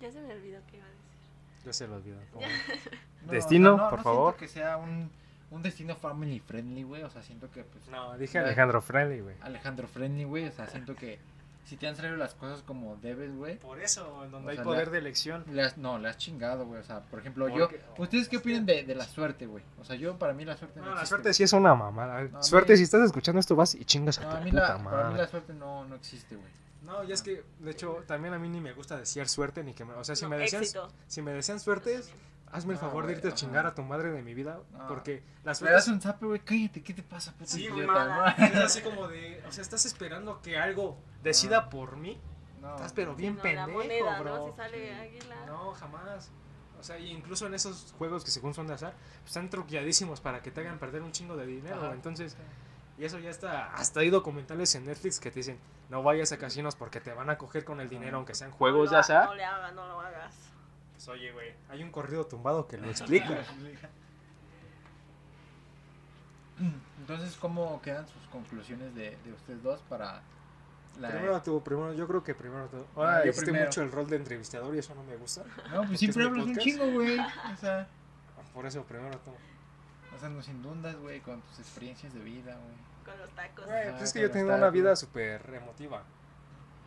[0.00, 1.64] Ya se me olvidó qué iba a decir.
[1.64, 2.18] Ya se lo olvidó.
[3.26, 4.34] no, Destino, no- por no favor.
[4.36, 5.10] Siento que sea un,
[5.54, 7.02] un destino family friendly, güey.
[7.02, 7.86] O sea, siento que, pues.
[7.88, 8.40] No, dije Ya.
[8.42, 9.36] Alejandro Friendly, güey.
[9.40, 10.46] Alejandro friendly, güey.
[10.48, 11.18] O sea, siento que
[11.64, 13.56] si te han salido las cosas como debes, güey.
[13.58, 15.44] Por eso, en donde O hay sea, poder la- de elección.
[15.50, 16.80] Le has, no, le has chingado, güey.
[16.80, 18.02] O sea, por ejemplo, Porque- yo.
[18.02, 19.64] ¿Ustedes qué opinan de, de la suerte, güey?
[19.80, 21.34] O sea, yo, para mí la suerte no, No, la existe, suerte güey.
[21.34, 22.22] sí es una mamada.
[22.24, 24.40] No, a suerte, mí- si estás escuchando esto, vas y chingas a No, tu a
[24.40, 25.18] mí, puta la, para mí madre.
[25.22, 26.50] la suerte no, no existe, güey.
[26.82, 29.72] No, y es que, de hecho, también a mí ni me gusta decir suerte, ni
[29.72, 29.94] que me...
[29.94, 30.92] O sea, si, No, me, decían, éxito.
[31.06, 32.12] si me decían suertes,
[32.54, 34.60] hazme el No, favor de güey, irte a chingar a tu madre de mi vida,
[34.72, 34.86] No.
[34.88, 36.40] porque la Le das un zape, güey.
[36.40, 37.86] Cállate, ¿qué te pasa, puto Sí, idiota?
[37.92, 38.30] mamada.
[38.38, 39.42] Es así como de...
[39.48, 41.70] O sea, estás esperando que algo decida Ah.
[41.70, 42.18] por mí.
[42.60, 44.36] No, Estás pero Sí, bien no, pendejo, la moneda, bro.
[44.38, 44.50] ¿no?
[44.50, 45.00] Si sale Sí.
[45.00, 45.36] águila.
[45.46, 46.30] No, jamás.
[46.80, 50.20] O sea, y incluso en esos juegos que según son de azar, pues, están truqueadísimos
[50.20, 51.76] para que te hagan perder un chingo de dinero.
[51.82, 51.92] Ajá.
[51.92, 52.36] Entonces,
[52.98, 53.72] y eso ya está.
[53.74, 55.58] Hasta hay documentales en Netflix que te dicen:
[55.90, 58.86] no vayas a casinos porque te van a coger con el dinero, aunque sean juegos
[58.90, 59.26] no de azar.
[59.26, 60.34] No le hagas, no lo hagas.
[61.04, 63.38] Pues oye, güey, hay un corrido tumbado que lo explica.
[67.00, 70.22] Entonces, ¿cómo quedan sus conclusiones de, de ustedes dos para
[71.00, 71.08] la...
[71.10, 72.78] primero tú, primero, yo creo que primero tú.
[72.78, 73.66] Ah, Ahora yo hiciste primero.
[73.66, 75.42] mucho el rol de entrevistador y eso no me gusta.
[75.42, 77.18] No, pues ¿Porque siempre hablas un chingo, güey.
[77.18, 77.88] O sea,
[78.54, 79.32] Por eso, primero tú.
[80.14, 82.76] o sea, nos inundas, güey, con tus experiencias de vida, güey.
[83.04, 83.66] Con los tacos.
[83.66, 84.74] Güey, pues es que yo tengo los una tacos.
[84.74, 86.04] vida súper emotiva.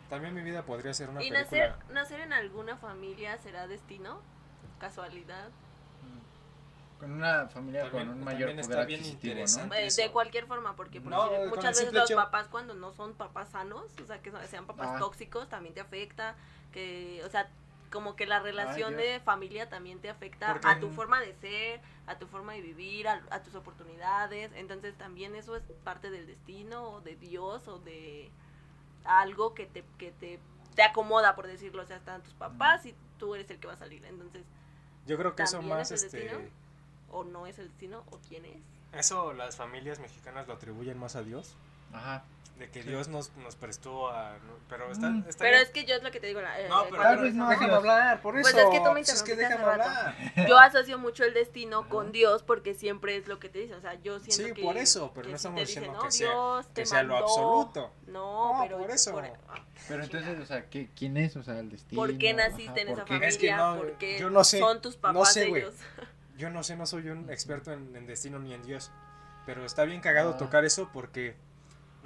[0.09, 1.43] También mi vida podría ser una ¿Y película.
[1.43, 4.21] nacer, nacer en alguna familia será destino?
[4.79, 5.49] ¿Casualidad?
[6.01, 6.99] Mm.
[6.99, 9.75] Con una familia También- con un mayor también está poder bien adquisitivo, interesante.
[9.75, 9.81] ¿no?
[9.87, 10.01] Eso.
[10.01, 12.47] de cualquier forma, porque por No, decir, con el muchas veces simple los hecho- papás
[12.47, 14.99] cuando no son papás sanos, o sea, que sean papás Ah.
[14.99, 16.35] tóxicos, también te afecta,
[16.71, 17.49] que, o sea,
[17.91, 19.01] como que la relación Dios.
[19.01, 22.53] de familia también te afecta Porque a tu en- forma de ser, a tu forma
[22.53, 24.51] de vivir, a, a tus oportunidades.
[24.55, 28.29] Entonces también eso es parte del destino o de Dios o de
[29.07, 30.39] algo que te, que te,
[30.75, 31.81] te acomoda, por decirlo.
[31.83, 34.03] O sea, están tus papás y tú eres el que va a salir.
[34.05, 34.43] Entonces,
[35.05, 36.49] Yo creo que eso ¿También más, es el este, destino?
[37.09, 38.57] o no es el destino o quién es.
[38.93, 41.55] eso las familias mexicanas lo atribuyen más a Dios,
[41.93, 42.23] Ajá.
[42.57, 42.89] de que Sí.
[42.89, 44.35] Dios nos, nos prestó a,
[44.67, 45.25] pero está, Mm.
[45.29, 45.61] está Pero bien.
[45.67, 46.41] es que yo es lo que te digo.
[46.41, 48.57] la- eh, No, eh, pero Tal vez no, déjame hablar, por Pues eso.
[48.57, 50.47] es que tú me Pues es que interrumpiste déjame hablar.
[50.49, 53.77] Yo asocio mucho el destino con Dios porque siempre es lo que te dicen.
[53.77, 54.63] O sea, yo siento Sí, que.
[54.63, 57.13] por eso, pero no sí estamos diciendo "No, que sea- Dios que te sea lo
[57.13, 57.27] mandó".
[57.27, 57.93] absoluto.
[58.07, 58.77] No, No, pero.
[58.79, 59.21] por eso.
[59.87, 61.35] Pero entonces, o sea, ¿qué, ¿quién es?
[61.35, 62.01] O sea, el destino.
[62.01, 63.27] ¿Por qué naciste Ajá, en ¿por esa familia?
[63.27, 65.61] Es que no, ¿Por qué yo no sé, son tus no papás sé, güey.
[65.61, 65.75] ellos?
[66.37, 68.89] Yo no sé, no soy un experto en, en destino ni en Dios,
[69.45, 70.37] pero está bien cagado Ah.
[70.37, 71.35] tocar eso porque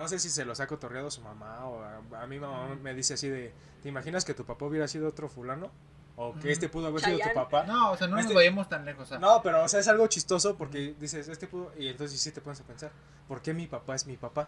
[0.01, 2.93] no sé si se los ha cotorreado su mamá o a, a mi mamá me
[2.93, 5.71] dice así de, ¿te imaginas que tu papá hubiera sido otro fulano?
[6.17, 7.63] O que este pudo haber sido tu papá.
[7.63, 9.03] No, o sea, no Este- nos vayamos tan lejos.
[9.03, 12.19] O sea, No, pero o sea, es algo chistoso porque dices, este pudo, y entonces
[12.19, 12.91] sí te pones a pensar,
[13.27, 14.47] ¿por qué mi papá es mi papá?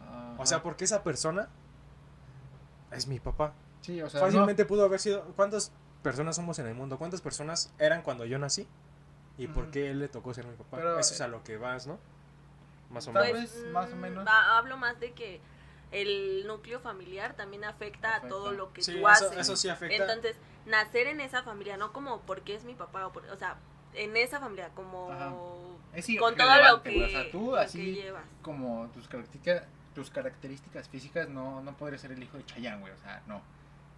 [0.00, 0.34] ajá.
[0.38, 1.48] O sea, porque esa persona
[2.90, 3.52] es mi papá.
[3.80, 5.72] sí, o sea, Fácilmente pudo haber sido, ¿cuántas
[6.02, 6.98] personas somos en el mundo?
[6.98, 8.66] ¿Cuántas personas eran cuando yo nací?
[9.36, 10.78] ¿Y por qué él le tocó ser mi papá?
[10.78, 11.98] Pero, Eso es eh, a lo que vas, ¿no?
[12.90, 13.54] Más o Tal menos.
[13.72, 14.26] más o menos.
[14.26, 15.40] ha- hablo más de que
[15.90, 19.32] el núcleo familiar también afecta, a todo lo que Sí, tú eso, haces.
[19.38, 19.96] eso sí afecta.
[19.96, 20.36] Entonces,
[20.66, 23.56] nacer en esa familia, no como porque es mi papá, o, por- o sea,
[23.94, 25.32] en esa familia, como Ajá.
[25.94, 28.22] Es con todo lo que, O sea, tú lo que así llevas.
[28.42, 29.62] como tus características,
[29.94, 32.92] tus características físicas no, no podrías ser el hijo de Chayanne, güey.
[32.92, 33.40] O sea, no.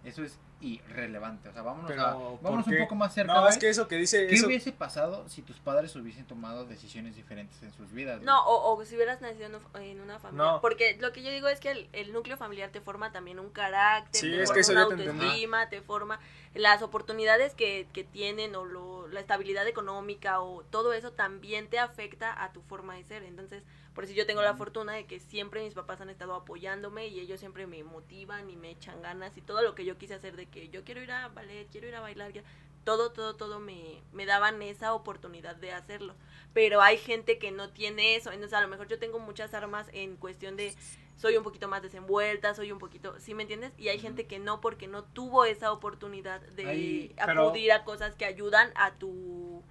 [0.03, 1.49] Eso es irrelevante.
[1.49, 3.33] O sea, vámonos, Pero, a, ¿por vámonos un poco más cerca.
[3.33, 4.27] no, es que eso que dice.
[4.27, 8.21] ¿Qué eso- hubiese pasado si tus padres hubiesen tomado decisiones diferentes en sus vidas?
[8.21, 10.43] No, o, o si hubieras nacido en un- en una familia.
[10.53, 10.61] No.
[10.61, 13.49] Porque lo que yo digo es que el, el núcleo familiar te forma también un
[13.49, 16.19] carácter, Sí, te es forma que eso una ya te autoestima, te forma
[16.53, 21.79] las oportunidades que, que tienen o lo, la estabilidad económica o todo eso también te
[21.79, 23.23] afecta a tu forma de ser.
[23.23, 23.63] Entonces,
[23.93, 27.19] por eso yo tengo la fortuna de que siempre mis papás han estado apoyándome y
[27.19, 30.35] ellos siempre me motivan y me echan ganas y todo lo que yo quise hacer
[30.35, 32.43] de que yo quiero ir a ballet, quiero ir a bailar, ya-
[32.83, 36.15] todo, todo, todo me, me daban esa oportunidad de hacerlo.
[36.53, 39.87] Pero hay gente que no tiene eso, entonces a lo mejor yo tengo muchas armas
[39.93, 40.73] en cuestión de
[41.15, 43.71] soy un poquito más desenvuelta, soy un poquito, ¿sí me entiendes?
[43.77, 48.15] Y hay gente que no porque no tuvo esa oportunidad de pero- acudir a cosas
[48.15, 49.61] que ayudan a tu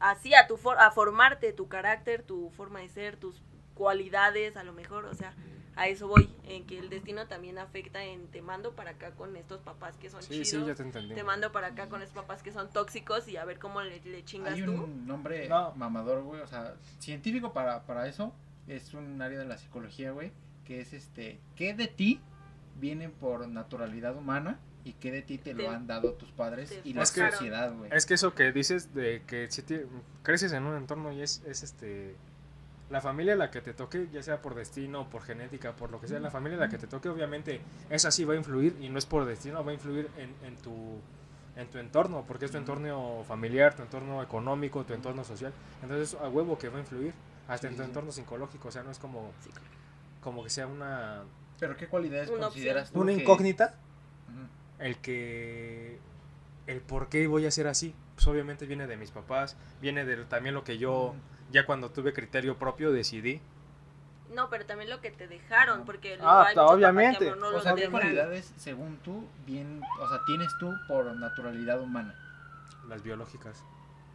[0.00, 3.42] así a tu for- a formarte tu carácter, tu forma de ser, tus
[3.74, 5.34] cualidades, a lo mejor, o sea,
[5.76, 9.36] a eso voy, en que el destino también afecta en te mando para acá con
[9.36, 10.48] estos papás que son Sí, chidos.
[10.48, 11.14] sí, ya te entendí.
[11.14, 14.00] te mando para acá con estos papás que son tóxicos y a ver cómo le,
[14.00, 14.72] le chingas Hay tú.
[14.72, 15.72] un nombre No.
[15.76, 16.40] mamador, güey.
[16.40, 18.34] O sea, científico para, para eso.
[18.66, 20.32] Es un área de la psicología, güey.
[20.64, 21.38] Que es este.
[21.54, 22.20] ¿Qué de ti
[22.80, 24.58] viene por naturalidad humana?
[24.84, 27.30] Y qué de ti te, Te- lo han dado tus padres y la Es que-
[27.30, 27.90] sociedad, güey.
[27.92, 29.86] Es que eso que dices de que si te-
[30.22, 32.16] creces en un entorno y es, es este
[32.90, 36.08] la familia la que te toque, ya sea por destino, por genética, por lo que
[36.08, 37.60] sea, la familia la que te toque, obviamente,
[37.90, 40.56] esa sí va a influir y no es por destino, va a influir en, en
[40.56, 40.98] tu
[41.56, 45.52] en tu entorno, porque es tu entorno familiar, tu entorno económico, tu entorno social.
[45.82, 47.12] Entonces, a huevo que va a influir,
[47.48, 47.88] hasta en tu sí.
[47.88, 49.32] entorno psicológico, o sea, no es como
[50.22, 51.24] como que sea una
[51.58, 53.74] Pero ¿qué cualidades Una consideras tú una incógnita.
[54.78, 55.98] El que
[56.66, 60.24] el por qué voy a ser así pues obviamente viene de mis papás viene de
[60.24, 61.14] también lo que yo
[61.50, 63.40] ya cuando tuve criterio propio decidí
[64.34, 67.36] No, pero también lo que te dejaron, porque Ah, hay papás que obviamente.
[67.36, 67.92] no O los sea, ¿qué dejan.
[68.00, 72.14] cualidades, según tú, bien, o sea, tienes tú por naturalidad humana?
[72.88, 73.64] las biológicas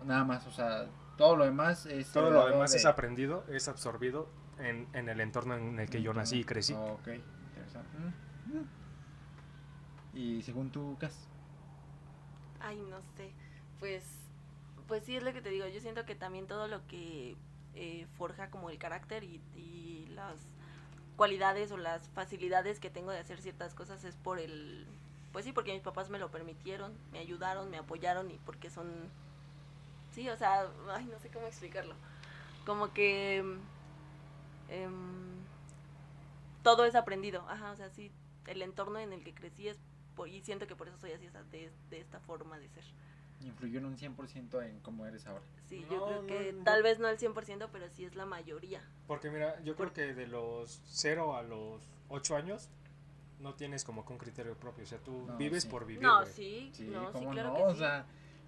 [0.05, 0.85] Nada más, o sea,
[1.17, 2.11] todo lo demás es...
[2.11, 4.27] todo lo demás de- es aprendido es absorbido
[4.59, 7.97] en, en el entorno en el que yo nací y crecí Ok, interesante.
[7.97, 8.67] Mm, mm.
[10.13, 11.27] Y según tú, Cas.
[12.59, 13.31] Ay, no sé.
[13.79, 14.03] Pues,
[14.87, 15.67] pues sí es lo que te digo.
[15.67, 17.35] Yo siento que también todo lo que
[17.75, 19.41] eh, forja como el carácter y,
[20.13, 20.37] las
[21.15, 24.85] cualidades o las facilidades que tengo de hacer ciertas cosas es por el,
[25.31, 28.91] pues sí, porque mis papás me lo permitieron, me ayudaron, me apoyaron y porque son,
[30.11, 31.95] sí, o sea, ay, no sé cómo explicarlo.
[32.63, 33.37] Como que
[34.69, 35.33] em,
[36.61, 38.11] todo es aprendido, ajá, o sea, sí,
[38.45, 39.79] el entorno en el que crecí es
[40.27, 42.83] y siento que por eso soy así, sea, de, de esta forma de ser.
[43.41, 45.43] Influyó en un 100% en cómo eres ahora.
[45.67, 46.63] Sí, No, yo creo no, que no.
[46.63, 48.81] tal vez no el 100%, pero sí es la mayoría.
[49.07, 52.69] porque mira yo creo que de los 0 a los 8 años
[53.39, 55.69] no tienes como que un criterio propio o sea tú No, vives sí.
[55.69, 56.31] por vivir no, güey.
[56.33, 57.79] sí, Sí, no, sí, claro no, que o sí.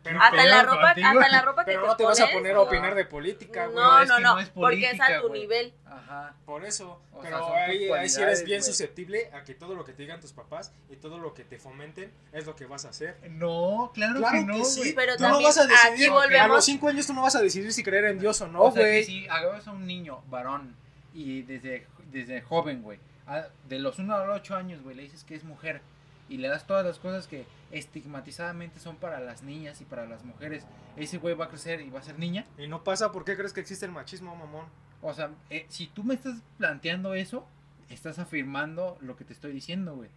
[0.05, 1.07] Sea, Pero- hasta en la ropa, contigo?
[1.07, 2.61] hasta en la ropa que Pero te no te vas a pones, poner a no.
[2.61, 3.75] opinar de política, güey.
[3.75, 5.41] No, no, que no, no es porque es a tu güey.
[5.41, 5.73] nivel.
[5.85, 6.33] Ajá.
[6.45, 8.69] Por eso, O sea, pero tus ahí, ahí sí eres bien güey.
[8.71, 11.57] susceptible a que todo lo que te digan tus papás y todo lo que te
[11.57, 13.17] fomenten es lo que vas a hacer.
[13.29, 14.79] No, claro, Claro que no, que sí.
[14.81, 14.93] güey.
[14.95, 17.41] Pero Tú no vas a decidir, aquí a los 5 años tú no vas a
[17.41, 19.03] decidir si creer en Dios o no, o sea, que güey.
[19.05, 20.75] si agarras a un niño varón
[21.13, 22.99] y desde, desde joven, güey,
[23.67, 25.81] de los 1 a los 8 años, güey, le dices que es mujer
[26.29, 27.45] y le das todas las cosas que
[27.75, 30.65] estigmatizadamente son para las niñas y para las mujeres,
[30.95, 32.45] ese güey va a crecer y va a ser niña.
[32.57, 34.65] Y no pasa, ¿por qué crees que existe el machismo, mamón?
[35.01, 37.45] O sea, eh, si tú me estás planteando eso,
[37.89, 40.09] estás afirmando lo que te estoy diciendo, güey.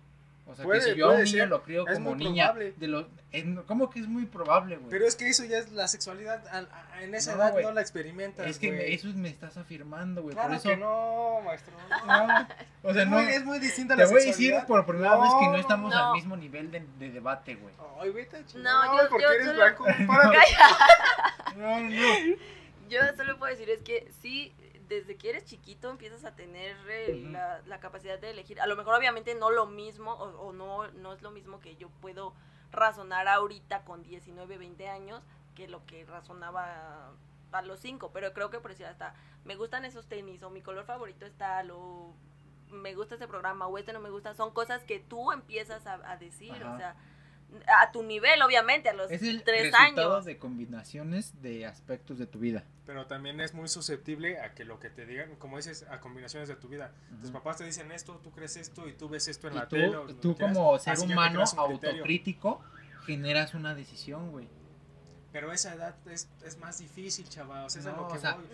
[0.51, 1.49] O sea, Puede- que si yo a un puede niño ser.
[1.49, 2.72] lo crío Es como niña, probable.
[2.78, 4.88] de los, es- ¿cómo que es muy probable, güey?
[4.90, 7.72] Pero es que eso ya es la sexualidad, al- a- en esa No, edad no
[7.72, 10.34] la experimentas, es que me- eso me estás afirmando, güey.
[10.34, 11.74] Claro por eso, que no, maestro.
[12.07, 12.26] no.
[12.26, 12.49] No,
[12.82, 13.18] o sea, es, no.
[13.20, 14.66] muy, es muy distinta Te la voy a decir sexualidad.
[14.66, 16.07] por primera vez que no estamos No.
[16.09, 17.74] al mismo nivel de, de debate, güey.
[18.01, 18.40] Ay, vete a.
[18.59, 19.84] No, yo- porque yo eres solo- blanco.
[21.57, 21.90] No, no.
[22.88, 24.53] Yo solo puedo decir es que sí,
[24.89, 28.61] desde que eres chiquito empiezas a tener eh, la, la capacidad de elegir.
[28.61, 31.76] A lo mejor obviamente no lo mismo o, o no, no es lo mismo que
[31.76, 32.34] yo puedo
[32.72, 35.22] razonar ahorita con 19, 20 años
[35.55, 37.12] que lo que razonaba
[37.53, 38.11] a los 5.
[38.12, 39.14] Pero creo que por decir hasta
[39.45, 42.14] me gustan esos tenis o mi color favorito está lo...
[42.70, 44.34] Me gusta este programa o este no me gusta.
[44.34, 46.53] Son cosas que tú empiezas a, a decir.
[46.53, 46.74] Ajá.
[46.74, 46.97] O sea,
[47.66, 50.24] a tu nivel obviamente, a los Es el 3 resultado años.
[50.24, 52.64] de combinaciones de aspectos de tu vida.
[52.86, 56.49] Pero también es muy susceptible a que lo que te digan, como dices, a combinaciones
[56.49, 56.92] de tu vida.
[57.20, 57.38] Tus Ujú.
[57.38, 59.76] papás te dicen esto, tú crees esto y tú ves esto en Y la tú,
[59.76, 59.96] tele.
[60.20, 62.62] tú como ser humano autocrítico
[63.07, 64.49] generas una decisión, güey.
[65.31, 67.66] Pero esa edad es, es más difícil, chaval.
[67.66, 68.47] O sea, es lo que o sea, voy.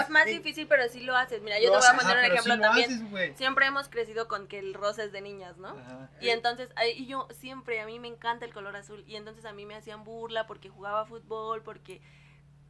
[0.00, 1.40] Es más eh, difícil, pero sí lo haces.
[1.40, 2.90] Mira, yo te voy a poner Ajá, un ejemplo sí lo también.
[2.90, 3.36] haces, güey.
[3.36, 5.68] Siempre hemos crecido con que el rosa es de niñas, ¿no?
[5.68, 6.10] Ajá.
[6.20, 9.04] Y entonces, y yo siempre, a mí me encanta el color azul.
[9.06, 12.00] Y entonces a mí me hacían burla porque jugaba fútbol, porque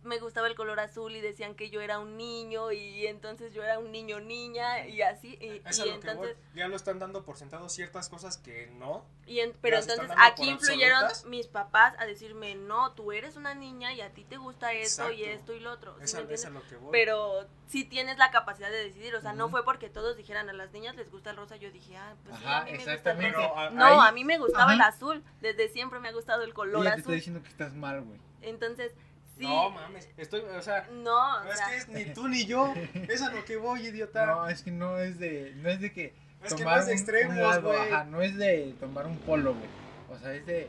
[0.02, 3.62] me gustaba el color azul y decían que yo era un niño y entonces yo
[3.62, 5.36] era un niño niña y así.
[5.40, 6.10] Y, Es a y lo que voy.
[6.16, 9.04] entonces, Ya lo están dando por sentado ciertas cosas que no.
[9.26, 11.24] y en- pero entonces aquí influyeron absolutas.
[11.26, 15.12] mis papás a decirme, no, tú eres una niña y a ti te gusta esto
[15.12, 15.94] y esto y lo otro.
[15.98, 16.44] ¿sí Es me a, es entiendes?
[16.46, 16.92] a lo que voy.
[16.92, 20.52] pero sí tienes la capacidad de decidir, o sea, no fue porque todos dijeran a
[20.54, 22.92] las niñas les gusta el rosa, yo dije, ah, pues sí, a mí me gusta
[22.92, 23.16] el rosa.
[23.18, 24.74] Pero a- No, ahí- a mí me gustaba Ajá.
[24.74, 27.14] el azul, desde siempre me ha gustado el color Ella te está azul.
[27.14, 28.18] diciendo que estás mal, güey.
[28.42, 28.92] Entonces,
[29.40, 29.46] sí.
[29.46, 30.08] No mames.
[30.16, 30.86] Estoy, o sea.
[30.92, 32.72] No, o No, es sea, que es ni tú ni yo.
[33.08, 34.26] Es a lo que voy, idiota.
[34.26, 36.14] No, es que no es de, no es de que
[36.44, 37.78] es que no es de extremos, güey.
[37.92, 39.68] ajá, no es de tomar un polo, güey.
[40.10, 40.68] O sea, es de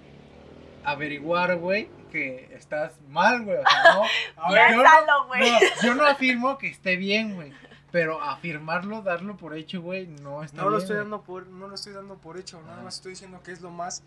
[0.83, 3.57] averiguar, güey, que estás mal, güey.
[3.57, 4.03] O sea, no.
[4.43, 5.51] A ya ver, yo no- Piénsalo, güey.
[5.51, 7.53] no, yo no afirmo que esté bien, güey.
[7.91, 11.03] Pero afirmarlo, darlo por hecho, güey, no está No lo bien, estoy güey.
[11.03, 13.69] dando por, no lo estoy dando por hecho, nada más estoy diciendo que es lo
[13.69, 14.01] más,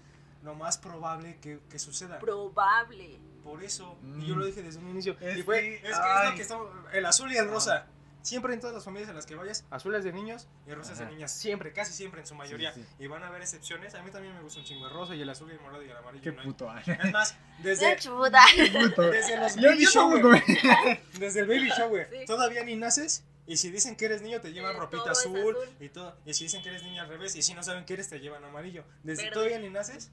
[0.45, 2.19] lo más probable que, que suceda.
[2.21, 3.19] Probable.
[3.43, 4.23] Por eso, Mm.
[4.23, 5.17] y yo lo dije desde un inicio.
[5.21, 7.87] Es y fue, que- es que es lo que estamos, el azul y el rosa.
[8.23, 10.93] Siempre en todas las familias en las que vayas, azul es de niños y rosa
[10.93, 11.13] es de Ajá.
[11.13, 11.31] niñas.
[11.31, 12.73] Siempre, casi siempre en su mayoría.
[12.73, 12.83] sí.
[12.99, 13.95] Y van a haber excepciones.
[13.95, 15.83] A mí también me gusta un chingo el rosa y el azul y el morado
[15.83, 16.23] y el amarillo.
[16.25, 16.75] Qué no hay- puto.
[16.79, 20.43] Es más, desde, desde los Yo baby yo shower, güey.
[21.19, 22.25] desde el baby shower, Sí.
[22.27, 23.25] todavía ni naces.
[23.47, 25.57] Y si dicen que eres niño, te llevan Eh, ropita azul, azul.
[25.79, 26.17] y todo.
[26.25, 28.19] Y si dicen que eres niña al revés, y si no saben que eres, te
[28.21, 28.85] llevan amarillo.
[29.03, 29.35] Desde Verde.
[29.35, 30.11] todavía ni naces,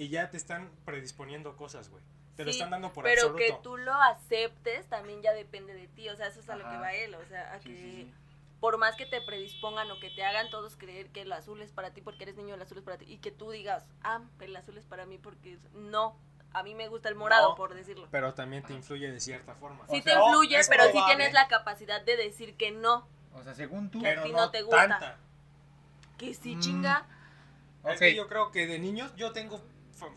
[0.00, 2.02] y ya te están predisponiendo cosas, güey.
[2.34, 3.36] Te lo Sí, están dando por Pero absoluto.
[3.44, 6.64] que tú lo aceptes también ya depende de ti, o sea, eso es a lo
[6.70, 8.12] que va él, o sea, a Sí, que sí, sí.
[8.60, 11.70] por más que te predispongan o que te hagan todos creer que el azul es
[11.70, 14.22] para ti porque eres niño, el azul es para ti, y que tú digas, ah,
[14.40, 16.16] el azul es para mí porque es- no,
[16.54, 17.54] a mí me gusta el morado, No.
[17.56, 18.08] por decirlo.
[18.10, 18.78] Pero también te Ajá.
[18.78, 19.84] influye de cierta forma.
[19.90, 23.06] Sí O te influye, es pero sí probable, tienes la capacidad de decir que no,
[23.34, 24.00] O sea, según tú.
[24.00, 24.88] que a Pero ti no, no te gusta.
[24.88, 25.16] tanta.
[26.16, 26.60] que sí, Mm.
[26.60, 27.06] chinga.
[27.84, 27.98] Es Ok.
[28.00, 29.62] que yo creo que de niños, yo tengo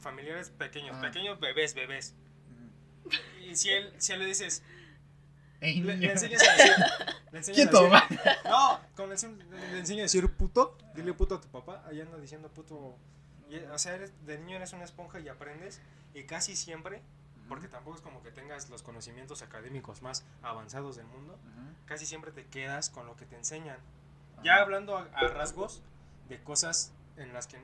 [0.02, 1.02] familiares pequeños, Ajá.
[1.08, 2.16] pequeños bebés, bebés.
[3.42, 4.64] Y si él, si él le dices,
[5.60, 6.74] Ey, le, le enseñas a decir,
[7.32, 9.16] le enseñas Quieto, a decir, no, con le,
[9.72, 12.98] le enseño a decir puto, dile puto a tu papá, ahí anda diciendo puto.
[13.50, 15.80] Y, o sea, eres, de niño eres una esponja y aprendes,
[16.14, 17.02] y casi siempre,
[17.48, 21.38] porque tampoco es como que tengas los conocimientos académicos más avanzados del mundo,
[21.86, 23.78] casi siempre te quedas con lo que te enseñan.
[24.44, 25.82] Ya hablando a, a rasgos
[26.28, 27.58] de cosas en las que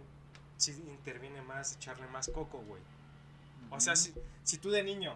[0.60, 2.82] sí interviene más, echarle más coco, güey.
[3.72, 4.14] O sea, si,
[4.44, 5.16] si tú de niño,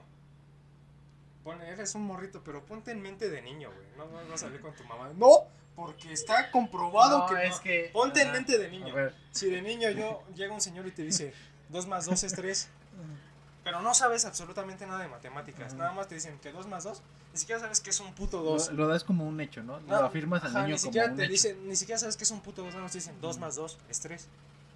[1.43, 3.87] pone, eres un morrito, pero ponte en mente de niño, güey.
[3.97, 5.11] No, no vas a salir con tu mamá.
[5.15, 5.45] No,
[5.75, 7.61] porque está comprobado No, que es no.
[7.61, 7.89] que.
[7.93, 8.37] Ponte en ajá.
[8.37, 8.93] mente de niño.
[9.31, 11.33] Si de niño yo llega un señor y te dice
[11.69, 12.69] 2 más 2 es 3,
[13.63, 15.73] pero no sabes absolutamente nada de matemáticas.
[15.73, 17.01] Nada más te dicen que 2 más 2,
[17.33, 18.73] ni siquiera sabes que es un puto Lo, 2.
[18.73, 19.79] lo das como un hecho, ¿no?
[19.81, 21.31] No, lo afirmas al ajá, niño ni como siquiera un te hecho.
[21.31, 23.55] dicen, ni siquiera sabes que es un puto 2, nada más te dicen 2 más
[23.55, 24.27] 2 es 3.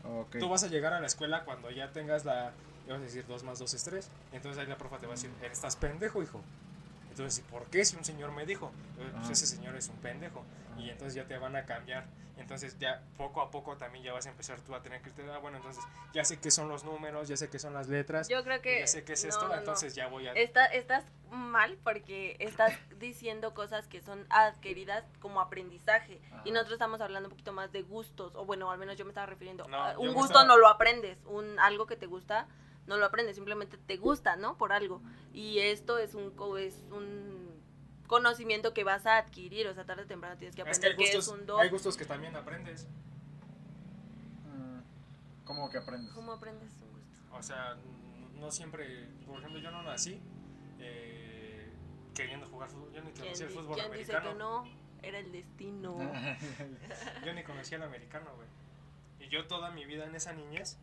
[0.08, 0.38] Ok.
[0.40, 2.54] Tú vas a llegar a la escuela cuando ya tengas la
[2.88, 4.10] y vas a decir 2 más 2 es 3.
[4.32, 6.42] Entonces ahí la profa te va a decir, estás pendejo, hijo.
[7.18, 8.68] Entonces, ¿por qué si un señor me dijo?
[9.00, 9.32] Eh, Pues Ajá.
[9.32, 10.46] ese señor es un pendejo.
[10.78, 12.06] Y entonces ya te van a cambiar.
[12.38, 15.40] Entonces ya poco a poco también ya vas a empezar tú a tener que ah,
[15.40, 15.84] bueno, entonces
[16.14, 18.82] ya sé qué son los números, ya sé qué son las letras, Yo creo que.
[18.82, 19.56] ya sé qué es no, esto, no, no.
[19.56, 20.34] entonces ya voy a...
[20.34, 26.22] Está- estás mal porque estás diciendo cosas que son adquiridas como aprendizaje.
[26.32, 26.44] Ajá.
[26.46, 28.36] Y nosotros estamos hablando un poquito más de gustos.
[28.36, 29.68] O bueno, al menos yo me estaba refiriendo.
[29.68, 31.18] No, a un gusto estaba- no lo aprendes.
[31.26, 32.48] Un, algo que te gusta
[32.88, 33.36] no lo aprendes.
[33.36, 34.58] Simplemente te gusta, ¿no?
[34.58, 35.02] Por algo.
[35.34, 37.48] Y esto es un, co- es un
[38.08, 39.68] conocimiento que vas a adquirir.
[39.68, 41.46] O sea, tarde o temprano tienes que es que aprender hay que gustos, es un
[41.46, 41.62] don.
[41.62, 42.88] hay gustos que también aprendes.
[44.46, 44.80] Mm,
[45.46, 46.12] ¿Cómo que aprendes?
[46.14, 47.36] ¿Cómo aprendes un gusto?
[47.38, 47.76] O sea,
[48.40, 50.20] no siempre, por ejemplo, yo no nací
[50.80, 51.72] eh,
[52.14, 52.92] queriendo jugar fútbol.
[52.94, 54.30] Yo ni ¿Quién, conocía el fútbol quién dice americano.
[54.32, 54.78] que no?
[55.04, 55.98] Era el destino.
[57.26, 58.48] Yo ni conocía el americano, güey.
[59.20, 60.78] Y yo toda mi vida en esa niñez,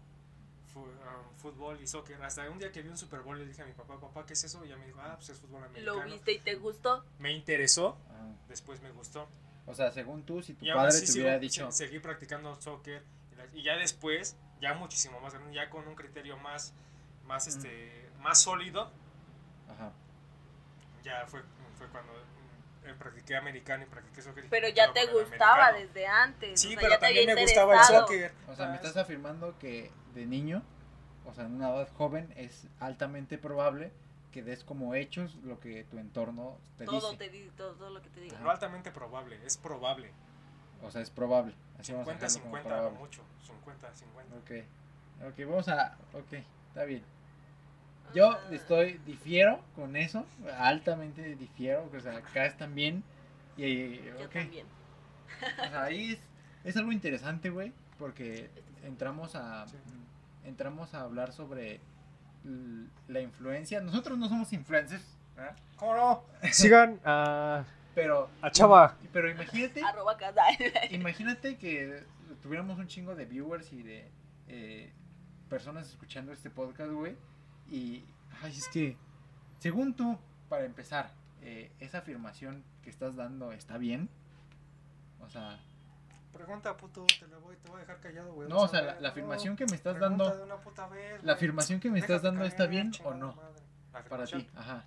[1.37, 2.23] fútbol y soccer.
[2.23, 4.33] Hasta un día que vi un Super Bowl le dije a mi papá, papá, ¿qué
[4.33, 4.65] es eso?
[4.65, 5.99] Y ya me dijo, ah, pues es fútbol americano.
[5.99, 7.05] ¿Lo viste y te gustó?
[7.19, 9.29] Me interesó, Ah, después me gustó.
[9.67, 12.61] o sea, según tú, si tu Y padre te sigo- hubiera dicho, se- seguí practicando
[12.61, 13.03] soccer.
[13.53, 16.73] y ya después, ya muchísimo más grande, ya con un criterio más,
[17.27, 18.91] más, este, más sólido,
[19.69, 19.93] ajá,
[21.05, 21.43] ya fue,
[21.79, 22.34] fue cuando mm,
[22.93, 24.45] practiqué americano y practiqué soccer.
[24.51, 25.79] Pero ya "Quiero te gustaba americano".
[25.95, 26.61] desde antes.
[26.61, 28.33] Sí, o sea, pero ya también me gustaba el soccer.
[28.49, 30.63] o sea, me estás afirmando que de niño,
[31.25, 33.93] o sea, en una edad joven, es altamente probable
[34.33, 37.17] que des como hechos lo que tu entorno te Todo dice.
[37.17, 38.39] te di, todo, todo lo que te diga.
[38.41, 40.11] No altamente probable, es probable.
[40.83, 41.55] O sea, es probable.
[41.79, 43.23] Así vamos a 50, dejarlo como 50, no mucho.
[43.47, 44.35] 50, 50.
[44.37, 46.33] Ok, ok, vamos a, ok,
[46.69, 47.05] está bien.
[48.15, 50.25] Yo estoy, difiero con eso,
[50.59, 53.03] altamente difiero, o sea, acá están bien.
[53.57, 54.67] Y, Yo ok, también.
[55.43, 56.19] o sea, ahí es,
[56.65, 58.51] es algo interesante, güey, porque
[58.85, 59.77] entramos a, Sí.
[60.45, 61.81] entramos a hablar sobre
[63.09, 63.81] la influencia.
[63.81, 65.05] Nosotros no somos influencers,
[65.37, 65.57] ¿verdad?
[65.77, 66.25] ¿Cómo no?
[66.53, 67.65] Sigan a,
[67.95, 68.97] pero, a Chava.
[69.13, 70.45] pero imagínate, Arroba cada.
[70.91, 72.05] imagínate que
[72.43, 74.11] tuviéramos un chingo de viewers y de
[74.49, 74.93] eh,
[75.49, 77.17] personas escuchando este podcast, güey.
[77.71, 78.05] Y,
[78.43, 78.97] ay, es que,
[79.59, 80.19] según tú,
[80.49, 81.13] para empezar,
[81.43, 84.09] eh, esa afirmación que estás dando está bien.
[85.21, 85.59] O sea,
[86.35, 88.49] Pregunta, puto, te la voy, te voy a dejar callado, güey.
[88.49, 91.35] no, o sea, la, afirmación que me estás Pregunta dando, de una puta vez, la
[91.35, 93.37] afirmación que me estás dando está bien o no
[94.09, 94.49] para ti.
[94.57, 94.85] Ajá.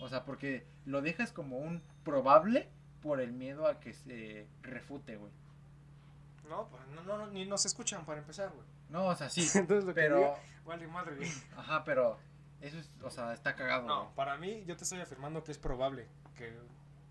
[0.00, 2.68] O sea, porque lo dejas como un probable
[3.02, 5.32] por el miedo a que se refute, güey.
[6.48, 8.66] No, pues no, no, no, ni nos escuchan para empezar, güey.
[8.88, 10.34] No, o sea, sí, Entonces lo que pero, diga,
[10.64, 11.30] vale madre, güey.
[11.56, 12.18] ajá, pero
[12.60, 14.14] eso es, o sea, está cagado, No, güey.
[14.16, 16.06] para mí, yo te estoy afirmando que es probable.
[16.36, 16.52] Que,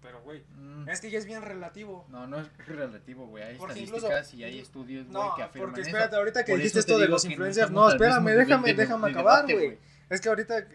[0.01, 0.89] pero, güey, Mm.
[0.89, 2.05] es que ya es bien relativo.
[2.09, 3.43] No, no es relativo, güey.
[3.43, 4.03] Hay Porque estadísticas
[4.34, 5.89] incluso- y hay estudios, güey, No, que afirman porque eso.
[5.89, 9.11] espérate, ahorita que Por dijiste esto de los no influencers, no, espérame, nivel déjame, déjame
[9.11, 9.77] acabar, güey.
[10.09, 10.67] Es que ahorita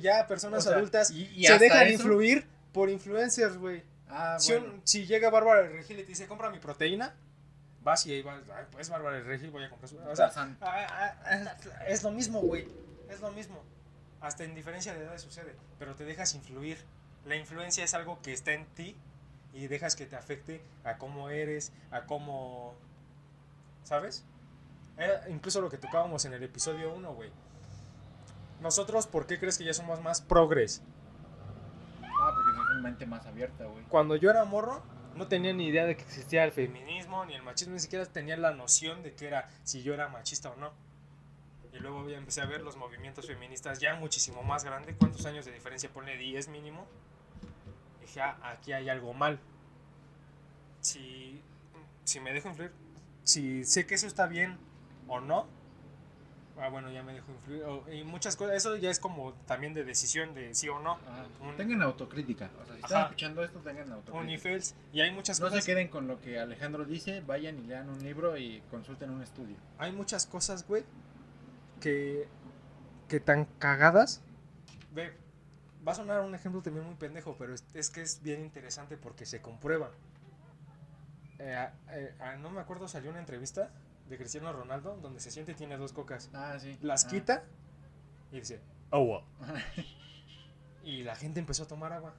[0.00, 3.82] ya personas O sea, adultas y- y se dejan eso- influir por influencers, güey.
[4.08, 4.74] Ah, Si, bueno.
[4.74, 7.14] un- si llega Bárbara Regil y te dice, compra mi proteína,
[7.82, 9.98] vas y ahí vas, "Ay, pues Bárbara del Regil, voy a comprar su...
[9.98, 11.56] O sea, ah, ah, ah,
[11.88, 12.68] es lo mismo, güey.
[13.08, 13.62] Es lo mismo.
[14.20, 15.56] Hasta en diferencia de edades sucede.
[15.78, 16.78] Pero te dejas influir.
[17.24, 18.96] La influencia es algo que está en ti
[19.52, 22.74] y dejas que te afecte a cómo eres, a cómo...
[23.84, 24.24] ¿Sabes?
[24.96, 27.30] Era incluso lo que tocábamos en el episodio 1, güey.
[28.60, 30.82] Nosotros, ¿por qué crees que ya somos más progres?
[32.02, 33.82] Ah, porque es una mente más abierta, güey.
[33.84, 34.82] Cuando yo era morro,
[35.14, 38.36] no tenía ni idea de que existía el feminismo ni el machismo, ni siquiera tenía
[38.36, 40.72] la noción de que era si yo era machista o no.
[41.72, 44.94] Y luego ya empecé a ver los movimientos feministas ya muchísimo más grande.
[44.94, 45.88] ¿Cuántos años de diferencia?
[45.90, 46.86] Ponle 10 mínimo.
[47.98, 49.40] Y dije, ah, aquí hay algo mal.
[50.80, 51.40] Si,
[52.04, 52.72] si me dejo influir,
[53.24, 54.58] si sé que eso está bien
[55.08, 55.46] o no,
[56.62, 57.64] ah, bueno, ya me dejo influir.
[57.64, 60.92] O- y muchas cosas, eso ya es como también de decisión de sí o no.
[60.92, 61.26] Ajá.
[61.40, 62.50] Un- Tengan autocrítica.
[62.62, 64.18] O sea, si están escuchando esto, tengan autocrítica.
[64.18, 65.66] Unifels, y hay muchas No se cosas.
[65.66, 69.56] queden con lo que Alejandro dice, vayan y lean un libro y consulten un estudio.
[69.78, 70.84] hay muchas cosas, güey,
[71.80, 72.28] que,
[73.08, 74.22] que tan cagadas.
[74.94, 75.12] Ve,
[75.86, 78.96] va a sonar un ejemplo también muy pendejo, pero es, es que es bien interesante
[78.96, 79.90] porque se comprueba.
[81.38, 83.70] Eh, ah, eh, ah, no me acuerdo, salió una entrevista
[84.08, 86.30] de Cristiano Ronaldo donde se siente y tiene dos cocas.
[86.34, 86.78] Ah, sí.
[86.82, 87.08] Las Ah.
[87.08, 87.44] quita
[88.30, 88.60] y dice,
[88.90, 89.24] agua.
[90.84, 92.12] Y la gente empezó a tomar agua.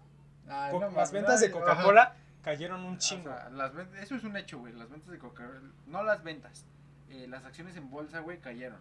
[0.48, 2.98] Ah, no las ventas de Coca-Cola cayeron un ajá.
[3.00, 3.30] chingo.
[3.30, 4.74] O sea, las ven- eso es un hecho, güey.
[4.74, 5.60] Las ventas de Coca-Cola.
[5.88, 6.66] No las ventas.
[7.10, 8.80] eh, las acciones en bolsa, güey, cayeron.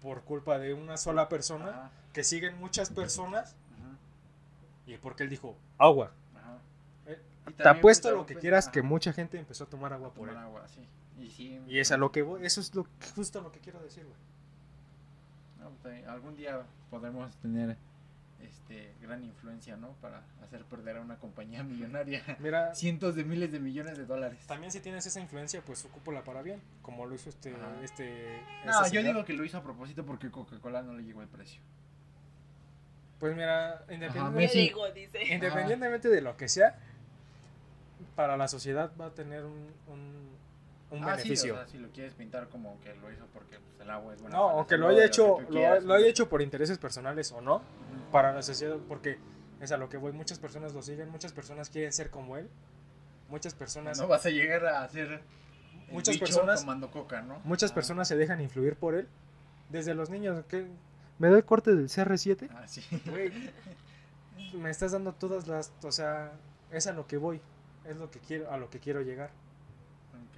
[0.00, 3.96] por culpa de una sola persona Ajá, que siguen muchas personas ajá,
[4.86, 6.10] y porque él dijo agua.
[6.34, 6.58] ajá.
[7.06, 9.92] Eh, Te también, apuesto pues, lo que pues, quieras que mucha gente empezó a tomar
[9.92, 10.36] agua por él.
[10.36, 10.86] agua, sí.
[11.20, 11.60] Y sí.
[11.68, 14.16] Y es a lo que voy, eso es lo, justo lo que quiero decir, güey.
[15.60, 17.76] No, pues, eh, algún día podremos tener
[18.40, 19.92] este gran influencia, ¿no?
[20.00, 24.46] Para hacer perder a una compañía millonaria Mira, cientos de miles de millones de dólares.
[24.46, 27.54] también si tienes esa influencia, pues ocúpala para bien, como lo hizo este...
[27.54, 27.70] Ajá.
[27.82, 29.14] este No, este yo señor.
[29.14, 31.60] digo que lo hizo a propósito porque Coca-Cola no le llegó el precio.
[33.20, 34.58] Pues mira, independientemente, Messi.
[34.62, 35.22] Digo, dice.
[35.32, 36.76] independientemente de lo que sea,
[38.16, 40.28] para la sociedad va a tener un, un,
[40.92, 41.54] un Ah, sí, beneficio.
[41.54, 44.20] o sea, si lo quieres pintar como que lo hizo porque pues, el agua es
[44.22, 44.36] buena.
[44.36, 46.78] No, para o que la lo haya hecho, lo, quieras, lo haya hecho por intereses
[46.78, 47.62] personales o no,
[48.12, 49.18] para la sociedad, porque
[49.60, 52.48] es a lo que voy, muchas personas lo siguen, muchas personas quieren ser como él,
[53.28, 55.22] muchas personas, No vas a llegar a hacer
[55.88, 57.40] el Muchas personas- tomando coca, ¿no?
[57.44, 59.08] muchas Ah, personas se dejan influir por él,
[59.70, 60.66] desde los niños, que
[61.18, 62.82] me doy corte del CR7, Ah, sí.
[64.54, 66.32] me estás dando todas las, o sea,
[66.70, 67.40] es a lo que voy,
[67.84, 69.30] es lo que quiero, a lo que quiero llegar.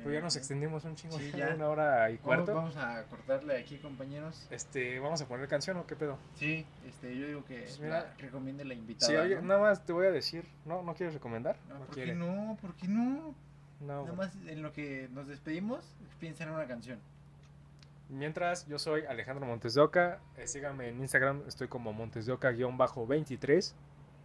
[0.02, 2.54] Pues ya nos extendimos un chingo, Sí, ya una hora y cuarto.
[2.54, 4.46] vamos a cortarle aquí, compañeros.
[4.50, 6.18] Este, vamos a poner canción o qué pedo.
[6.34, 9.10] Sí, este, yo digo que Pues mira, la- recomiende la invitada.
[9.10, 9.42] Sí, oye, ¿no?
[9.42, 11.56] nada más te voy a decir, ¿no, no quieres recomendar?
[11.68, 12.12] No, No, ¿Por quiere.
[12.12, 12.58] qué no?
[12.60, 13.34] ¿Por qué no?
[13.80, 14.16] No, Nada bueno.
[14.16, 15.84] más en lo que nos despedimos,
[16.20, 16.98] piensa en una canción.
[18.10, 20.20] Mientras, yo soy Alejandro Montes de Oca.
[20.36, 23.74] eh, síganme en Instagram, estoy como Montes de Oca-23.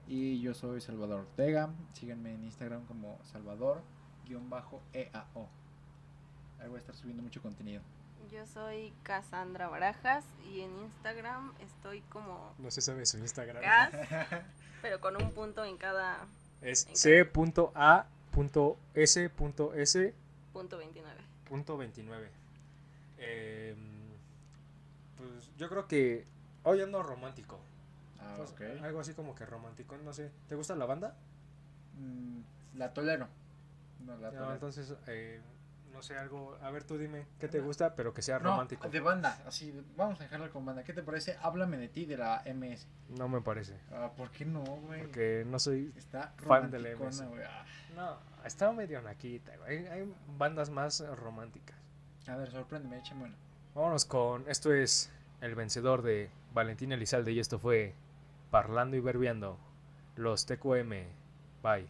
[0.08, 1.70] Y yo soy Salvador Ortega.
[1.94, 3.18] Síganme en Instagram como
[4.30, 5.48] Salvador-EAO.
[6.60, 7.82] Ahí voy a estar subiendo mucho contenido.
[8.32, 13.64] Yo soy Cassandra Barajas y en Instagram estoy como No se sabe su Instagram.
[13.64, 13.92] Cas,
[14.82, 16.28] pero con un punto en cada
[16.62, 16.98] Es Venga.
[17.00, 18.04] c.a.s.s.29.
[21.50, 22.30] punto 29.
[23.18, 23.76] Eh,
[25.18, 26.26] pues yo creo que
[26.64, 27.60] hoy ando romántico.
[28.20, 28.62] Ah, Pues, ok.
[28.84, 30.32] Algo así como que romántico, no sé.
[30.48, 31.16] ¿Te gusta la banda?
[31.98, 32.42] Mm,
[32.78, 33.28] la tolero.
[34.06, 35.42] No, la No, entonces, eh,
[35.92, 36.58] no sé, algo.
[36.62, 38.88] A ver, tú dime qué te gusta, pero que sea No, romántico.
[38.90, 40.84] de banda, así, vamos a dejarla con banda.
[40.84, 41.38] ¿Qué te parece?
[41.42, 42.88] Háblame de ti, de la MS.
[43.10, 43.78] No me parece.
[43.92, 45.02] Ah, ¿Por qué no, güey?
[45.02, 45.92] Porque no soy.
[45.98, 47.26] Está fan de la MS.
[47.28, 47.44] güey.
[47.44, 47.66] Ah.
[47.96, 49.78] No, está medio naquita, güey.
[49.80, 51.76] Hay, hay bandas más románticas.
[52.28, 53.36] A ver, sorpréndeme, échame una.
[53.76, 54.48] Vámonos con.
[54.48, 55.12] Esto es
[55.42, 57.94] el vencedor de Valentín Elizalde y esto fue
[58.52, 59.58] Parlando y Verbiando.
[60.16, 61.06] Los TQM.
[61.64, 61.90] Bye.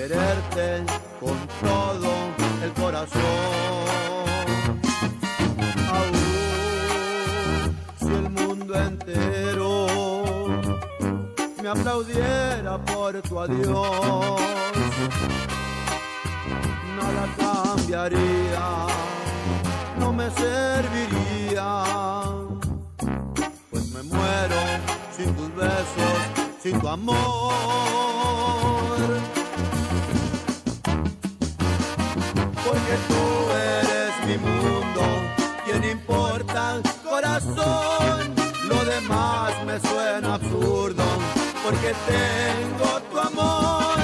[0.00, 0.82] quererte
[1.20, 2.10] con todo
[2.64, 3.20] el corazón.
[5.92, 6.14] Aún
[7.98, 9.86] si el mundo entero
[11.62, 14.40] me aplaudiera por tu adiós.
[16.96, 18.86] Nada cambiaría,
[19.98, 21.84] no me serviría,
[23.70, 24.60] pues me muero
[25.14, 26.18] sin tus besos,
[26.62, 28.00] sin tu amor.
[32.70, 33.24] Porque tú
[33.80, 35.02] eres mi mundo,
[35.64, 38.32] ¿quién importa, corazón?
[38.68, 41.02] Lo demás me suena absurdo,
[41.64, 43.98] porque tengo tu amor.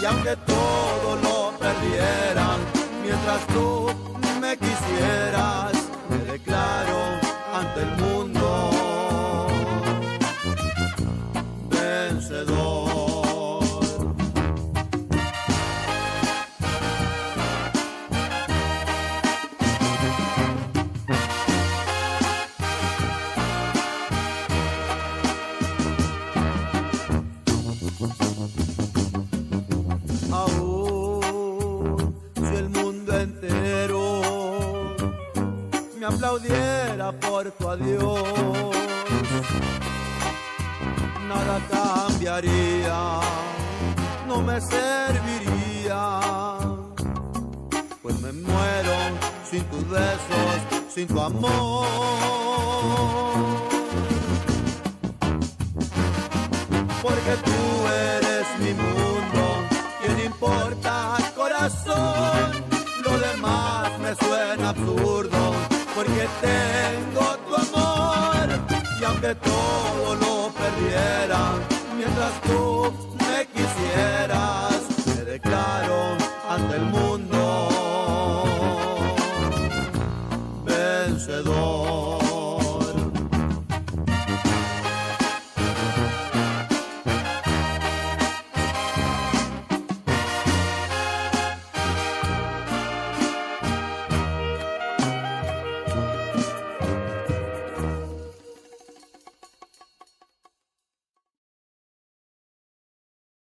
[0.00, 2.56] Y aunque todo lo perdiera,
[3.02, 3.90] mientras tú
[4.40, 5.67] me quisieras,
[36.38, 38.76] aplaudiera por tu adiós,
[41.26, 43.20] nada cambiaría,
[44.26, 46.20] no me serviría,
[48.02, 48.96] pues me muero
[49.50, 50.60] sin tus besos,
[50.94, 51.86] sin tu amor.
[57.02, 57.57] porque
[66.48, 68.46] tengo tu amor.
[69.00, 71.40] Y aunque todo lo perdiera,
[71.96, 72.67] mientras tú